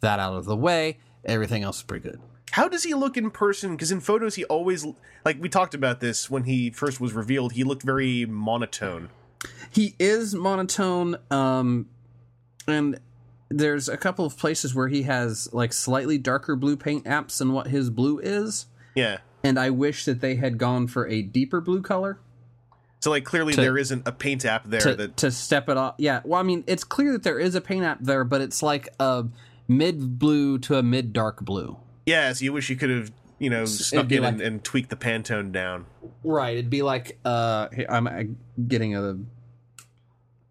[0.00, 2.20] That out of the way, everything else is pretty good.
[2.52, 3.72] How does he look in person?
[3.72, 4.86] Because in photos, he always
[5.24, 7.52] like we talked about this when he first was revealed.
[7.52, 9.08] He looked very monotone.
[9.70, 11.86] He is monotone, um,
[12.68, 13.00] and
[13.48, 17.52] there's a couple of places where he has like slightly darker blue paint apps than
[17.52, 19.18] what his blue is, Yeah.
[19.42, 22.18] and I wish that they had gone for a deeper blue color.
[23.04, 25.76] So like clearly To- there isn't a paint app there to, that to step it
[25.76, 25.96] off.
[25.98, 28.62] Yeah, well, I mean, it's clear that there is a paint app there, but it's
[28.62, 29.26] like a
[29.68, 31.76] mid blue to a mid dark blue.
[32.06, 32.32] yeah.
[32.32, 34.96] So you wish you could have you know snuck in and, like- and tweaked the
[34.96, 35.84] Pantone down.
[36.22, 36.56] Right.
[36.56, 38.22] It'd be like uh, I'm uh,
[38.66, 39.18] getting a,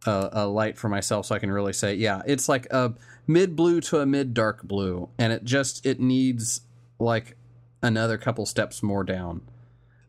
[0.05, 2.93] a a light for myself so I can really say, yeah, it's like a
[3.25, 6.61] mid blue to a mid dark blue, and it just it needs
[6.99, 7.35] like
[7.81, 9.41] another couple steps more down.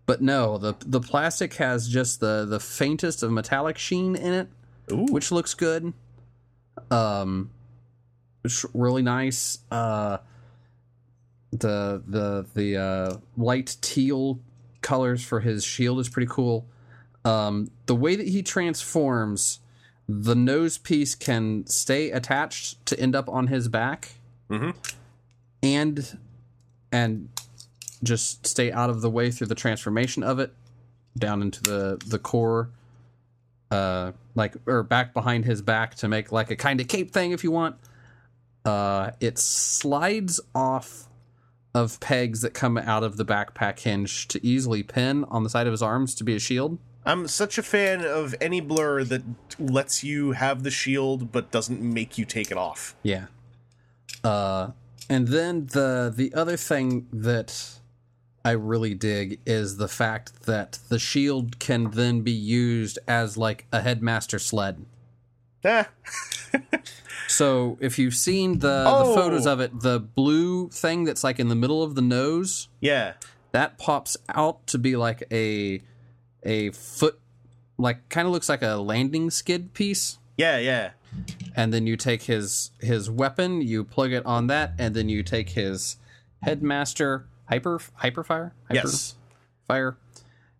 [0.06, 4.48] But no, the the plastic has just the the faintest of metallic sheen in it.
[4.92, 5.06] Ooh.
[5.06, 5.92] which looks good.
[6.90, 7.50] Um,
[8.44, 9.58] it's really nice.
[9.70, 10.18] Uh,
[11.50, 14.40] the the the uh, light teal
[14.80, 16.66] colors for his shield is pretty cool.
[17.24, 19.60] Um, the way that he transforms,
[20.06, 24.12] the nose piece can stay attached to end up on his back,
[24.50, 24.70] mm-hmm.
[25.62, 26.18] and
[26.92, 27.28] and
[28.04, 30.52] just stay out of the way through the transformation of it
[31.16, 32.70] down into the the core
[33.70, 37.32] uh, like or back behind his back to make like a kind of cape thing
[37.32, 37.76] if you want.
[38.64, 41.08] Uh, it slides off
[41.74, 45.66] of pegs that come out of the backpack hinge to easily pin on the side
[45.66, 46.78] of his arms to be a shield.
[47.04, 49.22] I'm such a fan of any blur that
[49.58, 52.94] lets you have the shield but doesn't make you take it off.
[53.02, 53.26] Yeah.
[54.22, 54.70] Uh,
[55.10, 57.80] and then the the other thing that
[58.44, 63.66] I really dig is the fact that the shield can then be used as like
[63.72, 64.84] a headmaster sled.
[65.64, 65.88] Ah,
[67.26, 69.08] So if you've seen the, Oh.
[69.08, 72.68] the photos of it, the blue thing that's like in the middle of the nose,
[72.80, 73.14] yeah.
[73.52, 75.82] that pops out to be like a
[76.42, 77.18] a foot
[77.78, 80.18] like kind of looks like a landing skid piece.
[80.36, 80.90] Yeah, yeah.
[81.56, 85.22] and then you take his his weapon, you plug it on that, and then you
[85.22, 85.96] take his
[86.42, 89.14] headmaster hyper hyperfire hyper Yes.
[89.66, 89.96] fire,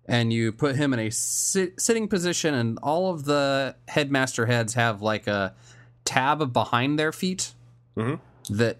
[0.07, 4.75] and you put him in a sit, sitting position, and all of the headmaster heads
[4.75, 5.55] have like a
[6.05, 7.55] tab behind their feet
[7.97, 8.21] Mhm.
[8.51, 8.79] that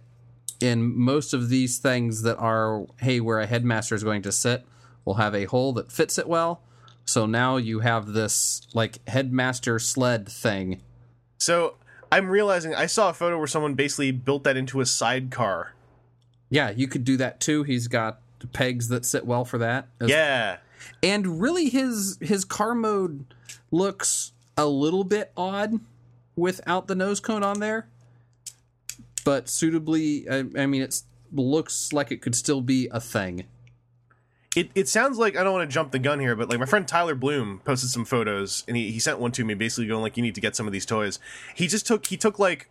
[0.61, 4.65] in most of these things that are hey where a headmaster is going to sit
[5.05, 6.61] will have a hole that fits it well
[7.05, 10.81] so now you have this like headmaster sled thing
[11.39, 11.75] So
[12.13, 15.73] I'm realizing I saw a photo where someone basically built that into a sidecar.
[16.55, 17.65] Yeah, you could do that too.
[17.65, 18.21] He's got
[18.53, 19.89] pegs that sit well for that.
[20.01, 20.59] Yeah.
[21.03, 23.25] And really his his car mode
[23.73, 25.81] looks a little bit odd
[26.37, 27.89] without the nose cone on there.
[29.25, 31.03] But suitably I, I mean it
[31.33, 33.47] looks like it could still be a thing.
[34.55, 36.67] It, it sounds like I don't want to jump the gun here, but like my
[36.67, 40.03] friend Tyler Bloom posted some photos and he, he sent one to me basically going
[40.03, 41.19] like you need to get some of these toys.
[41.57, 42.69] He just took he took like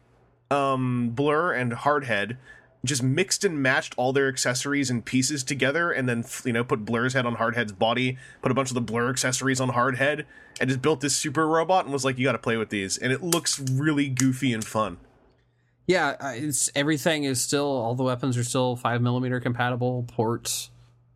[0.49, 2.38] um Blur and Hardhead,
[2.85, 6.85] just mixed and matched all their accessories and pieces together and then you know put
[6.85, 10.26] Blur's head on Hardhead's body, put a bunch of the Blur accessories on Hardhead
[10.60, 12.97] and just built this super robot and was like you got to play with these
[12.97, 14.97] and it looks really goofy and fun.
[15.88, 20.69] Yeah, uh, it's everything is still all the weapons are still five millimeter compatible ports.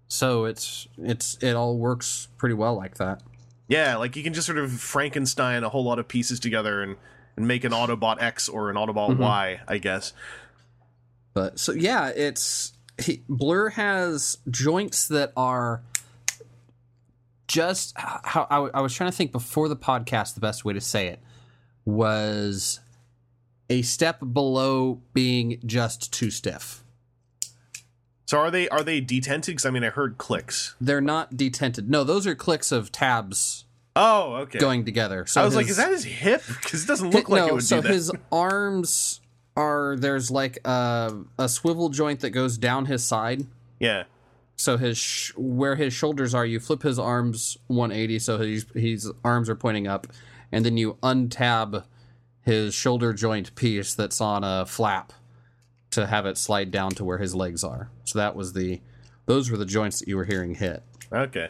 [0.07, 3.23] So it's it's it all works pretty well like that.
[3.67, 6.95] Yeah, like you can just sort of Frankenstein a whole lot of pieces together and
[7.35, 9.21] and make an Autobot X or an Autobot mm-hmm.
[9.21, 10.11] Y, I guess.
[11.37, 15.83] But so yeah, it's he, Blur has joints that are
[17.47, 20.33] just how I, I was trying to think before the podcast.
[20.33, 21.19] The best way to say it
[21.85, 22.79] was
[23.69, 26.83] a step below being just too stiff.
[28.25, 29.51] So are they are they detented?
[29.57, 30.73] Because I mean, I heard clicks.
[30.81, 31.87] They're not detented.
[31.87, 33.65] No, those are clicks of tabs
[33.95, 34.57] Oh, okay.
[34.57, 35.27] going together.
[35.27, 36.41] So I was like, is that his hip?
[36.47, 37.93] Because it doesn't look like no, it would so do that.
[37.93, 39.21] his arms
[39.57, 43.45] are there's like a, a swivel joint that goes down his side.
[43.79, 44.03] yeah,
[44.55, 49.11] so his sh- where his shoulders are you flip his arms 180 so his his
[49.23, 50.07] arms are pointing up
[50.51, 51.83] and then you untab
[52.41, 55.13] his shoulder joint piece that's on a flap
[55.91, 58.81] to have it slide down to where his legs are so that was the
[59.27, 60.81] those were the joints that you were hearing hit
[61.13, 61.49] okay.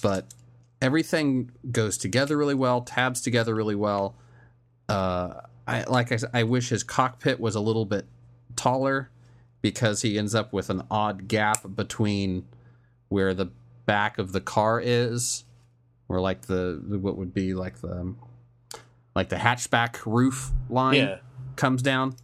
[0.00, 0.32] but
[0.80, 4.16] everything goes together really well tabs together really well
[4.88, 5.34] uh
[5.66, 8.06] i like i i wish his cockpit was a little bit
[8.56, 9.10] taller
[9.62, 12.46] because he ends up with an odd gap between
[13.08, 13.46] where the
[13.84, 15.44] back of the car is
[16.08, 18.16] or like the what would be like the um,
[19.14, 21.18] like the hatchback roof line Yeah.
[21.56, 22.16] comes down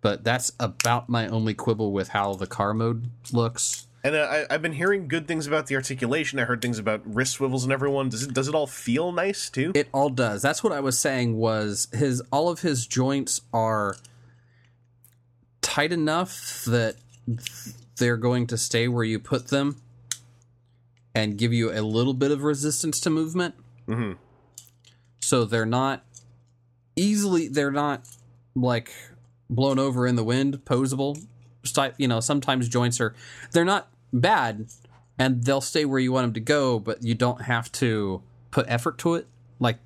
[0.00, 4.54] but that's about my only quibble with how the car mode looks And uh, I,
[4.54, 6.38] I've been hearing good things about the articulation.
[6.38, 8.08] I heard things about wrist swivels and everyone.
[8.08, 9.72] Does it does it all feel nice too?
[9.74, 10.42] It all does.
[10.42, 13.96] That's what I was saying was his all of his joints are
[15.60, 16.94] tight enough that
[17.96, 19.82] they're going to stay where you put them
[21.12, 23.56] and give you a little bit of resistance to movement.
[23.86, 24.12] hmm
[25.18, 26.04] So they're not
[26.94, 28.06] easily they're not
[28.54, 28.92] like
[29.50, 31.26] blown over in the wind, posable.
[31.98, 33.12] You know, sometimes joints are
[33.50, 34.68] they're not bad
[35.18, 38.66] and they'll stay where you want them to go, but you don't have to put
[38.68, 39.26] effort to it.
[39.58, 39.78] Like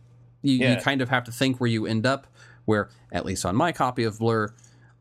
[0.43, 0.75] you, Yeah.
[0.77, 2.27] you kind of have to think where you end up.
[2.67, 4.53] Where at least on my copy of Blur,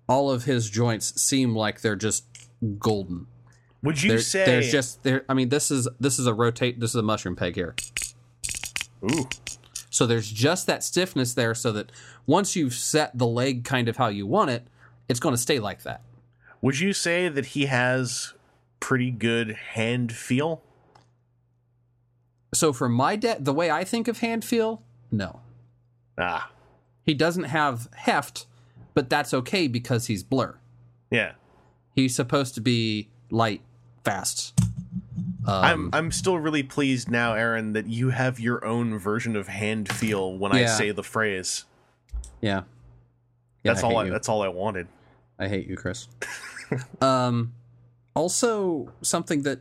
[0.07, 2.25] all of his joints seem like they're just
[2.79, 3.27] golden.
[3.83, 5.23] Would you There- say there's just there.
[5.29, 6.79] I mean, this is this is a rotate.
[6.79, 7.75] This is a mushroom peg here.
[9.03, 9.27] Ooh.
[9.89, 11.91] So there's just that stiffness there, so that
[12.25, 14.67] once you've set the leg kind of how you want it,
[15.07, 16.01] it's going to stay like that.
[16.61, 18.33] Would you say that he has
[18.79, 20.61] pretty good hand feel?
[22.53, 24.81] So for my debt, the way I think of hand feel,
[25.11, 25.41] no,
[26.17, 26.51] Ah,
[27.05, 28.45] he doesn't have heft,
[28.93, 30.57] but that's okay because he's blur.
[31.11, 31.33] yeah.
[31.95, 33.61] He's supposed to be light,
[34.05, 34.53] fast.
[35.45, 39.47] Um, I'm I'm still really pleased now, Aaron, that you have your own version of
[39.49, 41.65] hand feel when I say the phrase.
[42.41, 42.61] yeah.
[43.63, 43.97] Yeah, That's I all.
[43.97, 44.11] I, you.
[44.11, 44.87] that's all I wanted.
[45.37, 46.07] I hate you, Chris.
[47.01, 47.53] um,
[48.19, 49.59] also, something that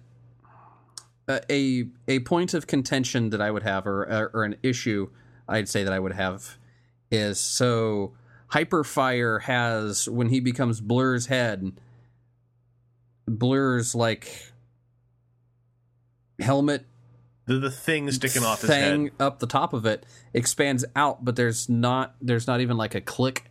[1.29, 5.11] uh, a a point of contention that I would have, or, or or an issue
[5.49, 6.59] I'd say that I would have,
[7.11, 8.13] is so
[8.53, 11.73] Hyperfire has when he becomes Blur's head,
[13.27, 14.53] Blur's like
[16.41, 16.85] helmet
[17.47, 19.13] The the thing sticking off his thing head.
[19.21, 20.05] up the top of it
[20.35, 23.45] expands out, but there's not there's not even like a click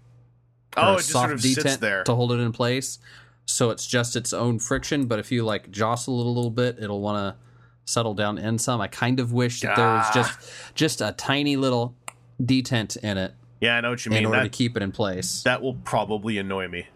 [0.76, 2.04] Oh, it just sort of sits detent there.
[2.04, 3.00] to hold it in place.
[3.50, 6.78] So it's just its own friction, but if you like jostle it a little bit,
[6.80, 7.42] it'll want to
[7.86, 8.82] settle down in some.
[8.82, 11.96] I kind of wish that there was just just a tiny little
[12.42, 14.20] detent in it Yeah, I know what you mean.
[14.20, 15.42] in order That to keep it in place.
[15.44, 16.88] that will probably annoy me.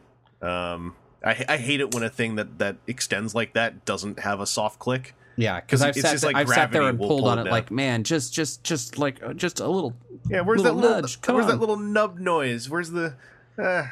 [0.41, 4.41] Um, I I hate it when a thing that that extends like that doesn't have
[4.41, 5.15] a soft click.
[5.37, 7.51] yeah, because I've sat like I've sat there and pulled pull on it down.
[7.51, 9.93] like, man, just just just like just a little
[10.29, 11.51] Yeah, where's Little that little nudge, come where's on.
[11.53, 12.69] that little nub noise?
[12.69, 13.13] Where's the
[13.57, 13.85] uh,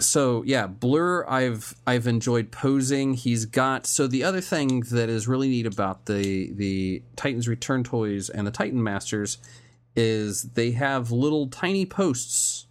[0.00, 5.28] so yeah blur i've i've enjoyed posing he's got so the other thing that is
[5.28, 9.38] really neat about the the titans return toys and the titan masters
[9.96, 12.66] is they have little tiny posts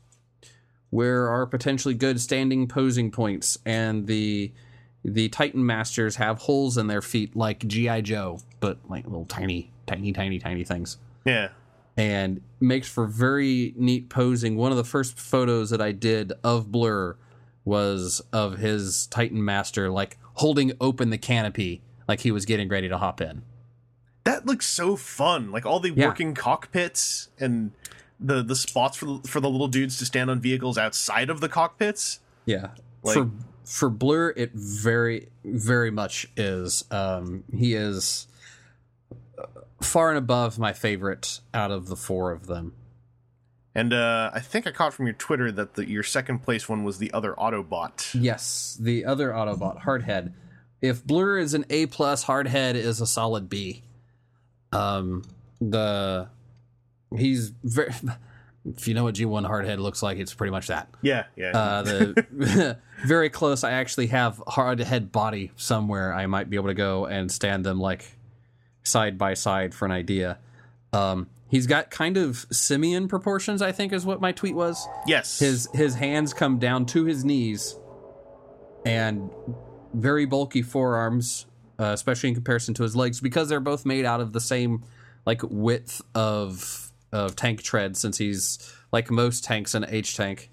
[0.90, 4.52] where are potentially good standing posing points and the
[5.04, 9.72] the titan masters have holes in their feet like gi joe but like little tiny
[9.86, 11.50] tiny tiny tiny things yeah?
[11.98, 14.56] And makes for very neat posing.
[14.58, 17.16] One of the first photos that I did of Blur
[17.66, 22.90] was of his Titan Master like holding open the canopy like he was getting ready
[22.90, 23.44] to hop in.
[24.26, 25.52] That looks so fun.
[25.52, 26.08] Like all the Yeah.
[26.08, 27.72] working cockpits and
[28.20, 31.42] the the spots for the, for the little dudes to stand on vehicles outside of
[31.42, 32.20] the cockpits.
[32.46, 32.70] Yeah.
[33.04, 33.30] Like- for
[33.66, 38.28] for Blur it very very much is um he is
[39.86, 42.74] far and above my favorite out of the four of them.
[43.76, 46.84] And uh, I think I caught from your Twitter that the, your second place one
[46.84, 48.16] was the other Autobot.
[48.20, 50.34] Yes, the other Autobot, Hardhead.
[50.82, 53.84] If Blur is an A plus, Hardhead is a solid B.
[54.72, 55.24] Um,
[55.60, 56.30] the
[57.18, 57.94] he's very.
[58.66, 60.88] If you know what G one Hardhead looks like, it's pretty much that.
[61.02, 61.52] Yeah, yeah.
[61.52, 63.66] Uh, the very close.
[63.66, 66.14] I actually have Hardhead body somewhere.
[66.14, 68.10] I might be able to go and stand them like
[68.84, 70.38] side by side for an idea.
[70.92, 73.62] Um, he's got kind of simian proportions.
[73.62, 75.40] I think is what my tweet was yes.
[75.40, 77.76] his his hands come down to his knees
[78.86, 79.30] and
[79.94, 81.46] very bulky forearms
[81.80, 84.84] uh, especially in comparison to his legs because they're both made out of the same
[85.26, 90.50] like width of of tank tread since he's like most tanks an H tank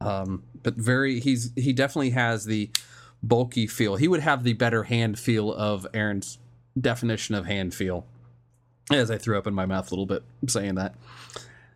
[0.00, 2.70] um but very he's he definitely has the
[3.22, 6.38] bulky feel he would have the better hand feel of Aaron's
[6.80, 8.06] definition of hand feel
[8.92, 10.94] as I threw up in my mouth a little bit saying that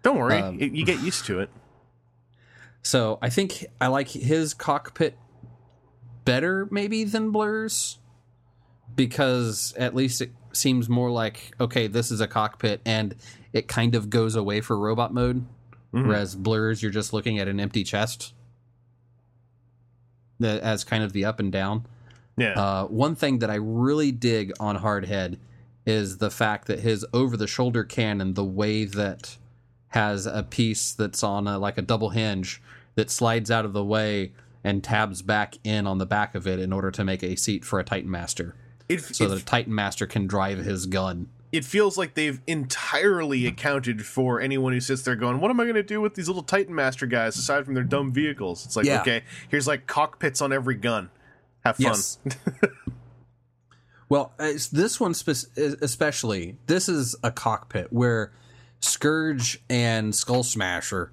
[0.02, 1.50] Don't worry, um, you get used to it.
[2.84, 5.16] So I think I like his cockpit
[6.24, 7.98] better maybe than Blur's
[8.94, 13.14] because at least it seems more like okay, this is a cockpit and
[13.52, 15.46] it kind of goes away for robot mode,
[15.94, 16.08] Mhm.
[16.08, 18.34] whereas Blur's you're just looking at an empty chest
[20.42, 21.86] the- as kind of the up and down.
[22.36, 22.52] Yeah.
[22.52, 25.38] Uh, one thing that I really dig on Hardhead
[25.84, 29.36] is the fact that his over the shoulder cannon, the way that
[29.88, 32.62] has a piece that's on a, like a double hinge
[32.94, 34.32] that slides out of the way
[34.64, 37.64] and tabs back in on the back of it in order to make a seat
[37.64, 38.54] for a Titan Master,
[38.88, 41.28] it, so it, that a Titan Master can drive his gun.
[41.52, 45.64] It feels like they've entirely accounted for anyone who sits there going, "What am I
[45.64, 48.74] going to do with these little Titan Master guys aside from their dumb vehicles?" It's
[48.76, 49.02] like, Yeah.
[49.02, 51.10] okay, here's like cockpits on every gun.
[51.64, 51.84] Have fun.
[51.86, 52.18] Yes.
[54.08, 56.58] Well, it's this one spe- especially.
[56.66, 58.30] This is a cockpit where
[58.80, 61.10] Scourge and Skull Smasher,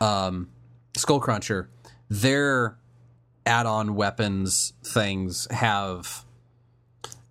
[0.00, 0.50] um,
[0.96, 1.68] Skull Cruncher,
[2.08, 2.76] their
[3.46, 6.24] add-on weapons things have,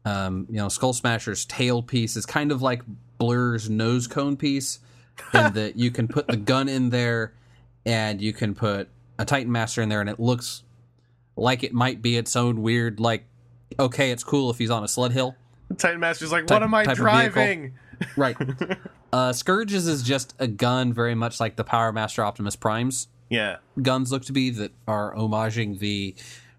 [0.05, 2.83] um, you know, Skull Smasher's tail piece is kind of like
[3.17, 4.79] Blur's nose cone piece,
[5.33, 7.33] in that you can put the gun in there,
[7.85, 10.63] and you can put a Titan Master in there, and it looks
[11.35, 13.23] like it might be its own weird like
[13.79, 15.35] okay it's cool if he's on a sled hill
[15.77, 17.31] Titan Master's like, Type- "What am I type of vehicle.
[17.31, 17.73] driving?"
[18.17, 18.35] right
[19.13, 23.57] uh scourges is just a gun very much like the power master optimus primes Yeah.
[23.81, 26.15] guns look to be that are homaging the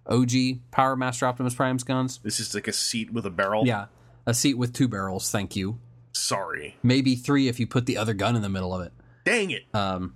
[0.07, 0.29] og
[0.73, 3.67] power master optimus primes guns This is like a seat with a barrel.
[3.67, 3.85] yeah
[4.27, 5.79] a seat with two barrels thank you
[6.13, 6.77] Sorry.
[6.83, 8.93] maybe three if you put the other gun in the middle of it
[9.25, 9.65] Dang it.
[9.75, 10.15] Um,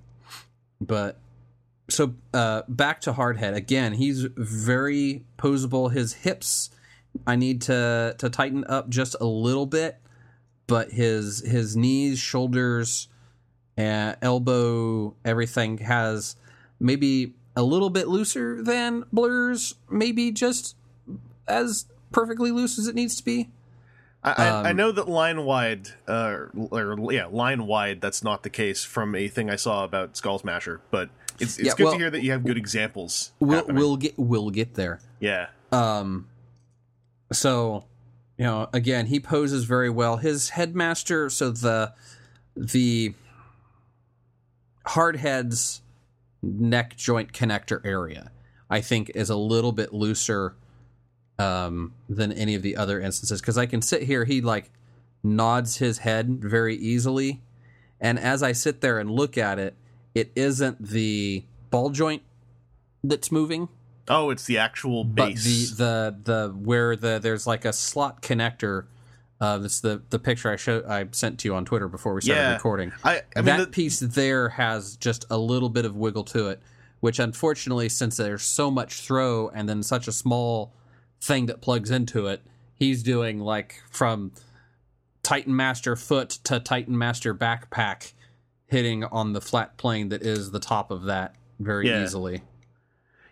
[0.80, 1.18] but
[1.90, 3.92] so uh, back to Hardhead again.
[3.92, 5.92] He's very posable.
[5.92, 6.70] His hips
[7.26, 10.00] I need to to tighten up just a little bit,
[10.66, 13.08] but his his knees, shoulders,
[13.76, 16.36] uh, elbow, everything has
[16.80, 20.76] maybe a little bit looser than Blur's, maybe just
[21.46, 23.50] as perfectly loose as it needs to be.
[24.22, 26.36] I, I, I Um, know that line wide, uh,
[26.70, 28.00] or yeah, line wide.
[28.00, 31.66] That's not the case from a thing I saw about Skull Smasher, but it's it's
[31.68, 33.32] Yeah, good well- to hear that you have good examples.
[33.38, 33.76] We'll happening.
[33.76, 35.00] we'll get we'll get there.
[35.20, 36.28] yeah, Um,
[37.32, 37.84] so
[38.38, 40.16] you know, again, he poses very well.
[40.16, 41.92] His headmaster, so the
[42.56, 43.14] the
[44.86, 45.80] Hardhead's
[46.44, 48.30] neck joint connector area,
[48.70, 50.54] I think, is a little bit looser
[51.38, 54.24] um, than any of the other instances because I can sit here.
[54.24, 54.70] He like
[55.22, 57.42] nods his head very easily,
[58.00, 59.74] and as I sit there and look at it,
[60.14, 62.22] it isn't the ball joint
[63.02, 63.68] that's moving
[64.08, 65.14] Oh, it's the actual base.
[65.14, 65.70] but base.
[65.70, 65.84] the
[66.24, 68.84] the the where the there's like a slot connector.
[69.44, 72.22] Uh, that's the the picture I showed I sent to you on Twitter before we
[72.22, 72.54] started Yeah.
[72.54, 72.92] recording.
[73.04, 76.48] I, I mean, that the- piece there has just a little bit of wiggle to
[76.48, 76.62] it,
[77.00, 80.72] which unfortunately, since there's so much throw and then such a small
[81.20, 82.40] thing that plugs into it,
[82.74, 84.32] he's doing like from
[85.22, 88.12] Titan Master foot to Titan Master backpack,
[88.66, 92.02] hitting on the flat plane that is the top of that very Yeah.
[92.02, 92.42] easily.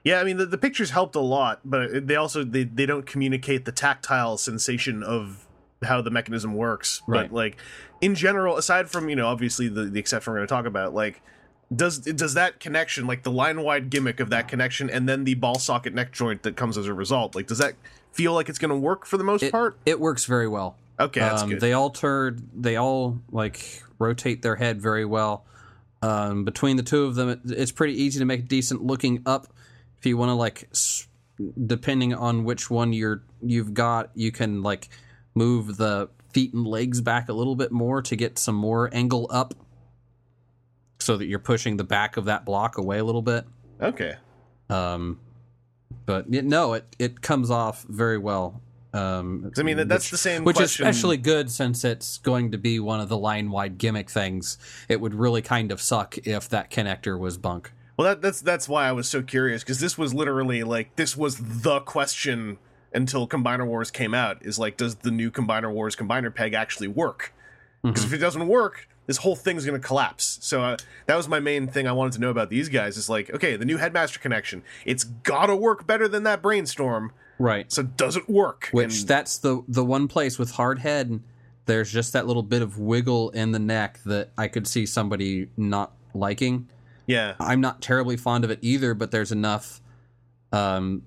[0.05, 3.06] Yeah, I mean the, the pictures helped a lot, but they also they, they don't
[3.06, 5.47] communicate the tactile sensation of
[5.85, 7.03] how the mechanism works.
[7.07, 7.29] Right.
[7.29, 7.57] But like
[8.01, 10.95] in general, aside from you know obviously the, the exception we're going to talk about,
[10.95, 11.23] like
[11.75, 15.35] does does that connection like the line wide gimmick of that connection and then the
[15.35, 17.75] ball socket neck joint that comes as a result, like does that
[18.13, 19.79] feel like it's going to work for the most It, part?
[19.87, 20.77] it works very well.
[21.01, 21.61] Okay, that's um, good.
[21.61, 22.49] They all turn.
[22.55, 25.45] They all like rotate their head very well.
[26.03, 29.47] Um, between the two of them, it, it's pretty easy to make decent looking up.
[29.99, 30.69] If you want to like,
[31.67, 34.89] depending on which one you're you've got, you can like
[35.35, 39.27] move the feet and legs back a little bit more to get some more angle
[39.31, 39.55] up,
[40.99, 43.45] so that you're pushing the back of that block away a little bit.
[43.81, 44.17] okay.
[44.71, 45.21] Um,
[46.07, 48.61] but no, it it comes off very well.
[48.95, 50.87] Um, I mean that, that's which- the same which question.
[50.87, 54.59] is especially good since it's going to be one of the line wide gimmick things.
[54.89, 57.73] It would really kind of suck if that connector was bunk.
[57.97, 61.17] Well, that, that's that's why I was so curious because this was literally like this
[61.17, 62.59] was the question
[62.94, 64.39] until Combiner Wars came out.
[64.44, 67.32] Is like, does the new Combiner Wars combiner peg actually work?
[67.82, 70.39] Because if it doesn't work, this whole thing's going to collapse.
[70.40, 72.97] So uh, that was my main thing I wanted to know about these guys.
[72.97, 77.12] Is like, okay, the new Headmaster connection, it's got to work better than that Brainstorm.
[77.40, 77.73] Right.
[77.73, 78.69] So does it work?
[78.70, 81.20] Which And- that's the the one place with Hardhead.
[81.66, 85.48] There's just that little bit of wiggle in the neck that I could see somebody
[85.56, 86.69] not liking.
[87.06, 89.81] yeah, I'm not terribly fond of it either, but there's enough
[90.52, 91.02] um,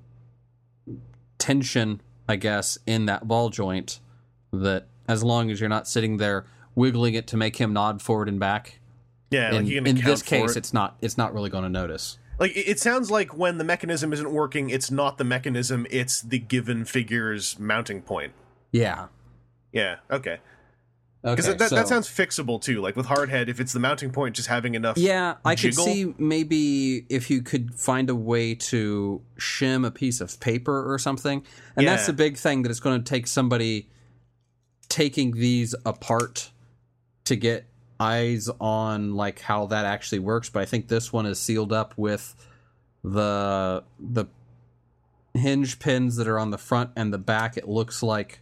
[1.38, 4.00] tension, I guess, in that ball joint
[4.52, 6.46] that as long as you're not sitting there
[6.76, 8.80] wiggling it to make him nod forward and back,
[9.32, 9.52] yeah.
[9.52, 10.58] like in, can in this case, it.
[10.58, 12.18] it's not it's not really going to notice.
[12.40, 16.40] like it sounds like when the mechanism isn't working, it's not the mechanism; it's the
[16.40, 18.34] given figure's mounting point.
[18.72, 19.08] Yeah.
[19.72, 19.98] Yeah.
[20.10, 20.40] Okay.
[21.26, 21.36] Okay.
[21.36, 22.82] Because that, so- that sounds fixable too.
[22.82, 24.98] Like with hardhead, if it's the mounting point, just having enough.
[24.98, 30.22] Yeah, I could see maybe if you could find a way to shim a piece
[30.22, 31.44] of paper or something.
[31.76, 33.90] And that's the big thing that it's going to take somebody
[34.88, 36.52] taking these apart
[37.26, 37.66] to get
[38.00, 41.94] eyes on like how that actually works, but I think this one is sealed up
[41.98, 42.36] with
[43.04, 44.26] the the
[45.34, 47.58] hinge pins that are on the front and the back.
[47.58, 48.42] It looks like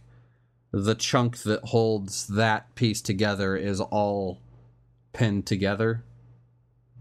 [0.76, 4.40] the chunk that holds that piece together is all
[5.12, 6.02] pinned together.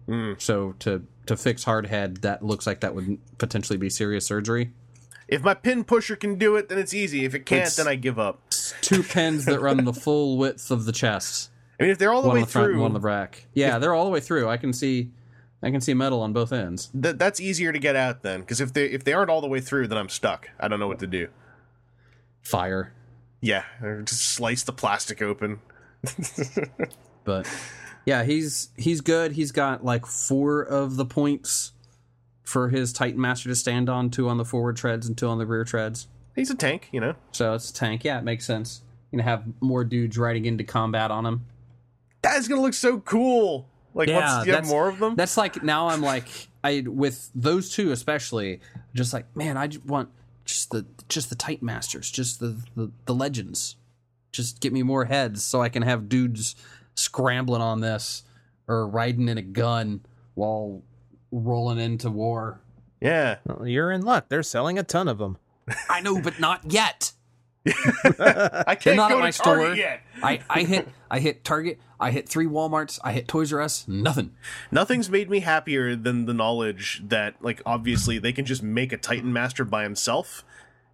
[0.07, 0.39] Mm.
[0.39, 4.71] So to to fix hardhead, that looks like that would potentially be serious surgery.
[5.27, 7.25] If my pin pusher can do it, then it's easy.
[7.25, 8.41] If it can't, It's- then I give up.
[8.81, 12.21] Two pins that run the full width of the chest, I mean, if they're all
[12.21, 13.47] the one way on the front, through, and one on the back.
[13.53, 14.47] Yeah, they're all the way through.
[14.49, 15.09] I can see,
[15.63, 16.91] I can see metal on both ends.
[17.01, 18.41] th- that's easier to get out then.
[18.41, 20.49] Because if they if they aren't all the way through, then I'm stuck.
[20.59, 21.29] I don't know what to do.
[22.41, 22.93] Fire,
[23.43, 23.65] Yeah,
[24.05, 25.59] just slice the plastic open.
[27.25, 27.45] but
[28.05, 29.33] yeah, he's he's good.
[29.33, 31.73] He's got like four of the points
[32.43, 35.39] for his Titan Master to stand on, two on the forward treads and two on
[35.39, 36.07] the rear treads.
[36.35, 37.15] He's a tank, you know.
[37.31, 38.05] So it's a tank.
[38.05, 38.81] Yeah, it makes sense.
[39.11, 41.45] You know, have more dudes riding into combat on him.
[42.21, 43.67] That is gonna look so cool.
[43.93, 45.15] Like, Yeah, do you have more of them?
[45.15, 46.27] That's like now I'm like
[46.63, 48.61] I with those two especially
[48.95, 50.09] just like man I just want
[50.45, 53.77] just the just the Titan Masters, just the, the the legends.
[54.31, 56.55] Just get me more heads so I can have dudes
[56.95, 58.23] scrambling on this
[58.67, 60.01] or riding in a gun
[60.33, 60.81] while
[61.31, 62.61] rolling into war.
[62.99, 63.37] yeah.
[63.45, 64.29] Well, you're in luck.
[64.29, 65.37] They're selling a ton of them.
[65.89, 67.11] I know, but not yet.
[67.65, 67.71] I
[68.65, 69.75] They're can't not go at my Target store.
[69.75, 70.01] yet.
[70.21, 71.79] I, I hit I hit Target.
[71.99, 72.99] I hit three WalMarts.
[73.03, 73.87] I hit Toys R Us.
[73.87, 74.31] Nothing.
[74.71, 78.97] Nothing's made me happier than the knowledge that, like, obviously they can just make a
[78.97, 80.43] Titan Master by himself.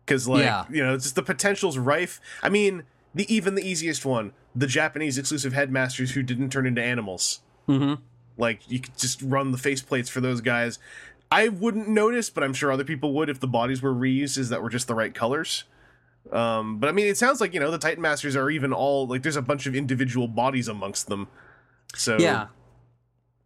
[0.06, 0.66] Because, like, Yeah.
[0.70, 2.20] you know, it's just the potential's rife.
[2.44, 2.84] I mean,
[3.16, 7.40] the even the easiest one, the Japanese exclusive headmasters who didn't turn into animals.
[7.68, 8.02] Mm-hmm.
[8.38, 10.78] Like, you could just run the faceplates for those guys.
[11.32, 14.50] I wouldn't notice, but I'm sure other people would if the bodies were reused, is
[14.50, 15.64] that were just the right colors.
[16.32, 19.08] Um, but I mean, it sounds like you know the Titan Masters are even all
[19.08, 21.28] like there's a bunch of individual bodies amongst them.
[21.96, 22.48] So Yeah.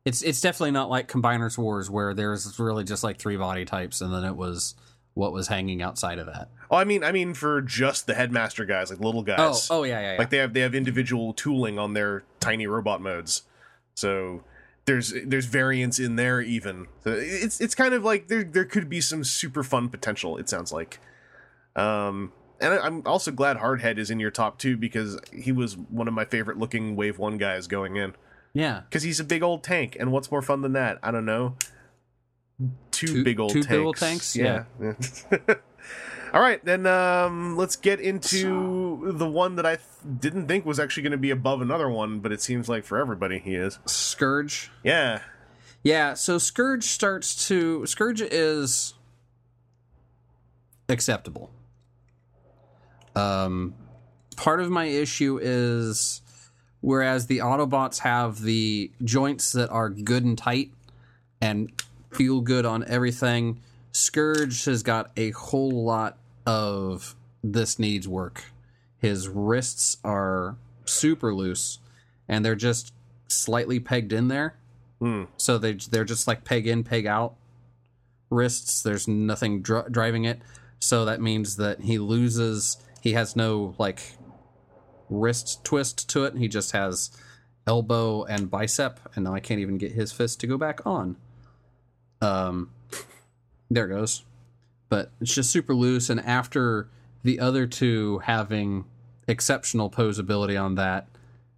[0.05, 4.01] It's it's definitely not like Combiners Wars where there's really just like three body types
[4.01, 4.75] and then it was
[5.13, 6.49] what was hanging outside of that.
[6.69, 9.67] Oh, I mean, I mean for just the headmaster guys, like little Oh, guys.
[9.71, 10.17] oh yeah, yeah, yeah.
[10.19, 13.43] Like they have they have individual tooling on their tiny robot modes.
[13.95, 14.43] So
[14.83, 16.87] there's there's variants in there even.
[17.05, 20.35] So it's it's kind of like there there could be some super fun potential.
[20.37, 20.99] It sounds like.
[21.77, 22.33] Um,
[22.63, 26.07] and I- I'm also glad Hardhead is in your top two because he was one
[26.07, 28.13] of my favorite looking Wave One guys going in.
[28.53, 28.81] yeah.
[28.89, 30.97] Because he's a big old tank, and what's more fun than that?
[31.03, 31.55] I don't know.
[32.91, 33.67] Two, Two- big old two tanks.
[33.69, 34.35] big old tanks?
[34.35, 34.63] Yeah.
[36.33, 39.87] All right, then um, let's get into the one that I th-
[40.19, 42.97] didn't think was actually going to be above another one, but it seems like for
[42.97, 43.77] everybody he is.
[43.85, 44.71] Scourge.
[44.83, 45.19] Yeah.
[45.83, 48.95] Yeah, so Scourge starts to Scourge is
[50.89, 51.51] acceptable.
[53.15, 53.75] Um
[54.35, 56.21] part of my issue is
[56.81, 60.71] whereas the Autobots have the joints that are good and tight
[61.41, 61.71] and
[62.11, 63.61] feel good on everything,
[63.91, 68.45] Scourge has got a whole lot of this needs work.
[68.97, 71.79] His wrists are super loose
[72.27, 72.93] and they're just
[73.27, 74.55] slightly pegged in there.
[74.99, 75.23] Hmm.
[75.37, 77.35] So they they're just like peg in, peg out
[78.29, 78.81] wrists.
[78.81, 80.41] There's nothing dri- driving it.
[80.79, 82.77] So that means that he loses.
[83.03, 84.15] He has no like
[85.09, 86.37] wrist twist to it.
[86.37, 87.11] He just has
[87.67, 91.17] elbow and bicep, and now I can't even get his fist to go back on.
[92.21, 92.71] Um,
[93.69, 94.23] there it goes.
[94.87, 96.09] But it's just super loose.
[96.09, 96.87] And after
[97.23, 98.85] the other two having
[99.27, 101.09] exceptional posability on that,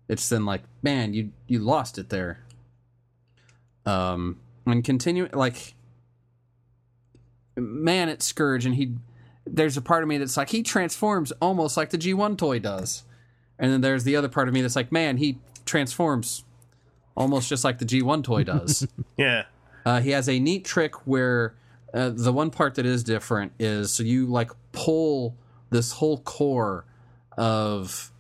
[0.10, 2.40] it's then like, man, you you lost it there.
[3.86, 5.76] Um, and continue like,
[7.56, 8.96] man, it's Scourge, and he.
[9.46, 13.04] There's a part of me that's like he transforms almost like the G1 toy does,
[13.60, 16.44] and then there's the other part of me that's like, man, he transforms
[17.16, 18.88] almost just like the G1 toy does.
[19.18, 19.44] Yeah.
[19.86, 21.54] Uh, he has a neat trick where
[21.94, 25.38] uh, the one part that is different is so you like pull
[25.70, 26.86] this whole core
[27.38, 28.12] of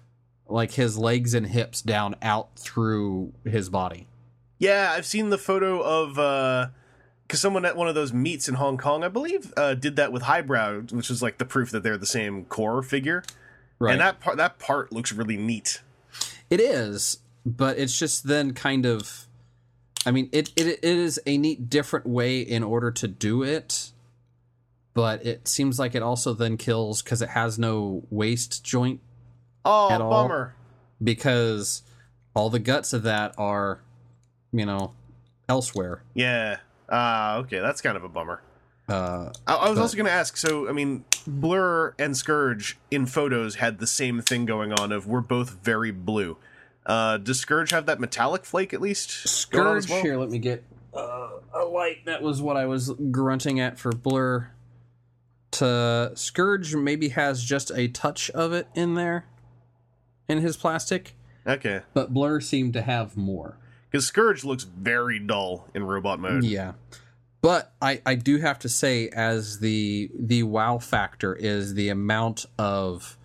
[0.47, 4.07] like his legs and hips down out through his body.
[4.59, 6.67] Yeah, I've seen the photo of uh
[7.27, 10.11] because someone at one of those meets in Hong Kong, I believe, uh, did that
[10.11, 13.23] with Highbrow, which is like the proof that they're the same core figure.
[13.79, 13.93] Right.
[13.93, 15.81] And that part that part looks really neat.
[16.49, 19.27] It is, but it's just then kind of.
[20.05, 23.91] I mean, it, it it is a neat, different way in order to do it,
[24.93, 28.99] but it seems like it also then kills because it has no waist joint
[29.65, 30.11] Oh, At all.
[30.11, 30.53] bummer.
[31.03, 31.81] because
[32.35, 33.79] all the guts of that are,
[34.53, 34.93] you know,
[35.49, 36.03] elsewhere.
[36.13, 36.57] Yeah.
[36.89, 38.41] Ah, okay, that's kind of a bummer.
[38.87, 40.37] Uh, I, I was But- also going to ask.
[40.37, 44.91] So, I mean, Blurr and Scourge in photos had the same thing going on.
[44.91, 46.37] Of we're both very blue.
[46.85, 49.49] Uh, does Scourge have that metallic flake at least?
[49.51, 50.03] going on as Scourge well?
[50.03, 50.17] here.
[50.19, 50.63] Let me get
[50.93, 52.05] uh, a light.
[52.05, 54.49] That was what I was grunting at for Blurr.
[55.53, 59.25] To Scourge maybe has just a touch of it in there,
[60.27, 61.15] in his plastic,
[61.47, 63.57] Okay, but Blurr seemed to have more.
[63.95, 66.43] Because Scourge looks very dull in robot mode.
[66.43, 66.73] Yeah.
[67.41, 72.45] But I, I do have to say, as the the wow factor is the amount
[72.59, 73.17] of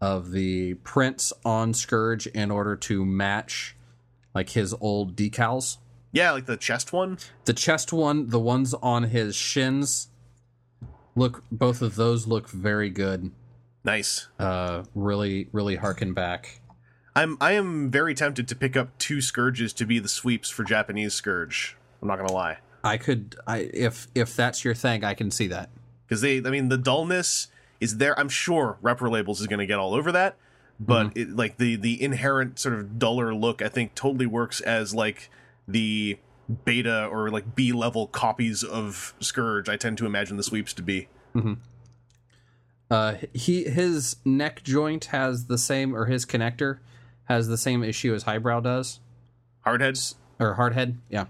[0.00, 3.76] of the prints on Scourge in order to match
[4.34, 5.76] like his old decals.
[6.12, 7.18] Yeah, like the chest one.
[7.44, 10.08] The chest one, the ones on his shins,
[11.14, 13.32] look both of those look very good.
[13.84, 14.28] Nice.
[14.38, 16.62] Uh, really, really harken back.
[17.14, 20.64] I'm I am very tempted to pick up two Scourges to be the sweeps for
[20.64, 21.76] Japanese Scourge.
[22.00, 22.58] I'm not gonna lie.
[22.82, 25.68] I could, I if if that's your thing, I can see that.
[26.06, 27.48] because they i mean the dullness
[27.80, 30.36] is there i'm sure repro labels is going to get all over that
[30.78, 34.94] but it, like the the inherent sort of duller look i think totally works as
[34.94, 35.30] like
[35.68, 36.18] the
[36.64, 40.82] beta or like b level copies of scourge i tend to imagine the sweeps to
[40.82, 41.06] be
[42.90, 46.78] Uh, he his neck joint has the same, or his connector
[47.24, 49.00] has the same issue as Highbrow does,
[49.66, 50.96] hardheads or Hardhead.
[51.08, 51.26] Yeah.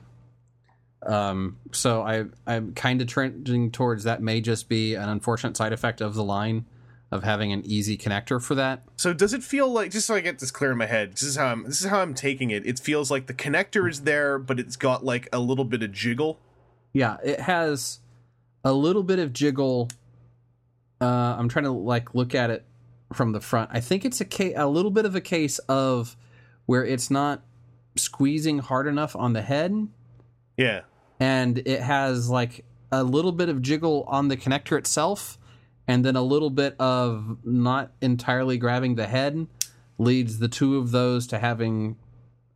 [1.06, 1.58] Um.
[1.72, 6.00] So I I'm kind of trending towards that may just be an unfortunate side effect
[6.00, 6.66] of the line.
[7.12, 8.82] of having an easy connector for that.
[8.96, 11.12] So does it feel like just so I get this clear in my head?
[11.12, 12.64] This is how I'm this is how I'm taking it.
[12.64, 15.90] It feels like the connector is there, but it's got like a little bit of
[15.90, 16.38] jiggle.
[16.92, 17.98] Yeah, it has
[18.62, 19.88] a little bit of jiggle.
[21.00, 22.64] Uh, I'm trying to like look at it
[23.12, 23.70] from the front.
[23.72, 26.16] I think it's a ca- a little bit of a case of
[26.66, 27.42] where it's not
[27.96, 29.88] squeezing hard enough on the head,
[30.56, 30.82] Yeah.
[31.18, 35.38] and it has like a little bit of jiggle on the connector itself,
[35.88, 39.46] and then a little bit of not entirely grabbing the head
[39.98, 41.96] leads the two of those to having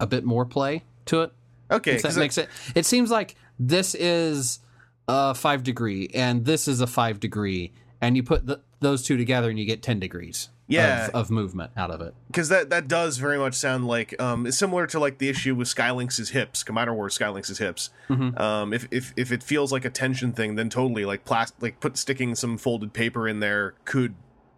[0.01, 1.33] a bit more play to it.
[1.71, 1.93] Okay.
[1.93, 2.49] that that 'cause I- makes it.
[2.75, 4.61] It seems like this is
[5.09, 7.73] a five degree and this is a five degree,
[8.05, 10.51] and you put the, those two together and you get ten degrees.
[10.67, 11.09] Yeah.
[11.09, 12.15] Of, of movement out of it.
[12.29, 15.69] because that that does very much sound like um similar to like the issue with
[15.69, 17.91] Sky Lynx' hips, Combiner Wars Sky Lynx' hips.
[18.09, 21.81] Um, if if if it feels like a tension thing, then totally like plastic, like
[21.81, 24.15] put sticking some folded paper in there could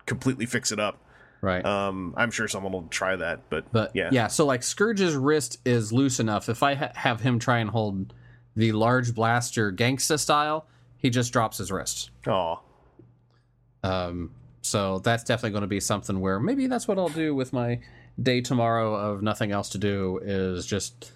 [0.07, 0.99] completely fix it up.
[1.41, 1.65] Right.
[1.65, 4.29] Um, I'm sure someone will try that, but but yeah, yeah.
[4.29, 6.49] So like Scourge's wrist is loose enough.
[6.49, 8.15] If I ha- have him try and hold
[8.55, 10.67] the large blaster gangsta style,
[10.99, 12.11] he just drops his wrist.
[12.29, 12.59] Aw.
[13.87, 14.31] Um,
[14.63, 17.81] so that's definitely going to be something where maybe that's what I'll do with my
[18.21, 21.13] day tomorrow of nothing else to do is just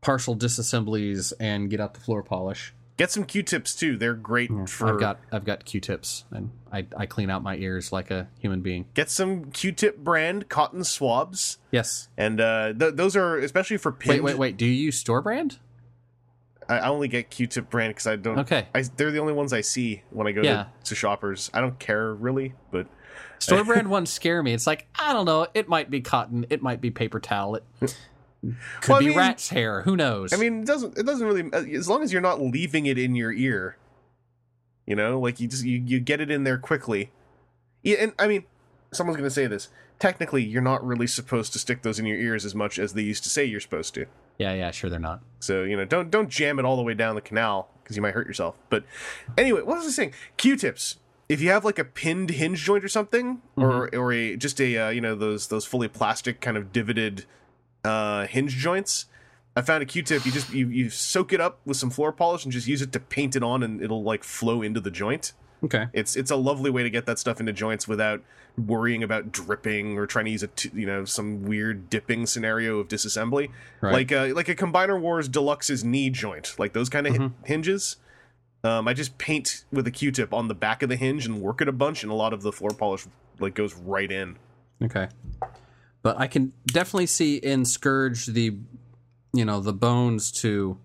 [0.00, 2.72] partial disassemblies and get out the floor polish.
[2.96, 3.96] Get some Q-tips too.
[3.96, 4.94] They're great for.
[4.94, 8.60] I've got I've got Q-tips and I, I clean out my ears like a human
[8.60, 8.86] being.
[8.94, 12.08] get some Q-tip brand cotton swabs, Yes.
[12.16, 14.56] and uh, th- those are especially for Wait, wait, wait.
[14.56, 15.58] Do you use store brand?
[16.68, 18.38] I, I only get Q-tip brand because I don't.
[18.40, 18.66] Okay.
[18.74, 20.64] I, they're the only ones I see when I go Yeah.
[20.82, 21.50] to, to shoppers.
[21.54, 22.86] I don't care really, but
[23.38, 24.52] Store brand ones scare me.
[24.54, 25.46] It's like I don't know.
[25.54, 26.46] It might be cotton.
[26.50, 27.56] It might be paper towel.
[27.56, 29.82] It could Well, I be mean- rat's hair.
[29.82, 30.32] Who knows?
[30.32, 30.96] I mean, it doesn't.
[30.98, 31.50] It doesn't really.
[31.52, 33.76] Uh, as long as you're not leaving it in your ear,
[34.86, 37.10] you know, like you just you, you get it in there quickly.
[37.82, 38.44] Yeah, and I mean,
[38.92, 39.68] someone's gonna say this.
[39.98, 43.02] Technically, you're not really supposed to stick those in your ears as much as they
[43.02, 44.06] used to say you're supposed to.
[44.38, 44.70] Yeah, yeah.
[44.70, 45.20] Sure, they're not.
[45.40, 48.02] So you know, don't don't jam it all the way down the canal because you
[48.02, 48.56] might hurt yourself.
[48.70, 48.84] But
[49.36, 50.14] anyway, what was I saying?
[50.36, 50.96] Q-tips.
[51.28, 54.76] If you have like a pinned hinge joint or something, or or a just a
[54.76, 57.24] uh, you know those those fully plastic kind of divoted
[57.82, 59.06] uh, hinge joints,
[59.56, 60.26] I found a Q-tip.
[60.26, 62.92] You just you you soak it up with some floor polish and just use it
[62.92, 65.32] to paint it on, and it'll like flow into the joint.
[65.64, 65.86] Okay.
[65.92, 68.22] It's it's a lovely way to get that stuff into joints without
[68.56, 72.78] worrying about dripping or trying to use a t- you know some weird dipping scenario
[72.78, 73.50] of disassembly.
[73.80, 73.92] Right.
[73.92, 77.26] Like uh, like a Combiner Wars Deluxe's knee joint, like those kind of Mm-hmm.
[77.26, 77.96] hi- hinges.
[78.62, 81.60] Um, I just paint with a Q-tip on the back of the hinge and work
[81.60, 83.06] it a bunch, and a lot of the floor polish
[83.38, 84.36] like goes right in.
[84.82, 85.08] Okay.
[86.02, 88.56] But I can definitely see in Scourge the
[89.34, 90.78] you know, the bones to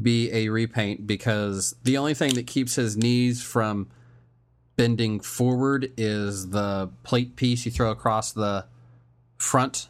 [0.00, 3.88] be a repaint because the only thing that keeps his knees from
[4.76, 8.64] bending forward is the plate piece you throw across the
[9.36, 9.88] front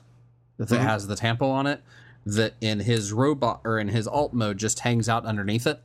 [0.59, 0.79] that Mhm.
[0.83, 1.83] has the tampo on it
[2.27, 5.83] that in his robot or in his alt mode just hangs out underneath it.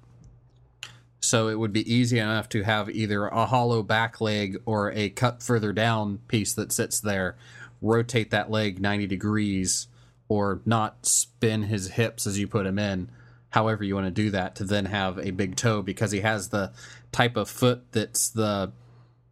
[1.20, 5.10] So it would be easy enough to have either a hollow back leg or a
[5.10, 7.36] cut further down piece that sits there,
[7.82, 9.88] rotate that leg 90 degrees,
[10.30, 13.10] or not spin his hips as you put him in,
[13.50, 16.50] however you want to do that, to then have a big toe because he has
[16.50, 16.72] the
[17.12, 18.72] type of foot that's the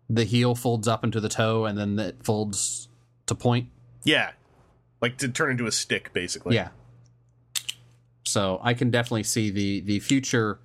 [0.09, 2.87] the heel folds up into the toe and then it folds
[3.25, 3.69] to point.
[4.03, 4.31] Yeah,
[5.01, 6.55] like to turn into a stick, basically.
[6.55, 6.69] Yeah.
[8.23, 10.59] So I can definitely see the the future,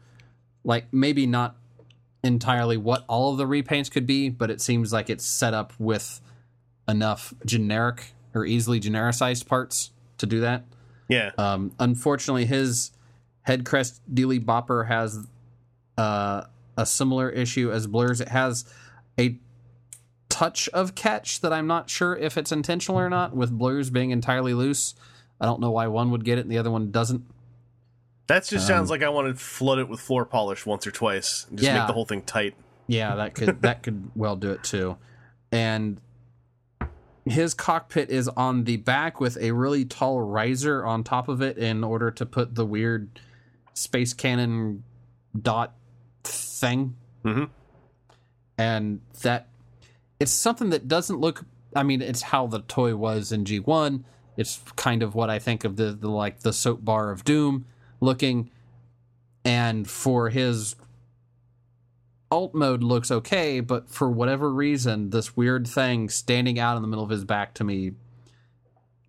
[0.65, 1.57] like maybe not
[2.23, 5.73] entirely what all of the repaints could be, but it seems like it's set up
[5.79, 6.21] with
[6.89, 10.65] enough generic or easily genericized parts to do that.
[11.09, 11.31] yeah.
[11.39, 12.91] Um, unfortunately, his
[13.43, 15.27] head crest dealy bopper has
[15.97, 16.45] uh,
[16.77, 18.21] a similar issue as Blurr's.
[18.21, 18.65] It has
[19.19, 19.39] a
[20.29, 23.35] touch of catch that I'm not sure if it's intentional or not.
[23.35, 24.95] With Blurr's being entirely loose,
[25.41, 27.25] I don't know why one would get it and the other one doesn't.
[28.29, 30.93] That just sounds Um, like I want to flood it with floor polish once or
[30.93, 31.79] twice, and just Yeah.
[31.79, 32.55] make the whole thing tight.
[32.87, 34.97] Yeah, that could that could well do it too.
[35.51, 36.01] And
[37.25, 41.59] his cockpit is on the back with a really tall riser on top of it
[41.59, 43.21] in order to put the weird
[43.75, 44.85] space cannon
[45.41, 45.75] dot
[46.25, 46.97] thing.
[47.25, 47.51] Mhm.
[48.59, 49.49] And that
[50.19, 51.45] it's something that doesn't look
[51.75, 54.03] I mean, it's how the toy was in G1.
[54.37, 57.67] It's kind of what I think of the, the like the soap bar of doom
[58.01, 58.51] looking
[59.45, 60.77] and for his
[62.31, 66.89] alt mode looks okay, but for whatever reason, this weird thing standing out in the
[66.89, 67.93] middle of his back to me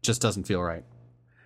[0.01, 0.83] just doesn't feel right.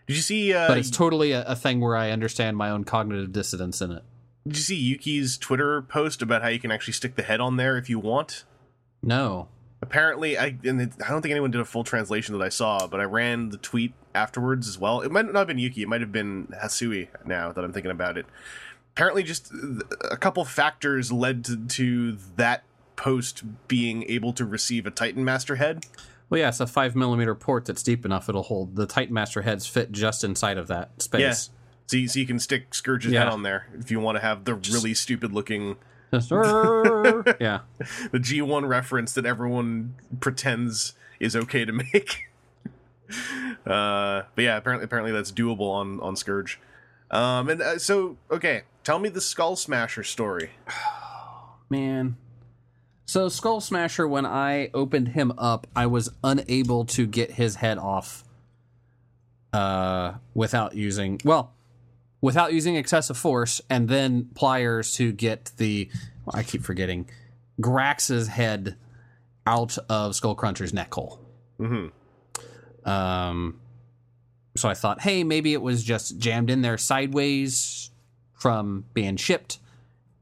[0.07, 0.53] Did you see?
[0.53, 3.91] Uh, But it's totally a, a thing where I understand my own cognitive dissonance in
[3.91, 4.03] it.
[4.47, 7.57] did you see Yuki's Twitter post about how you can actually stick the head on
[7.57, 8.43] there if you want?
[9.01, 9.47] No.
[9.81, 12.87] apparently I and it, I don't think anyone did a full translation that I saw,
[12.87, 15.01] but I ran the tweet afterwards as well.
[15.01, 17.91] It might not have been Yuki, it might have been Hasui now that I'm thinking
[17.91, 18.25] about it.
[18.93, 19.51] Apparently just
[20.09, 22.63] a couple factors led to, to that
[22.95, 25.85] post being able to receive a Titan Master head.
[26.29, 28.27] Well, yeah, it's a five millimeter port that's deep enough.
[28.29, 31.21] It'll hold the Titan Master heads fit just inside of that space.
[31.21, 31.33] Yeah.
[31.87, 33.25] So you, so you can stick Scourge's Yeah.
[33.25, 35.75] head on there if you want to have the really stupid looking
[36.11, 37.59] Just- yeah.
[38.11, 42.23] the G1 reference that everyone pretends is okay to make.
[43.65, 46.59] uh, but yeah, apparently apparently that's doable on on Scourge.
[47.11, 50.51] Um, and uh, so okay, tell me the Skull Smasher story.
[51.69, 52.17] Man.
[53.05, 57.77] So Skull Smasher, when I opened him up, I was unable to get his head
[57.77, 58.23] off
[59.53, 61.53] uh, without using well,
[62.19, 65.89] without using excessive force, and then pliers to get the
[66.33, 67.07] I keep forgetting
[67.61, 68.75] Grax's head
[69.45, 71.19] out of Skullcruncher's neck hole.
[71.59, 72.89] Mm-hmm.
[72.89, 73.59] Um,
[74.55, 77.91] so I thought, hey, maybe it was just jammed in there sideways
[78.33, 79.59] from being shipped,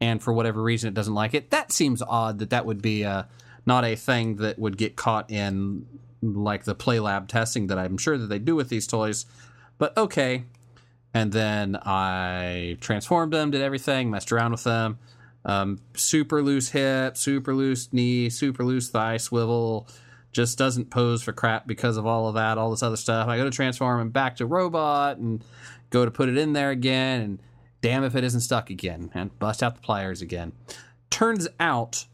[0.03, 1.49] and for whatever reason it doesn't like it.
[1.49, 3.23] That seems odd that that would be uh,
[3.65, 5.85] not a thing that would get caught in
[6.21, 9.25] like the play lab testing that I'm sure that they do with these toys.
[9.77, 10.43] But okay.
[11.13, 14.99] And then I transformed them, did everything, messed around with them.
[15.45, 19.87] Um, super loose hip, super loose knee, super loose thigh swivel.
[20.33, 23.27] Just doesn't pose for crap because of all of that, all this other stuff.
[23.29, 25.43] I go to transform him back to robot and
[25.91, 27.39] go to put it in there again, and
[27.83, 30.53] damn if it isn't stuck again, and bust out the pliers again.
[31.09, 32.05] Turns out,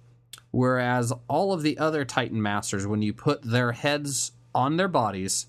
[0.49, 5.45] whereas all of the other Titan Masters, when you put their heads on their bodies,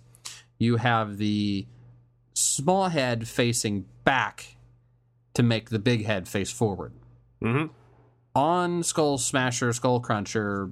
[0.58, 1.66] you have the
[2.34, 4.56] small head facing back
[5.32, 6.92] to make the big head face forward.
[7.42, 7.72] Mm-hmm.
[8.34, 10.68] On Skull Smasher, Skull Cruncher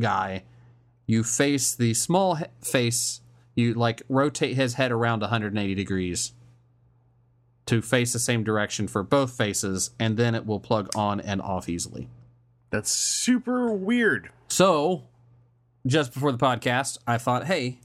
[0.00, 0.44] guy,
[1.06, 3.20] you face the small he- face,
[3.54, 6.32] you like rotate his head around 180 degrees
[7.70, 11.40] to face the same direction for both faces, and then it will plug on and
[11.40, 12.08] off easily.
[12.70, 14.30] That's super weird.
[14.48, 15.04] So,
[15.86, 17.78] just before the podcast, I thought, hey,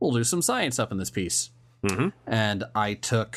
[0.00, 1.50] we'll do some science up in this piece.
[1.84, 2.12] Mhm.
[2.26, 3.36] And I took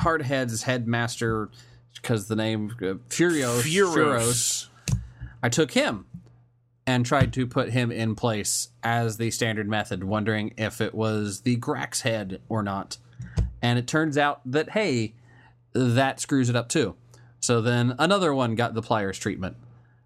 [0.00, 1.50] Hardhead's headmaster,
[1.94, 4.68] because the name uh, Furios, Furos, Furos.
[5.42, 6.06] I took him
[6.86, 11.42] and tried to put him in place as the standard method, wondering if it was
[11.42, 12.96] the Grax head or not.
[13.62, 15.14] And it turns out that, hey,
[15.72, 16.94] that screws it up too.
[17.40, 19.56] So then another one got the pliers treatment.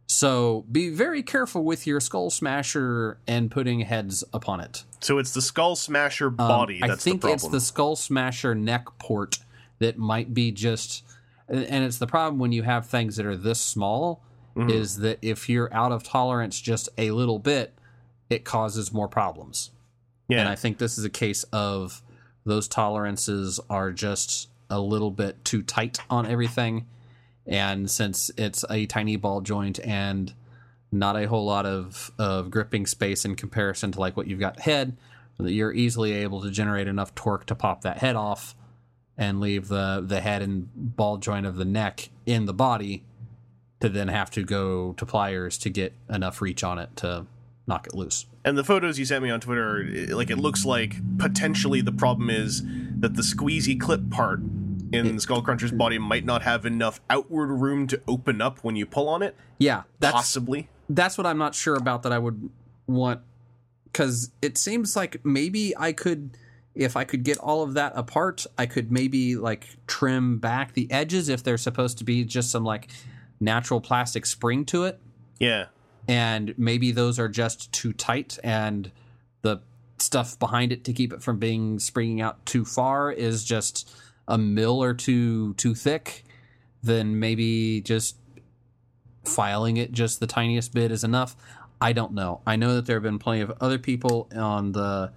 [0.06, 4.84] So be very careful with your skull smasher and putting heads upon it.
[5.00, 8.86] So it's the Skull Smasher Um, body I think the it's the skull smasher neck
[8.98, 9.38] port
[9.80, 11.02] that might be just,
[11.48, 14.22] and it's the problem when you have things that are this small
[14.54, 14.68] Mm-hmm.
[14.68, 17.72] is that if you're out of tolerance just a little bit,
[18.28, 19.70] it causes more problems.
[20.28, 20.40] yeah.
[20.40, 22.02] And I think this is a case of
[22.44, 26.86] those tolerances are just a little bit too tight on everything.
[27.46, 30.32] And since it's a tiny ball joint and
[30.90, 34.60] not a whole lot of, of gripping space in comparison to like what you've got
[34.60, 34.96] head,
[35.38, 38.54] you're easily able to generate enough torque to pop that head off
[39.16, 43.04] and leave the, the head and ball joint of the neck in the body
[43.80, 47.26] to then have to go to pliers to get enough reach on it to
[47.66, 48.26] knock it loose.
[48.44, 51.92] And the photos you sent me on Twitter, eh, like it looks like potentially the
[51.92, 52.62] problem is
[52.98, 54.40] that the squeezy clip part
[54.92, 59.08] in Skullcruncher's body might not have enough outward room to open up when you pull
[59.08, 59.36] on it.
[59.58, 60.68] Yeah, that's Possibly.
[60.88, 62.50] that's what I'm not sure about that I would
[62.86, 63.20] want
[63.84, 66.36] because it seems like maybe I could
[66.74, 70.90] if I could get all of that apart, I could maybe like trim back the
[70.90, 72.88] edges if they're supposed to be just some like
[73.40, 74.98] natural plastic spring to it
[75.38, 75.66] Yeah.
[76.08, 78.90] And maybe those are just too tight and
[79.42, 79.60] the
[79.98, 83.90] stuff behind it to keep it from being springing out too far is just
[84.26, 86.24] a mill or two too thick
[86.82, 88.16] then maybe just
[89.24, 91.36] filing it just the tiniest bit is enough.
[91.80, 92.40] I don't know.
[92.46, 95.12] I know that there have been plenty of other people on the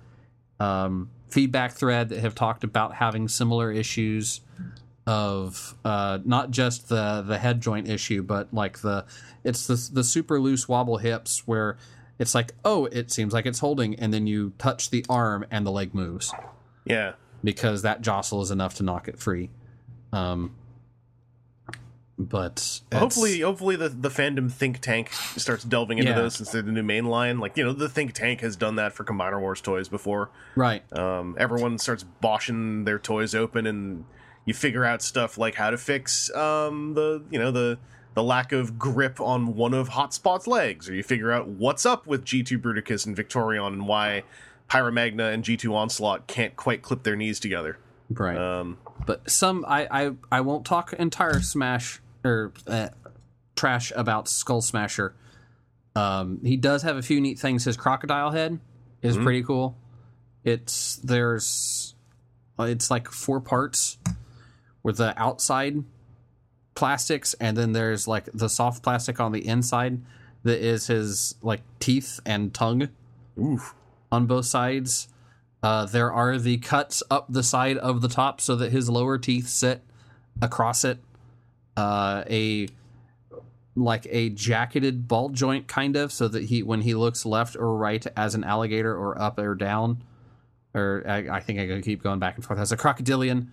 [0.60, 4.42] um, feedback thread that have talked about having similar issues
[5.08, 9.06] of uh, not just the the head joint issue, but like the
[9.44, 11.78] it's the the super loose wobble hips where
[12.18, 15.66] it's like oh it seems like it's holding, and then you touch the arm and
[15.66, 16.34] the leg moves
[16.86, 17.14] Yeah.
[17.44, 19.50] because that jostle is enough to knock it free.
[20.14, 20.56] Um,
[22.18, 26.18] but Hopefully, hopefully the, the fandom think tank starts delving into Yeah.
[26.18, 27.40] those instead of the new main line.
[27.40, 30.30] Like you know, the think tank has done that for Combiner Wars toys before.
[30.56, 30.82] right.
[30.98, 34.06] Um, everyone starts boshing their toys open, and
[34.46, 37.78] you figure out stuff like how to fix um, the you know the
[38.14, 42.08] the lack of grip on one of Hotspot's legs, or you figure out what's up
[42.08, 44.24] with G2 Bruticus and Victorion and why
[44.70, 47.78] Pyra Magna and G2 Onslaught can't quite clip their knees together.
[48.10, 48.38] Right.
[48.38, 52.90] Um, but some I, I I won't talk entire smash or uh,
[53.56, 55.16] trash about Skull Smasher.
[55.96, 57.66] Um, he does have a few neat things.
[57.66, 58.60] His crocodile head
[59.02, 59.78] is pretty cool.
[60.44, 61.96] It's there's
[62.60, 63.98] it's like four parts
[64.86, 65.84] with the outside
[66.76, 70.00] plastics and then there's like the soft plastic on the inside
[70.44, 72.90] that is his like teeth and tongue
[73.42, 73.74] oof.
[74.12, 75.08] on both sides.
[75.64, 79.18] Uh, there are the cuts up the side of the top so that his lower
[79.18, 79.82] teeth sit
[80.40, 81.00] across it.
[81.76, 82.68] Uh, a
[83.76, 87.76] like a jacketed ball joint kind of so that he when he looks left or
[87.76, 90.02] right as an alligator or up or down
[90.76, 93.52] or I, I think I keep going back and forth as a crocodilian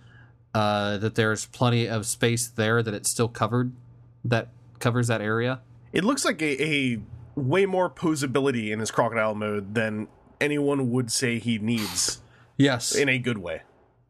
[0.53, 3.73] uh, that there's plenty of space there that it's still covered
[4.23, 4.49] that
[4.79, 5.61] covers that area
[5.91, 6.99] It looks like a, a
[7.35, 10.07] way more posability in his crocodile mode than
[10.39, 12.21] anyone would say he needs
[12.57, 13.61] yes in a good way.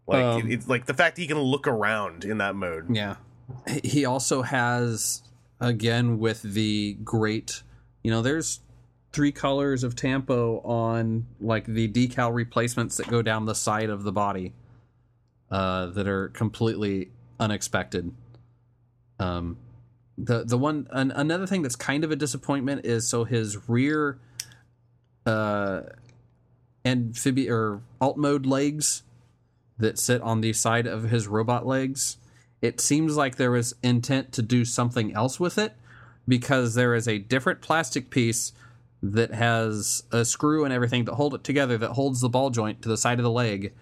[0.07, 2.95] Like Um, it, it's like the fact he can look around in that mode.
[2.95, 3.15] Yeah.
[3.83, 5.21] He also has,
[5.59, 7.63] again, with the great,
[8.03, 8.61] you know, there's
[9.11, 14.03] three colors of Tampo on like the decal replacements that go down the side of
[14.03, 14.53] the body
[15.53, 18.11] uh, that are completely unexpected.
[19.19, 19.57] Um,
[20.17, 24.19] the the one an, another thing that's kind of a disappointment is so his rear
[25.25, 25.81] uh
[26.85, 29.03] amphibia or alt mode legs
[29.77, 32.17] that sit on the side of his robot legs
[32.61, 35.73] it seems like there was intent to do something else with it
[36.27, 38.53] because there is a different plastic piece
[39.01, 42.81] that has a screw and everything to hold it together that holds the ball joint
[42.81, 43.73] to the side of the leg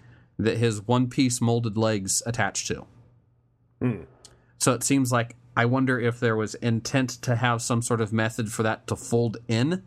[0.42, 2.86] that his one piece molded legs attached to.
[3.80, 4.02] Hmm.
[4.58, 8.12] So it seems like I wonder if there was intent to have some sort of
[8.12, 9.82] method for that to fold in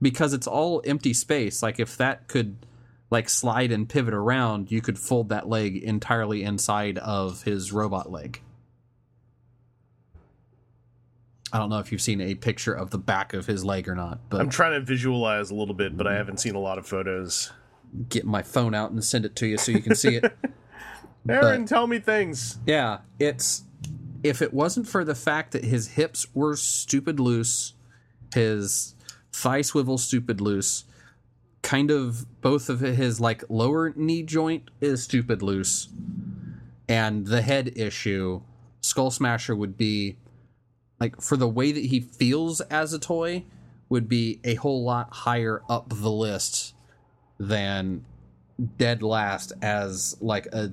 [0.00, 1.62] because it's all empty space.
[1.62, 2.66] Like if that could
[3.10, 8.10] like slide and pivot around, you could fold that leg entirely inside of his robot
[8.10, 8.40] leg.
[11.52, 13.94] I don't know if you've seen a picture of the back of his leg or
[13.94, 16.78] not, but I'm trying to visualize a little bit, but I haven't seen a lot
[16.78, 17.52] of photos.
[18.08, 20.24] Get my phone out and send it to you so you can see it.
[21.28, 22.58] Aaron, But- tell me things.
[22.66, 23.64] Yeah, it's
[24.22, 27.74] if it wasn't for the fact that his hips were stupid loose,
[28.34, 28.94] his
[29.32, 30.84] thigh swivel stupid loose,
[31.62, 35.88] kind of both of his like lower knee joint is stupid loose,
[36.88, 38.42] and the head issue,
[38.80, 40.16] Skull Smasher would be
[41.00, 43.44] like for the way that he feels as a toy
[43.88, 46.71] would be a whole lot higher up the list
[47.48, 48.04] than
[48.78, 50.72] dead last as like a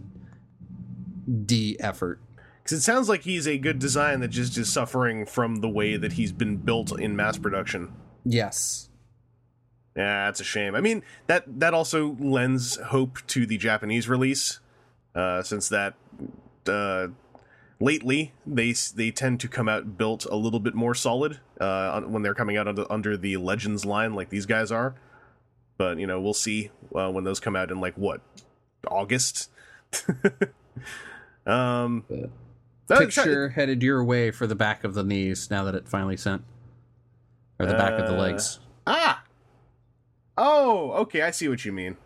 [1.46, 2.20] D effort.
[2.62, 5.98] Because it sounds like he's a good design that just is suffering from the way
[5.98, 7.94] that he's been built in mass production.
[8.24, 8.90] Yes.
[9.96, 10.76] Yeah, that's a shame.
[10.76, 14.60] I mean, that that also lends hope to the Japanese release,
[15.16, 15.96] uh, since that
[16.68, 17.08] uh,
[17.80, 22.22] lately they they tend to come out built a little bit more solid uh, when
[22.22, 24.96] they're coming out under, under the Legends line, like these guys are.
[25.80, 28.22] But you know, we'll see uh, when those come out in like what
[28.86, 29.50] August.
[31.48, 32.04] um,
[32.88, 36.18] that- Picture headed your way for the back of the knees now that it finally
[36.18, 36.44] sent.
[37.60, 38.60] Or the back of the Uh, legs.
[38.88, 39.24] ah.
[40.38, 41.98] Oh, okay, I see what you mean.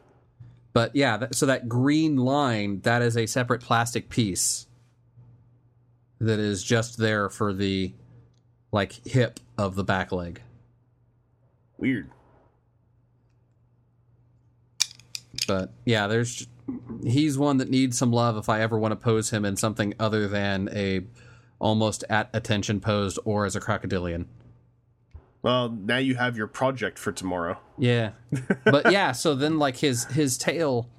[0.73, 4.65] But yeah, that, so that green line, that is a separate plastic piece
[6.19, 7.93] that is just there for the
[8.71, 10.41] like hip of the back leg.
[11.77, 12.09] Weird.
[15.47, 16.47] But yeah, there's
[17.03, 19.93] he's one that needs some love if I ever want to pose him in something
[19.99, 21.01] other than a
[21.59, 24.25] almost at attention posed or as a crocodilian.
[25.41, 27.59] Well, now you have your project for tomorrow.
[27.77, 28.11] Yeah.
[28.65, 30.89] But yeah, so then like his his tail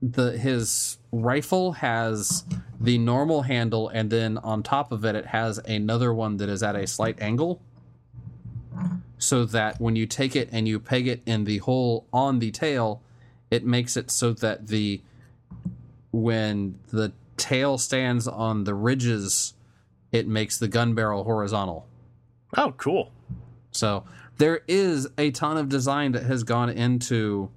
[0.00, 2.44] the his rifle has
[2.80, 6.62] the normal handle and then on top of it it has another one that is
[6.62, 7.60] at a slight angle
[9.18, 12.50] so that when you take it and you peg it in the hole on the
[12.52, 13.02] tail
[13.50, 15.00] it makes it so that the
[16.10, 19.54] when the tail stands on the ridges
[20.12, 21.86] it makes the gun barrel horizontal
[22.56, 23.12] Oh, cool.
[23.72, 24.04] so
[24.38, 27.50] there is a ton of design that has gone into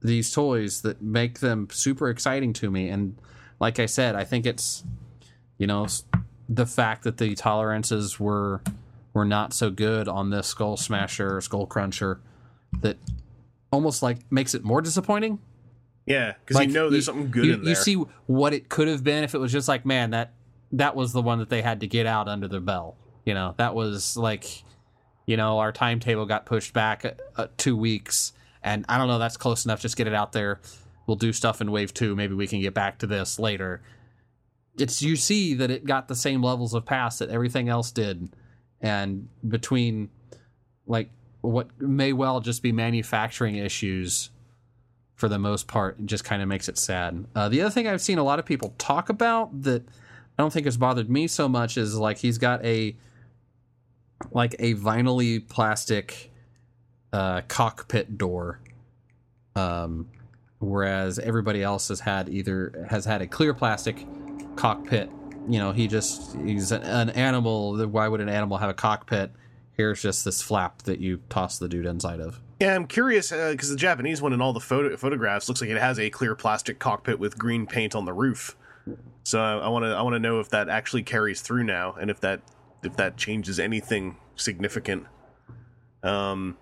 [0.00, 2.88] these toys that make them super exciting to me.
[2.88, 3.16] And
[3.58, 4.84] like I said, I think it's
[5.58, 5.86] you know
[6.48, 8.62] the fact that the tolerances were
[9.12, 12.20] were not so good on this Skull Smasher Skull Cruncher
[12.80, 12.96] that
[13.72, 15.38] almost like makes it more disappointing.
[16.06, 17.70] Yeah, because you know there's something good you, in there.
[17.70, 17.94] You see
[18.26, 20.32] what it could have been if it was just like, man, that
[20.72, 22.96] that was the one that they had to get out under their bell.
[23.24, 24.62] You know, that was like,
[25.26, 28.32] you know, our timetable got pushed back uh, uh, two weeks,
[28.62, 29.18] and I don't know.
[29.18, 29.80] That's close enough.
[29.80, 30.60] Just get it out there.
[31.08, 32.14] We'll do stuff in wave two.
[32.14, 33.82] Maybe we can get back to this later.
[34.78, 38.32] It's you see that it got the same levels of pass that everything else did,
[38.80, 40.10] and between
[40.86, 41.10] like
[41.46, 44.30] what may well just be manufacturing issues
[45.14, 47.24] for the most part, it just kind of makes it sad.
[47.34, 49.82] Uh, the other thing I've seen a lot of people talk about that
[50.38, 52.94] I don't think has bothered me so much is like he's got a
[54.30, 56.30] like a vinylly plastic
[57.12, 58.60] uh, cockpit door,
[59.54, 60.08] um,
[60.58, 64.06] whereas everybody else has had either has had a clear plastic
[64.56, 65.10] cockpit.
[65.48, 67.86] You know, he just he's an animal.
[67.86, 69.30] Why would an animal have a cockpit?
[69.76, 72.40] Here's just this flap that you toss the dude inside of.
[72.60, 75.76] Yeah, I'm curious because the Japanese one in all the photo- photographs looks like it
[75.76, 78.56] has a clear plastic cockpit with green paint on the roof.
[79.24, 82.10] So I want to I want to know if that actually carries through now, and
[82.10, 82.40] if that
[82.82, 85.06] if that changes anything significant.
[86.02, 86.56] Um,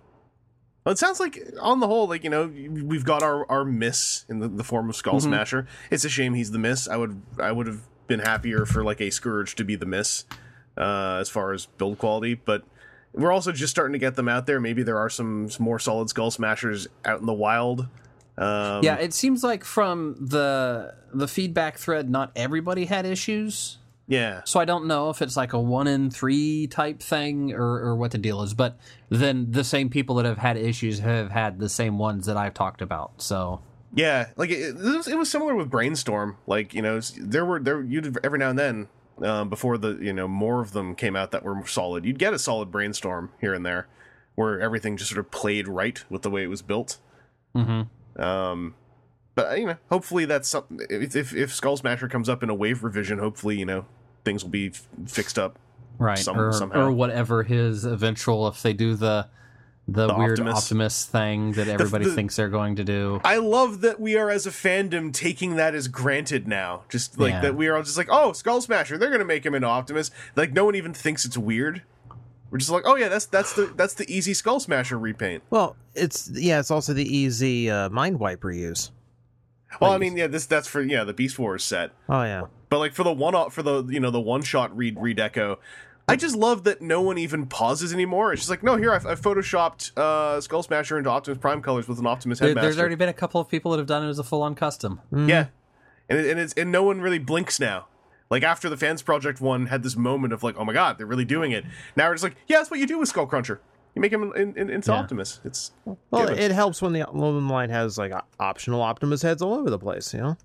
[0.85, 4.24] well, it sounds like on the whole, like you know, we've got our our miss
[4.28, 5.69] in the, the form of Skull Smasher.
[5.91, 6.89] It's a shame he's the miss.
[6.89, 10.24] I would I would have been happier for like a Scourge to be the miss,
[10.77, 12.65] uh, as far as build quality, but
[13.15, 14.61] we're also just starting to get them out there.
[14.61, 17.89] Maybe there are some, some more solid Skull Smashers out in the wild.
[18.36, 23.78] Um, Yeah, it seems like from the the feedback thread, not everybody had issues.
[24.09, 24.41] yeah.
[24.45, 27.95] So I don't know if it's like a one in three type thing or, or
[27.97, 28.53] what the deal is.
[28.53, 28.77] But
[29.11, 32.55] then the same people that have had issues have had the same ones that I've
[32.55, 33.23] talked about.
[33.23, 33.61] So
[33.95, 36.36] Yeah, like it, it, was, it was similar with Brainstorm.
[36.49, 38.89] Like you know, there were there you'd every now and then
[39.23, 42.05] um, before the you know more of them came out that were solid.
[42.05, 43.86] You'd get a solid Brainstorm here and there,
[44.35, 46.99] where everything just sort of played right with the way it was built.
[47.57, 47.89] Mhm.
[48.19, 48.74] Um,
[49.35, 50.81] but you know, hopefully that's something.
[50.91, 53.86] If if, if Skull Smasher comes up in a wave revision, hopefully you know
[54.24, 55.59] things will be f- fixed up.
[55.99, 56.86] right Some- or, somehow.
[56.86, 59.28] or whatever his eventual if they do the
[59.86, 60.55] the, The weird Optimus.
[60.65, 61.05] Optimus.
[61.05, 63.20] thing that everybody the- thinks they're going to do.
[63.24, 66.82] I love that we are as a fandom taking that as granted now.
[66.89, 67.40] Just like Yeah.
[67.43, 70.11] that we are all just like, oh, Skull Smasher, they're gonna make him into Optimus.
[70.36, 71.82] Like no one even thinks it's weird.
[72.51, 75.43] We're just like, oh yeah, that's that's the that's the easy Skull Smasher repaint.
[75.51, 78.90] Well, it's yeah, it's also the easy uh, Mindwipe reuse.
[79.81, 82.78] Well, I mean, yeah, this that's for yeah the Beast Wars set, Oh yeah, but
[82.78, 85.56] like for the one for the you know the one shot read redeco.
[86.06, 88.32] I just love that no one even pauses anymore.
[88.32, 91.89] It's just like, no, here I've, I've photoshopped uh, Skull Smasher into Optimus Prime colors
[91.89, 92.66] with an Optimus There, headmaster.
[92.66, 94.55] there's already been a couple of people that have done it as a full on
[94.55, 95.01] custom.
[95.12, 95.47] Yeah,
[96.09, 97.86] and it, and it's and no one really blinks now.
[98.31, 101.06] Like after the fans project one had this moment of like, oh my god, they're
[101.06, 101.64] really doing it.
[101.97, 103.60] Now we're just like, yeah, that's what you do with Skull Cruncher.
[103.94, 104.98] You make him in, in, into Yeah.
[104.98, 105.40] Optimus.
[105.44, 106.39] It's well, given.
[106.39, 110.12] it helps when the when line has like optional Optimus heads all over the place.
[110.12, 110.36] You know,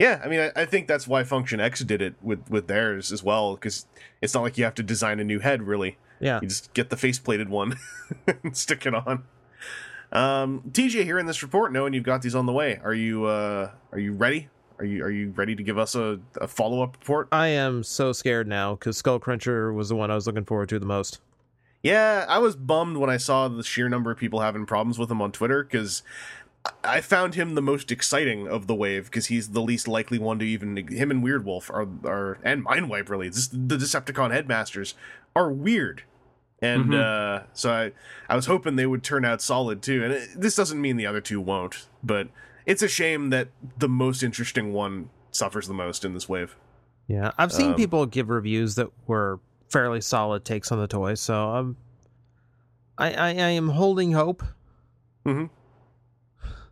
[0.00, 0.20] yeah.
[0.24, 3.22] I mean, I, I think that's why Function X did it with with theirs as
[3.22, 3.86] well because
[4.20, 5.98] it's not like you have to design a new head really.
[6.18, 6.40] yeah.
[6.42, 7.76] You just get the face plated one
[8.42, 9.24] and stick it on.
[10.12, 13.26] Um, TJ, here in this report, knowing you've got these on the way, are you
[13.26, 14.48] uh, are you ready?
[14.78, 17.28] Are you are you ready to give us a, a follow up report?
[17.30, 20.78] I am so scared now because Skullcruncher was the one I was looking forward to
[20.78, 21.20] the most.
[21.82, 25.10] Yeah, I was bummed when I saw the sheer number of people having problems with
[25.10, 26.02] him on Twitter because
[26.84, 30.38] I found him the most exciting of the wave because he's the least likely one
[30.40, 33.28] to even him and Weirdwolf are are and Mindwipe really.
[33.28, 34.94] The Decepticon headmasters
[35.34, 36.02] are weird.
[36.62, 37.92] And uh, so I,
[38.28, 40.04] I was hoping they would turn out solid too.
[40.04, 42.28] And it, this doesn't mean the other two won't, but
[42.66, 46.56] it's a shame that the most interesting one suffers the most in this wave.
[47.06, 51.14] Yeah, I've seen Um, people give reviews that were fairly solid takes on the toy,
[51.14, 51.76] so um,
[52.98, 54.42] I, I I am holding hope.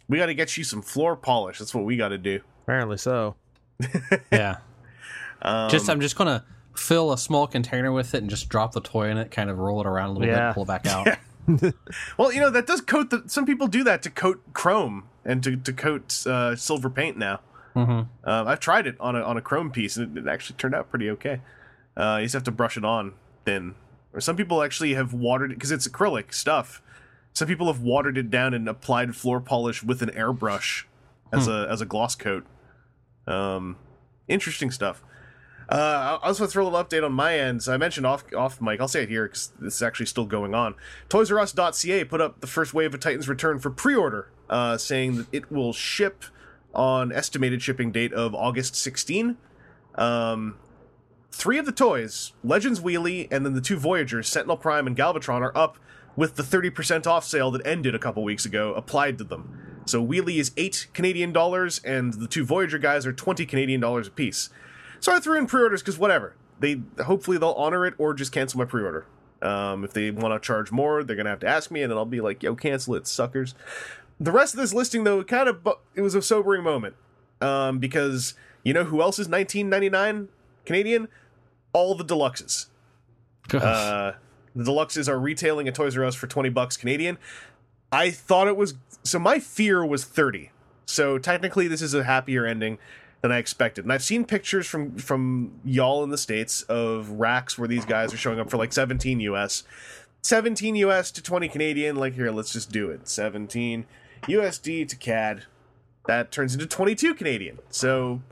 [0.09, 1.59] We got to get you some floor polish.
[1.59, 2.41] That's what we got to do.
[2.63, 3.37] Apparently so.
[4.33, 4.59] Yeah.
[5.43, 6.45] Um, just I'm just gonna
[6.75, 9.59] fill a small container with it and just drop the toy in it, kind of
[9.59, 10.47] roll it around a little bit, Yeah.
[10.47, 11.07] and pull it back out.
[12.19, 13.23] Well, you know that does coat the.
[13.27, 17.41] Some people do that to coat chrome and to to coat uh, silver paint now.
[17.73, 20.57] hmm Um, I've tried it on a on a chrome piece and it, it actually
[20.59, 21.41] turned out pretty okay.
[21.97, 23.15] Uh, you just have to brush it on
[23.47, 23.77] thin.
[24.13, 26.83] Or some people actually have watered it because it's acrylic stuff.
[27.39, 30.87] Some people have watered it down and applied floor polish with an airbrush
[31.33, 32.45] as a as a gloss coat.
[33.29, 33.77] Um,
[34.27, 35.05] interesting stuff.
[35.69, 37.63] Uh, I also want to throw a little update on my end.
[37.63, 38.81] So I mentioned off off mic.
[38.81, 40.75] I'll say it here because this is actually still going on.
[41.09, 45.19] Toys R Us.ca put up the first wave of Titans Return for pre-order, uh, saying
[45.19, 46.25] that it will ship
[46.75, 49.37] on estimated shipping date of August 16.
[49.95, 50.57] Um,
[51.31, 55.41] three of the toys, Legends Wheelie and then the two Voyagers, Sentinel Prime and Galvatron,
[55.41, 55.79] are up
[56.19, 59.81] with the 30% off sale that ended a couple weeks ago applied to them.
[59.87, 64.09] So Wheelie is 8 Canadian dollars and the two Voyager guys are 20 Canadian dollars
[64.09, 64.51] a piece.
[64.99, 66.35] So I threw in pre-orders because whatever.
[66.59, 69.07] They hopefully they'll honor it or just cancel my pre-order.
[69.43, 71.97] Um, if they want to charge more, they're gonna have to ask me, and then
[71.97, 73.55] I'll be like, "Yo, cancel it, suckers."
[74.19, 76.97] The rest of this listing, though, kind of bu- it was a sobering moment
[77.41, 78.35] um, because
[78.65, 80.27] you know who else is 19.99
[80.65, 81.07] Canadian?
[81.73, 82.67] All the deluxes.
[83.55, 84.15] Uh,
[84.59, 87.17] the deluxes are retailing at Toys R Us for 20 bucks Canadian.
[87.93, 88.75] I thought it was
[89.05, 90.51] so my fear was 30.
[90.85, 92.79] So technically this is a happier ending
[93.21, 93.85] than I expected.
[93.85, 98.13] And I've seen pictures from from y'all in the states of racks where these guys
[98.13, 99.63] are showing up for like 17 US.
[100.23, 103.09] 17 US to 20 Canadian like here let's just do it.
[103.09, 103.87] 17
[104.25, 105.45] USD to CAD.
[106.09, 107.61] That turns into 22 Canadian.
[107.71, 108.23] So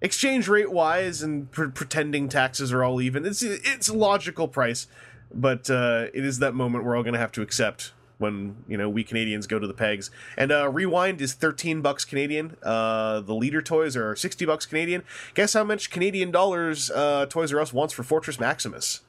[0.00, 4.86] exchange rate wise and pre- pretending taxes are all even it's it's logical price
[5.34, 8.76] but uh, it is that moment we're all going to have to accept when you
[8.76, 10.10] know we Canadians go to the pegs.
[10.36, 12.56] And uh, rewind is thirteen bucks Canadian.
[12.62, 15.04] Uh, the leader toys are sixty bucks Canadian.
[15.34, 19.02] Guess how much Canadian dollars uh, Toys R Us wants for Fortress Maximus?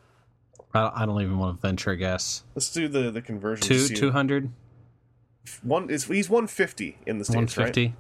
[0.72, 2.44] I, don't even want to venture a guess.
[2.54, 3.68] Let's do the the conversion.
[3.68, 4.52] Two two hundred.
[5.64, 7.74] One is he's one fifty in the states, One right?
[7.74, 7.96] fifty.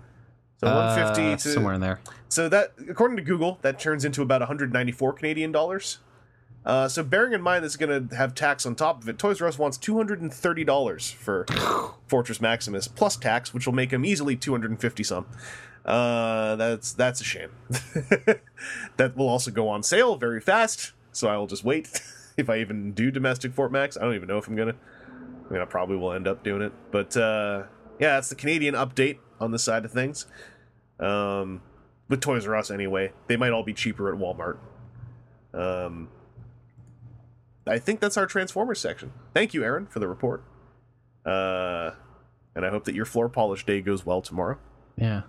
[0.59, 1.99] So one fifty to somewhere in there.
[2.27, 5.99] So that, according to Google, that turns into about 194 Canadian dollars.
[6.65, 9.17] Uh, so bearing in mind this is going to have tax on top of it,
[9.17, 11.45] Toys R Us wants $230 for
[12.07, 15.25] Fortress Maximus plus tax, which will make him easily 250 some.
[15.85, 17.49] Uh, that's that's a shame.
[18.97, 22.01] that will also go on sale very fast, so I will just wait
[22.37, 23.97] if I even do domestic Fort Max.
[23.97, 24.75] I don't even know if I'm gonna.
[25.49, 27.63] I mean, I probably will end up doing it, but uh,
[27.97, 30.27] yeah, that's the Canadian update on the side of things.
[30.99, 31.61] Um,
[32.09, 33.13] with Toys R Us anyway.
[33.27, 34.57] They might all be cheaper at Walmart.
[35.53, 36.09] Um,
[37.67, 39.11] I think that's our Transformers section.
[39.33, 40.43] Thank you, Aaron, for the report.
[41.25, 41.91] Uh,
[42.55, 44.57] and I hope that your floor polish day goes well tomorrow.
[44.97, 45.23] Yeah.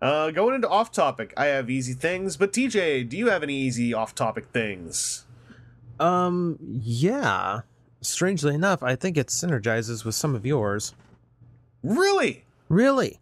[0.00, 3.54] Uh, going into off topic, I have easy things, but TJ, do you have any
[3.54, 5.26] easy off topic things?
[5.98, 7.60] Um, yeah.
[8.00, 10.94] Strangely enough, I think it synergizes with some of yours.
[11.82, 12.44] Really?
[12.70, 13.20] Really?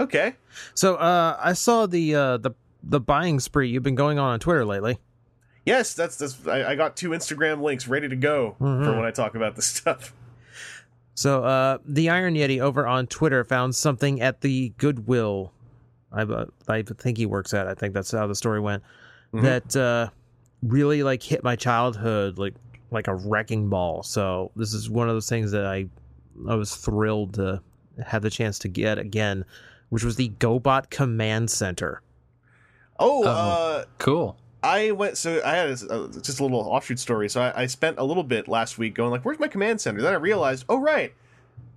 [0.00, 0.34] Okay.
[0.74, 4.40] So, uh, I saw the uh the the buying spree you've been going on on
[4.40, 4.98] Twitter lately.
[5.66, 6.46] Yes, that's that's.
[6.46, 8.96] I, I got two Instagram links ready to go for Mhm.
[8.96, 10.14] when I talk about this stuff.
[11.14, 15.52] So, uh, the Iron Yeti over on Twitter found something at the Goodwill.
[16.12, 17.66] I, uh, I think he works at.
[17.66, 18.82] I think that's how the story went.
[19.34, 19.42] Mhm.
[19.42, 20.08] That uh,
[20.62, 22.54] really like hit my childhood like
[22.92, 24.02] like a wrecking ball.
[24.04, 25.86] So this is one of those things that I
[26.48, 27.60] I was thrilled to
[28.04, 29.44] have the chance to get again,
[29.88, 32.02] which was the GoBot Command Center.
[33.00, 33.78] Oh, Uh-oh.
[33.80, 34.36] uh, Cool.
[34.62, 37.28] I went so I had a, uh, just a little offshoot story.
[37.28, 40.00] So I, I spent a little bit last week going like, "Where's my command center?"
[40.00, 41.12] Then I realized, oh right,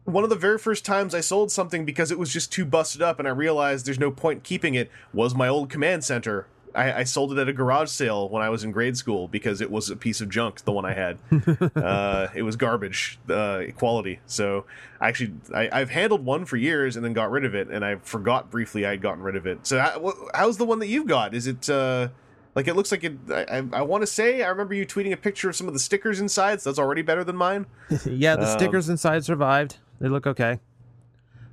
[0.05, 3.01] one of the very first times I sold something because it was just too busted
[3.01, 6.47] up, and I realized there's no point keeping it was my old command center.
[6.75, 9.59] I, I sold it at a garage sale when I was in grade school because
[9.59, 10.63] it was a piece of junk.
[10.63, 11.17] The one I had,
[11.75, 14.19] uh, it was garbage uh, quality.
[14.27, 14.65] So
[15.01, 17.83] I actually I, I've handled one for years and then got rid of it, and
[17.83, 19.65] I forgot briefly I had gotten rid of it.
[19.65, 21.33] So wh- how's the one that you've got?
[21.33, 21.69] Is it?
[21.69, 22.09] Uh,
[22.55, 23.13] like it looks like it.
[23.31, 25.73] I, I, I want to say I remember you tweeting a picture of some of
[25.73, 26.61] the stickers inside.
[26.61, 27.65] So that's already better than mine.
[28.05, 29.77] yeah, the Um, stickers inside survived.
[29.99, 30.59] They look okay.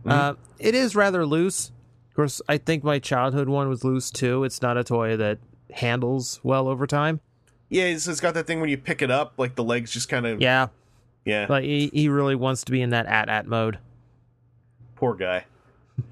[0.05, 1.73] Uh, it is rather loose.
[2.11, 4.45] Of course, I think my childhood one was loose too.
[4.45, 5.39] It's not a toy that
[5.73, 7.21] handles well over time.
[7.69, 10.09] Yeah, it's, it's got that thing when you pick it up, like the legs just
[10.09, 10.41] kind of.
[10.41, 10.69] Yeah,
[11.25, 11.47] Yeah.
[11.49, 13.79] like he, he really wants to be in that at at mode.
[14.95, 15.45] Poor guy.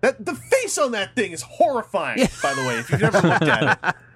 [0.00, 2.18] That the face on that thing is horrifying.
[2.40, 3.94] By the way, if you've never looked at it,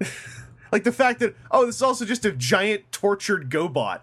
[0.72, 4.00] like the fact that oh, this is also just a giant tortured GoBot.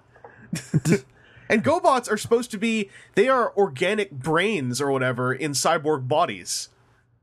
[1.49, 6.69] and GoBots are supposed to be they are organic brains or whatever in cyborg bodies.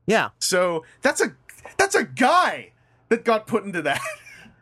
[0.07, 1.35] Yeah, So that's a
[1.77, 2.73] that's a guy
[3.09, 4.01] that got put into that.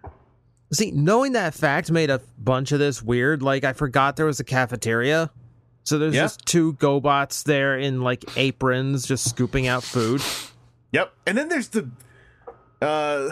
[0.72, 3.42] see, knowing that fact made a bunch of this weird.
[3.44, 5.30] Like I forgot there was a cafeteria,
[5.84, 6.24] so there's Yeah.
[6.24, 10.22] just two GoBots there in like aprons, just scooping out food.
[10.94, 11.14] Yep.
[11.28, 11.90] And then there's the
[12.82, 13.32] uh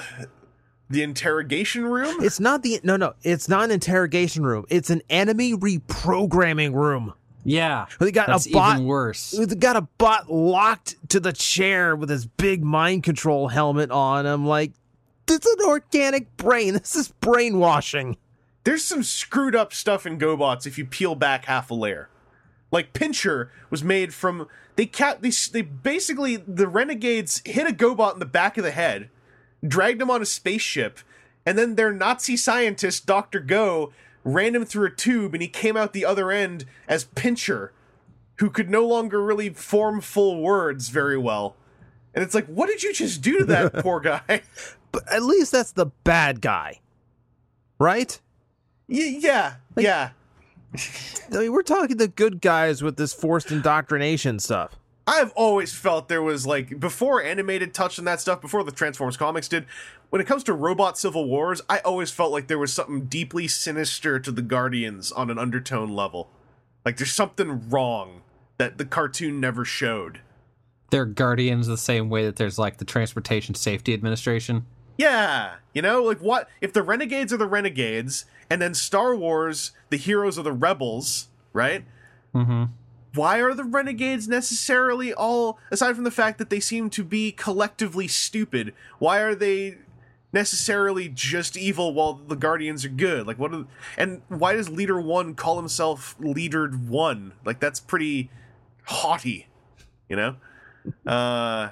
[0.92, 2.24] the interrogation room.
[2.24, 3.14] It's not the no no.
[3.24, 4.66] It's not an interrogation room.
[4.70, 7.14] It's an enemy reprogramming room.
[7.44, 7.88] Yeah.
[8.00, 8.76] They got That's a bot.
[8.76, 9.32] even worse.
[9.32, 14.26] They got a bot locked to the chair with his big mind control helmet on.
[14.26, 14.74] I'm like,
[15.26, 16.74] this is an organic brain.
[16.74, 18.18] This is brainwashing.
[18.64, 22.10] There's some screwed up stuff in GoBots if you peel back half a layer.
[22.72, 28.14] Like Pincher was made from they cat they they basically the renegades hit a GoBot
[28.14, 29.10] in the back of the head,
[29.66, 31.00] dragged him on a spaceship,
[31.46, 33.94] and then their Nazi scientist Doctor Go
[34.24, 37.72] ran him through a tube, and he came out the other end as Pincher,
[38.36, 41.56] who could no longer really form full words very well.
[42.14, 44.42] And it's like, what did you just do to that poor guy?
[44.92, 46.80] But at least that's the bad guy,
[47.80, 48.20] right?
[48.88, 50.10] Y- yeah, yeah.
[51.34, 54.78] I mean, we're talking the good guys with this forced indoctrination stuff.
[55.08, 59.18] I've always felt there was like before animated touched on that stuff, before the Transformers
[59.18, 59.66] comics did.
[60.10, 63.48] When it comes to robot civil wars, I always felt like there was something deeply
[63.48, 66.30] sinister to the Guardians on an undertone level.
[66.86, 68.22] Like there's something wrong
[68.58, 70.20] that the cartoon never showed.
[70.92, 74.66] They're guardians the same way that there's like the Transportation Safety Administration.
[74.98, 79.72] Yeah, you know, like what if the renegades are the renegades, and then Star Wars,
[79.90, 81.86] the heroes are the rebels, right?
[82.36, 82.66] Mm-hmm.
[83.14, 87.32] Why are the renegades necessarily all, aside from the fact that they seem to be
[87.32, 88.74] collectively stupid?
[89.00, 89.78] Why are they
[90.34, 93.28] necessarily just evil while the guardians are good?
[93.28, 93.54] Like, what?
[93.54, 93.66] Are,
[93.98, 97.34] and why does Leader One call himself Leader One?
[97.44, 98.30] Like, that's pretty
[98.86, 99.48] haughty,
[100.10, 100.36] you know.
[101.06, 101.70] Uh,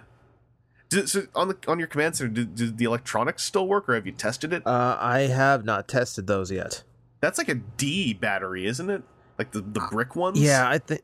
[0.89, 3.95] do, so on the on your command center, do, do the electronics still work, or
[3.95, 4.65] have you tested it?
[4.67, 6.83] Uh, I have not tested those yet.
[7.21, 9.01] That's like a D battery, isn't it?
[9.39, 10.39] Like the the brick ones.
[10.39, 11.01] Yeah, I think.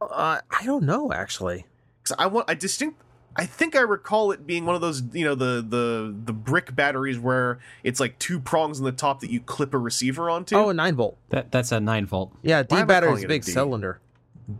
[0.00, 1.66] Uh, I don't know actually.
[2.04, 3.02] 'Cause I want I distinct.
[3.36, 6.74] I think I recall it being one of those, you know, the the the brick
[6.74, 10.56] batteries where it's like two prongs on the top that you clip a receiver onto.
[10.56, 11.18] Oh, a nine volt.
[11.30, 12.32] That that's a nine volt.
[12.42, 13.52] Yeah, D am battery is a a big D?
[13.52, 14.00] cylinder.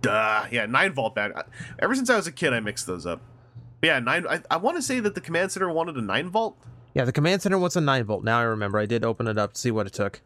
[0.03, 1.43] duh, yeah, nine volt battery.
[1.79, 3.21] Ever since I was a kid, I mixed those up.
[3.81, 4.27] But yeah, nine.
[4.29, 6.57] I, I want to say that the command center wanted a nine volt.
[6.95, 8.23] Yeah, the command center wants a nine volt.
[8.23, 8.79] Now I remember.
[8.79, 10.21] I did open it up to see what it took.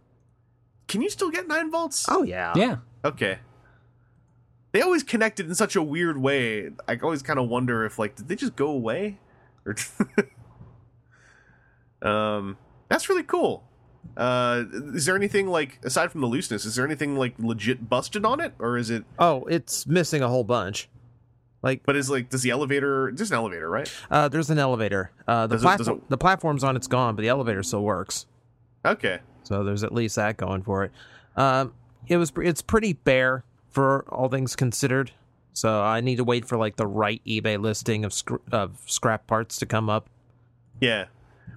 [0.88, 2.06] Can you still get nine volts?
[2.08, 2.52] Oh yeah.
[2.56, 2.76] Yeah.
[3.04, 3.38] Okay.
[4.72, 6.70] They always connected in such a weird way.
[6.88, 9.18] I always kind of wonder if like did they just go away,
[9.66, 9.74] or
[12.02, 12.56] um,
[12.88, 13.64] that's really cool.
[14.16, 16.64] Uh, is there anything like aside from the looseness?
[16.64, 19.04] Is there anything like legit busted on it, or is it?
[19.18, 20.88] Oh, it's missing a whole bunch.
[21.62, 23.12] Like, But is like does the elevator?
[23.14, 23.90] There's an elevator, right?
[24.10, 25.12] uh, there's an elevator.
[25.28, 28.26] Uh, the Does it- it- the platform's on, it's gone, but the elevator still works.
[28.84, 29.20] Okay.
[29.44, 30.92] So there's at least that going for it.
[31.36, 31.72] Um,
[32.08, 35.10] it was it's pretty bare for all things considered.
[35.54, 39.26] So I need to wait for like the right eBay listing of scr- of scrap
[39.26, 40.08] parts to come up.
[40.80, 41.06] Yeah.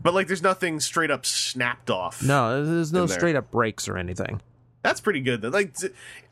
[0.01, 2.21] But like, there's nothing straight up snapped off.
[2.21, 3.17] No, there's no there.
[3.17, 4.41] straight up breaks or anything.
[4.83, 5.41] That's pretty good.
[5.41, 5.49] though.
[5.49, 5.75] Like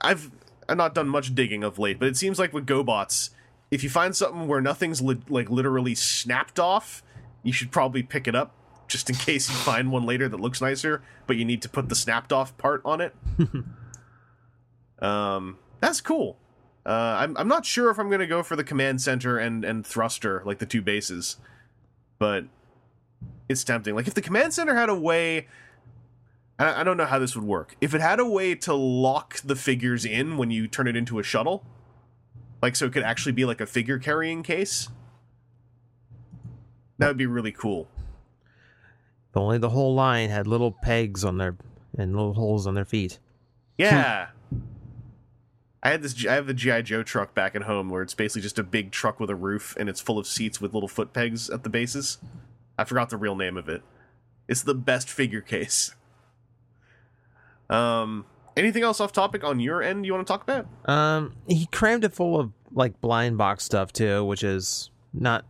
[0.01, 0.31] I've
[0.68, 3.30] I've not done much digging of late, but it seems like with GoBots,
[3.72, 7.01] if you find something where nothing's li- like literally snapped off,
[7.41, 8.53] you should probably pick it up
[8.88, 11.89] just in case you find one later that looks nicer, but you need to put
[11.89, 13.15] the snapped off part on it.
[14.99, 16.38] um, that's cool.
[16.85, 19.85] Uh, I'm I'm not sure if I'm gonna go for the command center and and
[19.85, 21.38] thruster like the two bases,
[22.19, 22.45] but
[23.49, 23.93] it's tempting.
[23.93, 25.47] Like if the command center had a way
[26.57, 27.76] I I don't know how this would work.
[27.81, 31.19] If it had a way to lock the figures in when you turn it into
[31.19, 31.65] a shuttle,
[32.61, 34.88] like so it could actually be like a figure carrying case,
[36.97, 37.89] that would be really cool.
[39.31, 41.57] If only the whole line had little pegs on their
[41.97, 43.19] and little holes on their feet.
[43.77, 44.30] Yeah.
[45.84, 46.26] I had this.
[46.26, 48.91] I have the GI Joe truck back at home, where it's basically just a big
[48.91, 51.69] truck with a roof, and it's full of seats with little foot pegs at the
[51.69, 52.19] bases.
[52.77, 53.84] I forgot the real name of it.
[54.47, 55.93] It's the best figure case.
[57.69, 60.68] Um, anything else off topic on your end you want to talk about?
[60.89, 65.45] Um, he crammed it full of like blind box stuff too, which is not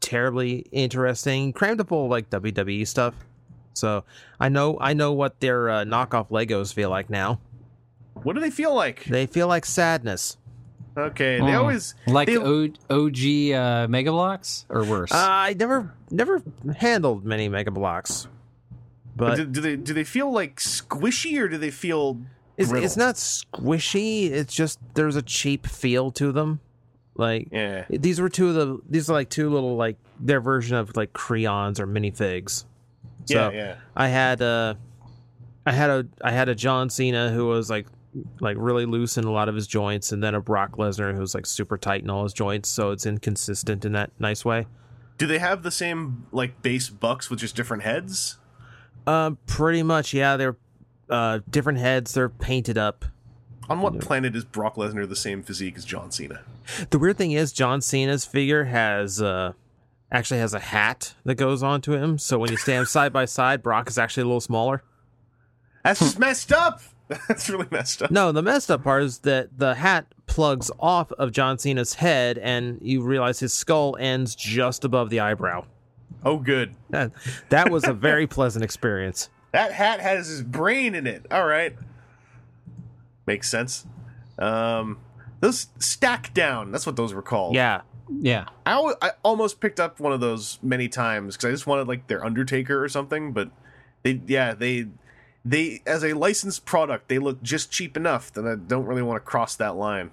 [0.00, 1.46] terribly interesting.
[1.46, 3.14] He crammed it full of like WWE stuff.
[3.74, 4.04] So
[4.40, 7.40] I know I know what their uh, knockoff Legos feel like now.
[8.22, 9.04] What do they feel like?
[9.04, 10.36] They feel like sadness.
[10.96, 11.58] Okay, they Mm.
[11.58, 15.12] always like they, O- OG uh, Mega Bloks or worse.
[15.12, 16.42] Uh, I never never
[16.76, 18.26] handled many Mega Bloks,
[19.14, 22.18] but do, do they do they feel like squishy or do they feel
[22.56, 22.84] it's, brittle?
[22.84, 24.28] it's not squishy.
[24.30, 26.58] It's just there's a cheap feel to them.
[27.14, 27.84] Like Yeah.
[27.90, 31.12] these were two of the these are like two little like their version of like
[31.12, 32.64] crayons or minifigs.
[33.26, 33.74] So Yeah, yeah.
[33.94, 34.74] I had uh
[35.64, 37.86] I had a I had a John Cena who was like
[38.40, 41.34] like really loose in a lot of his joints, and then a Brock Lesnar who's
[41.34, 44.66] like super tight in all his joints, so it's inconsistent in that nice way.
[45.16, 48.38] Do they have the same like base bucks with just different heads?
[49.06, 50.36] Um, pretty much, yeah.
[50.36, 50.56] They're
[51.10, 52.12] uh different heads.
[52.14, 53.04] They're painted up.
[53.68, 56.40] On what planet is Brock Lesnar the same physique as John Cena?
[56.90, 59.52] The weird thing is, John Cena's figure has uh
[60.10, 62.18] actually has a hat that goes onto him.
[62.18, 64.82] So when you stand side by side, Brock is actually a little smaller.
[65.84, 66.80] That's just messed up.
[67.28, 68.10] That's really messed up.
[68.10, 72.38] No, the messed up part is that the hat plugs off of John Cena's head,
[72.38, 75.64] and you realize his skull ends just above the eyebrow.
[76.24, 76.74] Oh, good.
[76.90, 77.12] That,
[77.48, 79.30] that was a very pleasant experience.
[79.52, 81.24] That hat has his brain in it.
[81.30, 81.74] All right,
[83.26, 83.86] makes sense.
[84.38, 84.98] Um,
[85.40, 86.72] those StackDown.
[86.72, 87.54] That's what those were called.
[87.54, 88.48] Yeah, Yeah.
[88.66, 91.88] I, al- I almost picked up one of those many times because I just wanted
[91.88, 93.50] like their Undertaker or something, but
[94.02, 94.86] they yeah they
[95.44, 99.16] they as a licensed product they look just cheap enough that I don't really want
[99.16, 100.10] to cross that line.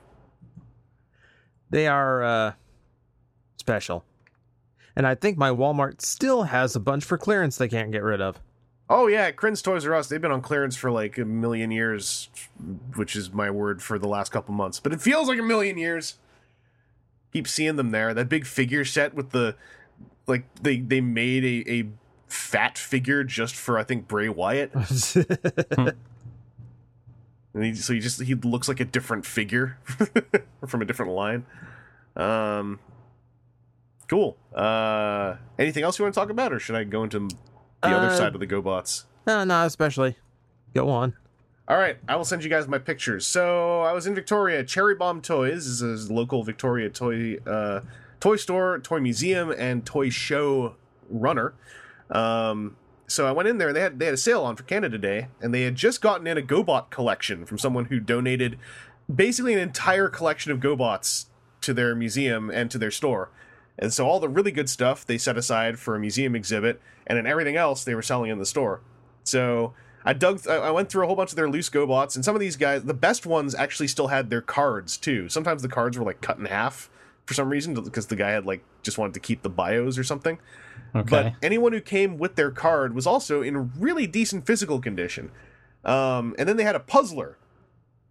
[1.69, 2.53] They are uh,
[3.57, 4.05] special.
[4.95, 8.21] And I think my Walmart still has a bunch for clearance they can't get rid
[8.21, 8.39] of.
[8.89, 10.07] Oh yeah, Crin's Toys R Us.
[10.07, 12.29] They've been on clearance for like a million years,
[12.95, 14.79] which is my word for the last couple months.
[14.79, 16.17] But it feels like a million years.
[17.33, 18.13] Keep seeing them there.
[18.13, 19.55] That big figure set with the
[20.27, 21.87] like they they made a, a
[22.27, 24.71] fat figure just for I think Bray Wyatt.
[27.53, 29.77] And he, so he just he looks like a different figure
[30.67, 31.45] from a different line.
[32.17, 32.79] Um,
[34.09, 34.35] cool.
[34.53, 37.29] Uh, anything else you want to talk about, or should I go into
[37.81, 39.05] the other Uh, side of the GoBots?
[39.25, 40.17] no, not especially.
[40.73, 41.13] Go on.
[41.69, 43.25] All right, I will send you guys my pictures.
[43.25, 44.61] So I was in Victoria.
[44.65, 47.79] Cherry Bomb Toys is a local Victoria toy uh,
[48.19, 50.75] toy store, toy museum, and toy show
[51.09, 51.53] runner.
[52.09, 52.75] Um,
[53.07, 53.73] so I went in there.
[53.73, 56.27] They had they had a sale on for Canada Day, and they had just gotten
[56.27, 58.57] in a GoBot collection from someone who donated
[59.13, 61.25] basically an entire collection of GoBots
[61.61, 63.29] to their museum and to their store.
[63.77, 67.17] And so all the really good stuff they set aside for a museum exhibit, and
[67.17, 68.81] then everything else they were selling in the store.
[69.23, 69.73] So
[70.03, 72.35] I dug, I I went through a whole bunch of their loose GoBots, and some
[72.35, 75.29] of these guys, the best ones actually still had their cards too.
[75.29, 76.89] Sometimes the cards were like cut in half
[77.25, 80.03] for some reason because the guy had like just wanted to keep the bios or
[80.03, 80.39] something.
[80.95, 81.09] Okay.
[81.09, 85.31] But anyone who came with their card was also in really decent physical condition.
[85.83, 87.37] Um, and then they had a puzzler,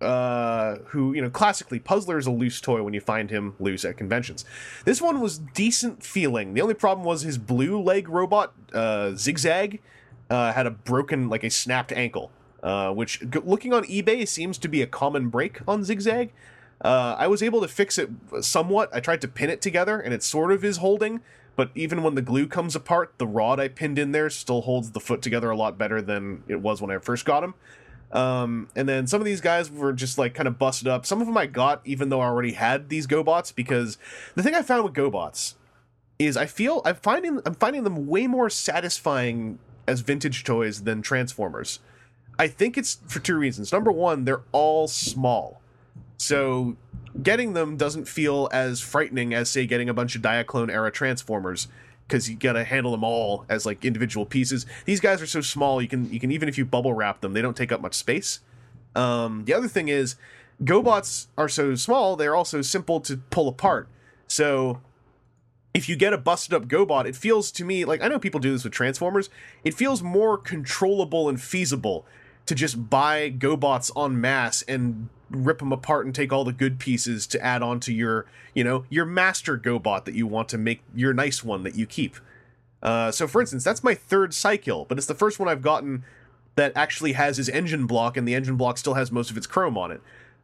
[0.01, 3.85] uh, who you know classically puzzler is a loose toy when you find him loose
[3.85, 4.44] at conventions.
[4.85, 6.55] This one was decent feeling.
[6.55, 9.81] The only problem was his blue leg robot, uh, Zigzag,
[10.31, 12.31] uh, had a broken like a snapped ankle,
[12.62, 16.32] uh, which g- looking on eBay seems to be a common break on Zigzag.
[16.81, 18.11] Uh, I was able to fix it
[18.43, 18.90] somewhat.
[18.93, 21.20] I tried to pin it together, and it sort of is holding.
[21.56, 24.90] But even when the glue comes apart, the rod I pinned in there still holds
[24.90, 27.55] the foot together a lot better than it was when I first got him.
[28.12, 31.05] Um, and then some of these guys were just like kind of busted up.
[31.05, 33.98] Some of them I got even though I already had these GoBots because
[34.35, 35.55] the thing I found with GoBots
[36.18, 41.02] is I feel I'm finding I'm finding them way more satisfying as vintage toys than
[41.02, 41.81] Transformers.
[42.39, 43.72] I think it's for two reasons.
[43.72, 45.60] Number one, they're all small.
[46.16, 46.77] So
[47.23, 51.69] getting them doesn't feel as frightening as say getting a bunch of Diaclone era Transformers
[52.07, 54.66] because you gotta handle them all as like individual pieces.
[54.85, 57.32] These guys are so small you can you can even if you bubble wrap them,
[57.32, 58.41] they don't take up much space.
[58.95, 60.16] Um, the other thing is,
[60.62, 63.89] GoBots are so small, they're also simple to pull apart.
[64.28, 64.81] So
[65.73, 68.41] if you get a busted up GoBot, it feels to me like I know people
[68.41, 69.31] do this with Transformers.
[69.65, 72.07] It feels more controllable and feasible
[72.47, 76.79] to just buy GoBots en masse and rip them apart and take all the good
[76.79, 80.59] pieces to add on to your, you know, your master GoBot that you want to
[80.59, 82.16] make your nice one that you keep.
[82.83, 86.05] Uh, so, for instance, that's my third cycle, but it's the first one I've gotten
[86.57, 89.47] that actually has his engine block, and the engine block still has most of its
[89.47, 90.01] chrome on it.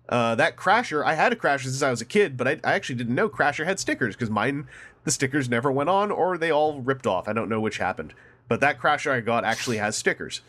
[0.08, 2.72] Uh, that Crasher, I had a Crasher since I was a kid, but I, I
[2.72, 4.66] actually didn't know Crasher had stickers because mine,
[5.04, 7.28] the stickers never went on or they all ripped off.
[7.28, 8.12] I don't know which happened.
[8.48, 10.40] But that Crasher I got actually has stickers.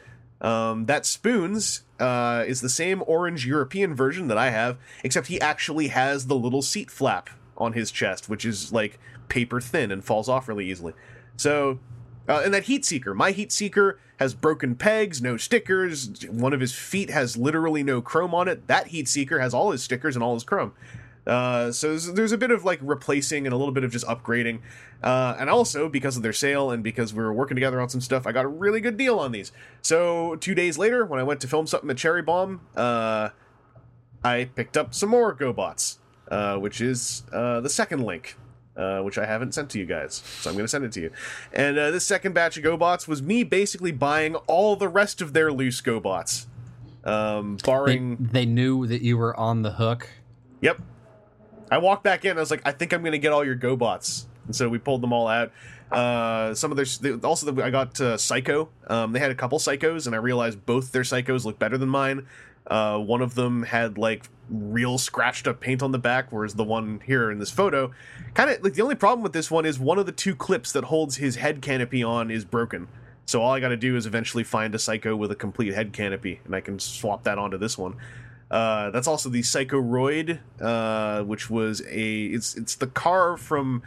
[0.42, 5.40] Um, that Spoons uh, is the same orange European version that I have, except he
[5.40, 9.00] actually has the little seat flap on his chest, which is like
[9.30, 10.94] paper thin and falls off really easily.
[11.38, 11.80] So,
[12.28, 16.28] uh, and that Heat Seeker, my Heat Seeker has broken pegs, no stickers.
[16.28, 18.68] One of his feet has literally no chrome on it.
[18.68, 20.74] That Heat Seeker has all his stickers and all his chrome.
[21.28, 24.06] Uh, so there's, there's a bit of like replacing and a little bit of just
[24.08, 24.60] upgrading.
[25.04, 28.02] Uh, and also because of their sale and because we were working together on some
[28.02, 29.52] stuff, I got a really good deal on these.
[29.82, 33.30] So two days later, when I went to film something at Cherry Bomb, uh,
[34.24, 35.98] I picked up some more GoBots,
[36.30, 38.36] uh, which is uh, the second link,
[38.76, 40.16] uh, which I haven't sent to you guys.
[40.42, 41.12] So I'm going to send it to you.
[41.54, 45.34] And uh, this second batch of GoBots was me basically buying all the rest of
[45.34, 46.46] their loose GoBots,
[47.04, 48.30] um, They, barring.
[48.32, 50.10] they knew that you were on the hook.
[50.62, 50.82] Yep.
[51.72, 52.38] I walked back in.
[52.38, 54.78] I was like, I think I'm going to get all your GoBots, and so we
[54.78, 55.52] pulled them all out.
[55.92, 58.70] Uh, some of their also the, I got uh, Psycho.
[58.88, 61.90] Um, they had a couple Psychos, and I realized both their Psychos look better than
[61.90, 62.28] mine.
[62.68, 66.64] Uh, one of them had like real scratched up paint on the back, whereas the
[66.64, 67.92] one here in this photo,
[68.34, 70.72] kind of like the only problem with this one is one of the two clips
[70.74, 72.88] that holds his head canopy on is broken.
[73.26, 75.94] So all I got to do is eventually find a Psycho with a complete head
[75.94, 77.96] canopy, and I can swap that onto this one.
[78.52, 83.82] Uh, that's also the Psychoroid, uh, which was a it's it's the car from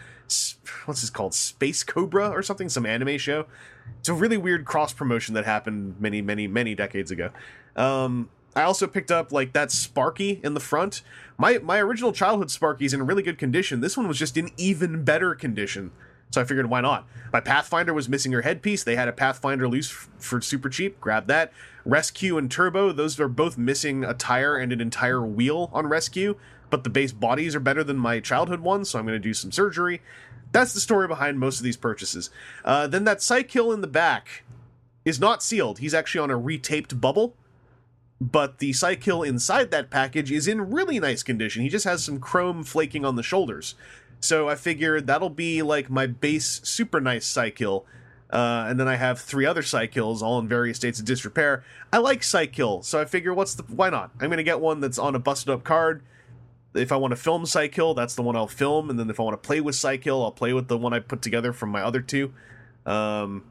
[0.86, 3.45] what's this called Space Cobra or something, some anime show.
[4.01, 7.28] It's a really weird cross promotion that happened many many many decades ago.
[7.77, 11.03] Um, I also picked up like that Sparky in the front.
[11.36, 13.81] My my original childhood Sparky's in really good condition.
[13.82, 15.91] This one was just in even better condition.
[16.35, 17.06] So I figured why not?
[17.32, 18.85] My Pathfinder was missing her headpiece.
[18.85, 21.01] They had a Pathfinder loose f- for super cheap.
[21.01, 21.52] Grab that.
[21.85, 26.36] Rescue and Turbo, those are both missing a tire and an entire wheel on Rescue,
[26.70, 29.35] but the base bodies are better than my childhood ones, so I'm going to do
[29.35, 30.01] some surgery.
[30.51, 32.31] That's the story behind most of these purchases.
[32.65, 34.44] Uh, then that Cy-Kill in the back
[35.05, 35.78] is not sealed.
[35.78, 37.36] He's actually on a retaped bubble
[38.20, 41.62] but the Cy-Kill inside that package is in really nice condition.
[41.62, 43.74] He just has some chrome flaking on the shoulders.
[44.24, 47.84] So I figured that'll be like my base super nice Cy-Kill.
[48.30, 51.62] Uh, and then I have three other Cy-Kills, all in various states of disrepair.
[51.92, 54.12] I like Cy-Kill, so I figure what's the why not?
[54.18, 56.02] I'm gonna get one that's on a busted up card.
[56.74, 59.22] If I want to film Cy-Kill, that's the one I'll film, and then if I
[59.22, 61.82] want to play with Cy-Kill, I'll play with the one I put together from my
[61.82, 62.32] other two.
[62.86, 63.44] Um,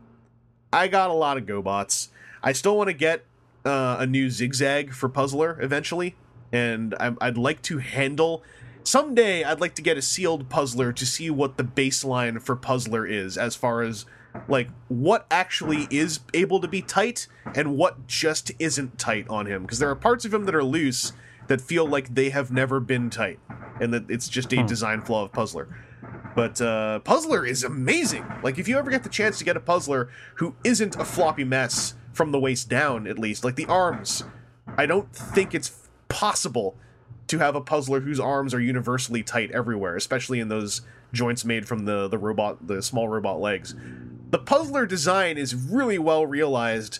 [0.73, 2.09] I got a lot of GoBots.
[2.41, 3.23] I still want to get
[3.63, 6.15] uh, a new zigzag for Puzzler eventually,
[6.51, 8.43] and I'd like to handle.
[8.83, 13.05] Someday, I'd like to get a sealed Puzzler to see what the baseline for Puzzler
[13.05, 14.05] is, as far as
[14.47, 19.61] like what actually is able to be tight and what just isn't tight on him.
[19.61, 21.13] Because there are parts of him that are loose
[21.47, 23.39] that feel like they have never been tight,
[23.79, 25.67] and that it's just a design flaw of Puzzler.
[26.35, 28.25] But uh, Puzzler is amazing.
[28.43, 31.43] Like if you ever get the chance to get a Puzzler who isn't a floppy
[31.43, 34.23] mess from the waist down, at least like the arms,
[34.77, 36.75] I don't think it's possible
[37.27, 40.81] to have a puzzler whose arms are universally tight everywhere, especially in those
[41.11, 43.75] joints made from the the robot the small robot legs.
[44.31, 46.99] The puzzler design is really well realized,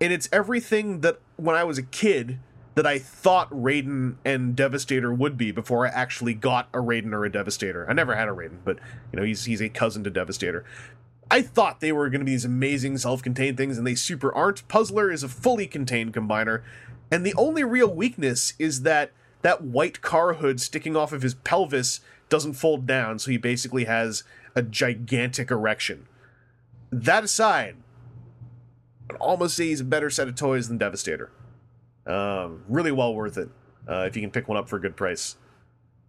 [0.00, 2.38] and it's everything that when I was a kid
[2.76, 7.24] that I thought Raiden and Devastator would be before I actually got a Raiden or
[7.24, 7.84] a Devastator.
[7.90, 8.78] I never had a Raiden, but
[9.12, 10.64] you know he's he's a cousin to Devastator.
[11.30, 14.66] I thought they were going to be these amazing self-contained things, and they super aren't.
[14.68, 16.62] Puzzler is a fully contained combiner,
[17.10, 19.10] and the only real weakness is that
[19.42, 23.84] that white car hood sticking off of his pelvis doesn't fold down, so he basically
[23.84, 24.24] has
[24.54, 26.06] a gigantic erection.
[26.90, 27.76] That aside,
[29.10, 31.30] I'd almost say he's a better set of toys than Devastator.
[32.06, 33.50] Um, really well worth it
[33.88, 35.36] uh, if you can pick one up for a good price.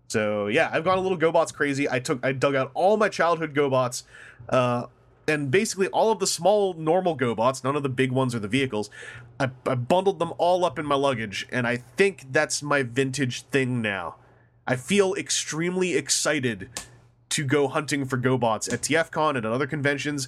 [0.07, 1.89] So yeah, I've gone a little GoBots crazy.
[1.89, 4.03] I took I dug out all my childhood GoBots,
[4.49, 4.87] uh,
[5.29, 8.47] and basically all of the small normal GoBots, none of the big ones or the
[8.47, 8.89] vehicles.
[9.39, 13.43] I, I bundled them all up in my luggage, and I think that's my vintage
[13.43, 14.15] thing now.
[14.67, 16.69] I feel extremely excited
[17.29, 20.27] to go hunting for GoBots at TFCon and at other conventions.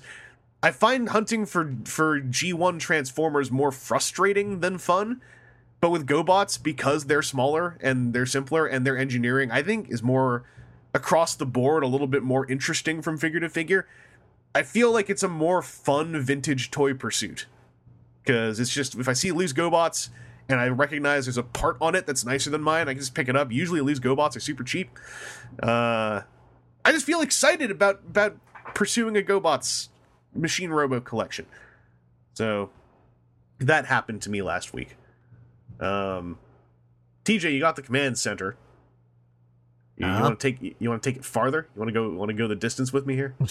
[0.64, 5.22] I find hunting for for G1 Transformers more frustrating than fun.
[5.82, 10.04] But with GoBots, because they're smaller and they're simpler and their engineering, I think, is
[10.04, 10.44] more
[10.94, 13.88] across the board, a little bit more interesting from figure to figure.
[14.54, 17.46] I feel like it's a more fun vintage toy pursuit.
[18.24, 20.10] Because it's just, if I see loose GoBots
[20.50, 23.16] and I recognize there's a part on it that's nicer than mine, I can just
[23.16, 23.52] pick it up.
[23.52, 24.90] Usually, loose GoBots are super cheap.
[25.64, 26.22] Uh,
[26.86, 28.38] I just feel excited about, about
[28.76, 29.88] pursuing a GoBots
[30.36, 31.46] machine robo collection.
[32.34, 32.70] So,
[33.60, 34.96] that happened to me last week.
[35.80, 36.38] Um,
[37.26, 38.56] TJ, you got the command center.
[39.98, 40.22] You, Uh-huh.
[40.24, 41.68] want to take you want to take it farther?
[41.76, 43.36] You want to go want to go the distance with me here?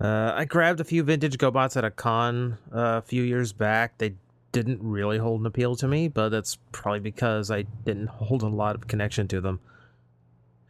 [0.00, 3.98] Uh, I grabbed a few vintage GoBots at a con uh, a few years back.
[3.98, 4.14] They
[4.52, 8.48] didn't really hold an appeal to me, but that's probably because I didn't hold a
[8.48, 9.60] lot of connection to them.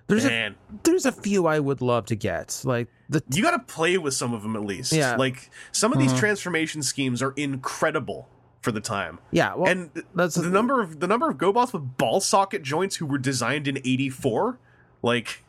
[0.07, 3.75] There's a there's a few I would love to get, like the you got to
[3.75, 4.93] play with some of them at least.
[4.93, 5.17] Yeah.
[5.17, 6.19] like some of these Mhm.
[6.19, 8.29] transformation schemes are incredible
[8.61, 9.19] for the time.
[9.31, 9.55] yeah.
[9.55, 13.07] Well, and that's the number of the number of GoBots with ball socket joints who
[13.07, 14.59] were designed in '84,
[15.03, 15.43] like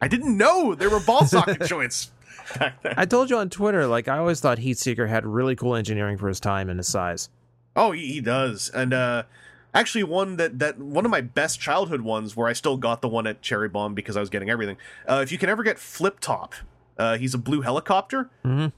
[0.00, 2.10] I didn't know there were ball socket joints
[2.58, 2.94] back then.
[2.96, 6.28] I told you on Twitter, like I always thought Heatseeker had really cool engineering for
[6.28, 7.28] his time and his size.
[7.74, 9.22] Oh, he, he does, and uh,
[9.74, 13.08] actually, one that that one of my best childhood ones where I still got the
[13.08, 14.76] one at Cherry Bomb because I was getting everything.
[15.08, 16.54] Uh, if you can ever get Flip Top,
[16.98, 18.30] uh, he's a blue helicopter.
[18.44, 18.68] Mm-hmm.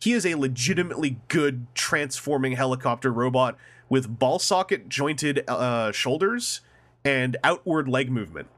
[0.00, 3.56] He is a legitimately good transforming helicopter robot
[3.88, 6.60] with ball socket jointed uh, shoulders
[7.04, 8.48] and outward leg movement.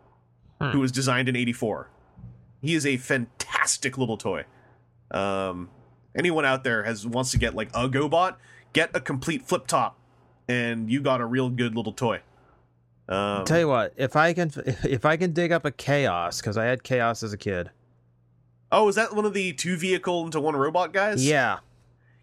[0.60, 0.70] Hmm.
[0.70, 1.88] Who was designed in '84.
[2.60, 4.44] He is a fantastic little toy.
[5.10, 5.70] Um,
[6.14, 8.36] anyone out there has wants to get like a GoBot,
[8.72, 9.98] get a complete flip top,
[10.48, 12.20] and you got a real good little toy.
[13.08, 14.52] Um, Tell you what, if I can
[14.84, 17.70] if I can dig up a chaos because I had chaos as a kid.
[18.70, 21.26] oh, is that one of the two vehicle into one robot guys?
[21.26, 21.58] Yeah,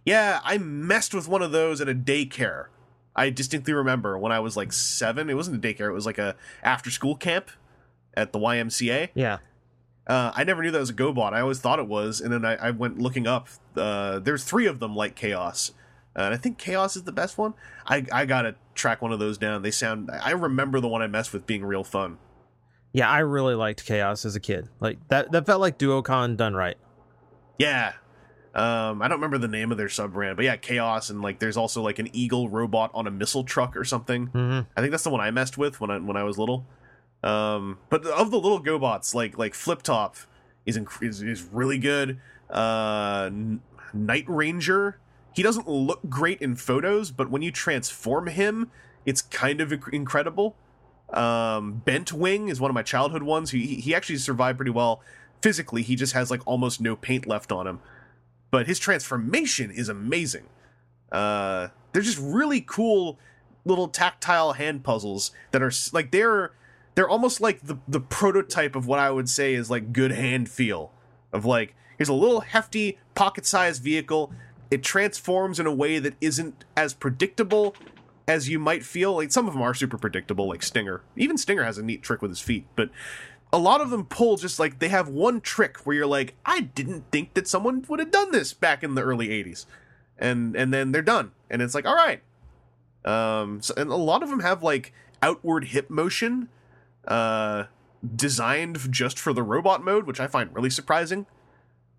[0.05, 0.39] yeah.
[0.43, 2.67] I messed with one of those at a daycare.
[3.15, 5.29] I distinctly remember when I was like seven.
[5.29, 7.49] It wasn't a daycare; it was like a after school camp
[8.13, 9.09] at the YMCA.
[9.13, 9.39] yeah.
[10.07, 11.33] Uh, I never knew that was a GoBot.
[11.33, 13.49] I always thought it was, and then I, I went looking up.
[13.75, 15.71] Uh, there's three of them like Chaos.
[16.15, 17.53] Uh, and I think Chaos is the best one.
[17.85, 19.61] I I gotta track one of those down.
[19.63, 20.09] They sound.
[20.11, 22.17] I remember the one I messed with being real fun.
[22.93, 24.69] Yeah, I really liked Chaos as a kid.
[24.79, 26.77] Like that that felt like Duocon done right.
[27.59, 27.93] Yeah.
[28.55, 31.37] Um, I don't remember the name of their sub brand, but yeah, Chaos and like
[31.39, 34.29] there's also like an eagle robot on a missile truck or something.
[34.29, 34.65] Mhm.
[34.75, 36.65] I think that's the one I messed with when I when I was little.
[37.23, 40.15] Um, but of the little GoBots, like like Flip Top
[40.65, 42.19] is inc- is, is really good.
[42.49, 43.29] Uh,
[43.93, 44.99] Night Ranger,
[45.33, 48.71] he doesn't look great in photos, but when you transform him,
[49.05, 50.55] it's kind of inc- incredible.
[51.11, 53.51] Um, Bent Wing is one of my childhood ones.
[53.51, 55.01] He he actually survived pretty well
[55.41, 55.81] physically.
[55.81, 57.79] He just has like almost no paint left on him,
[58.51, 60.47] but his transformation is amazing.
[61.11, 63.17] Uh, they're just really cool
[63.65, 66.51] little tactile hand puzzles that are like they're
[66.97, 70.49] they're almost like the the prototype of what I would say is like good hand
[70.49, 70.91] feel
[71.31, 74.33] of like here's a little hefty pocket-sized vehicle.
[74.71, 77.75] It transforms in a way that isn't as predictable
[78.27, 79.13] as you might feel.
[79.15, 81.03] Like some of them are super predictable, like Stinger.
[81.15, 82.89] Even Stinger has a neat trick with his feet, but
[83.53, 86.61] a lot of them pull just like they have one trick where you're like, I
[86.61, 89.67] didn't think that someone would have done this back in the early '80s,
[90.17, 92.23] and and then they're done, and it's like, all right.
[93.05, 96.49] Um, so, and a lot of them have like outward hip motion,
[97.07, 97.65] uh,
[98.15, 101.25] designed just for the robot mode, which I find really surprising.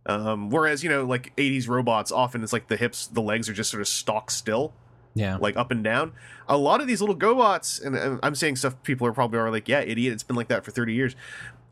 [0.07, 3.53] Um, whereas you know, like '80s robots, often it's like the hips, the legs are
[3.53, 4.73] just sort of stock still
[5.15, 5.37] Yeah.
[5.41, 6.13] like up and down.
[6.49, 9.51] A lot of these little GoBots, and, and I'm saying stuff people are probably are
[9.51, 11.15] like, yeah, idiot, it's been like that for 30 years.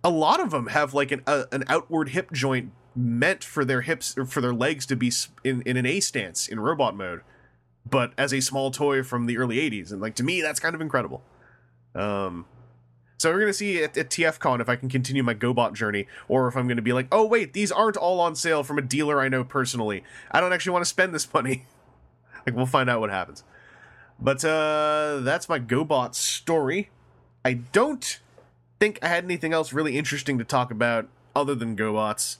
[0.04, 3.82] A lot of them have like an a, an outward hip joint meant for their
[3.82, 5.10] hips or for their legs to be
[5.44, 7.20] in, in an A stance in robot mode,
[7.88, 9.92] but as a small toy from the early 80s.
[9.92, 11.22] And like to me, that's kind of incredible.
[11.94, 12.44] Um,
[13.18, 16.48] so we're gonna see at, at TFCon if I can continue my GoBot journey, or
[16.48, 19.20] if I'm gonna be like, oh wait, these aren't all on sale from a dealer
[19.20, 20.04] I know personally.
[20.30, 21.66] I don't actually want to spend this money.
[22.46, 23.44] like we'll find out what happens.
[24.18, 26.90] But uh that's my GoBot story.
[27.44, 28.20] I don't
[28.80, 32.38] think I had anything else really interesting to talk about other than GoBots.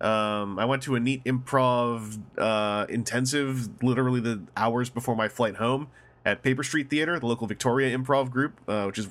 [0.00, 5.56] Um, I went to a neat improv uh, intensive, literally the hours before my flight
[5.56, 5.88] home
[6.24, 9.08] at Paper Street Theater, the local Victoria improv group, uh, which is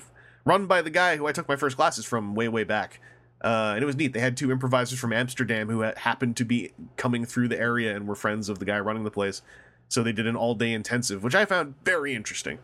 [0.47, 3.01] run by the guy who I took my first classes from way, way back.
[3.43, 4.13] Uh, and it was neat.
[4.13, 8.07] They had two improvisers from Amsterdam who happened to be coming through the area and
[8.07, 9.41] were friends of the guy running the place.
[9.89, 12.59] So they did an all day intensive, which I found very interesting.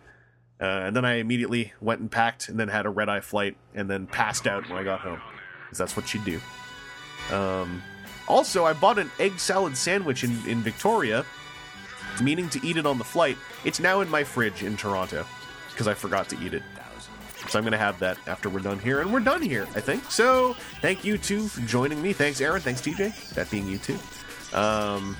[0.60, 3.58] Uh, and then I immediately went and packed and then had a red eye flight
[3.76, 5.20] and then passed out when I got home.
[5.66, 7.36] Because that's what you do.
[7.36, 7.84] Um,
[8.28, 11.26] also, I bought an egg salad sandwich in, in Victoria,
[12.22, 13.38] meaning to eat it on the flight.
[13.66, 15.26] It's now in my fridge in Toronto
[15.72, 16.64] because I forgot to eat it.
[17.50, 19.02] So I'm going to have that after we're done here.
[19.02, 20.10] And we're done here, I think.
[20.10, 22.14] So thank you two for joining me.
[22.14, 22.62] Thanks, Aaron.
[22.62, 23.34] Thanks, TJ.
[23.34, 23.98] That being you too.
[24.54, 25.18] Um,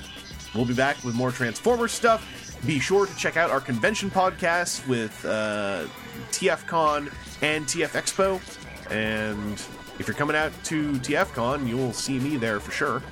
[0.54, 2.26] we'll be back with more Transformers stuff.
[2.66, 5.84] Be sure to check out our convention podcast with uh,
[6.30, 7.12] TFCon
[7.42, 8.40] and TF Expo.
[8.90, 9.52] And
[9.98, 13.02] if you're coming out to TFCon, you will see me there for sure.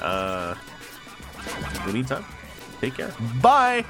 [0.00, 0.54] Uh,
[1.80, 2.24] in the meantime,
[2.80, 3.12] take care.
[3.40, 3.84] Bye.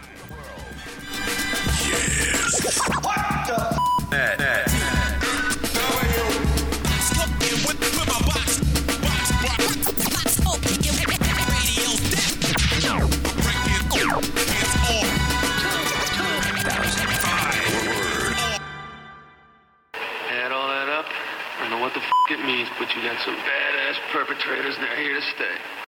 [20.31, 21.07] Add all that up,
[21.61, 24.97] I know what the f it means, but you got some badass perpetrators, and they're
[24.97, 25.88] here to stay.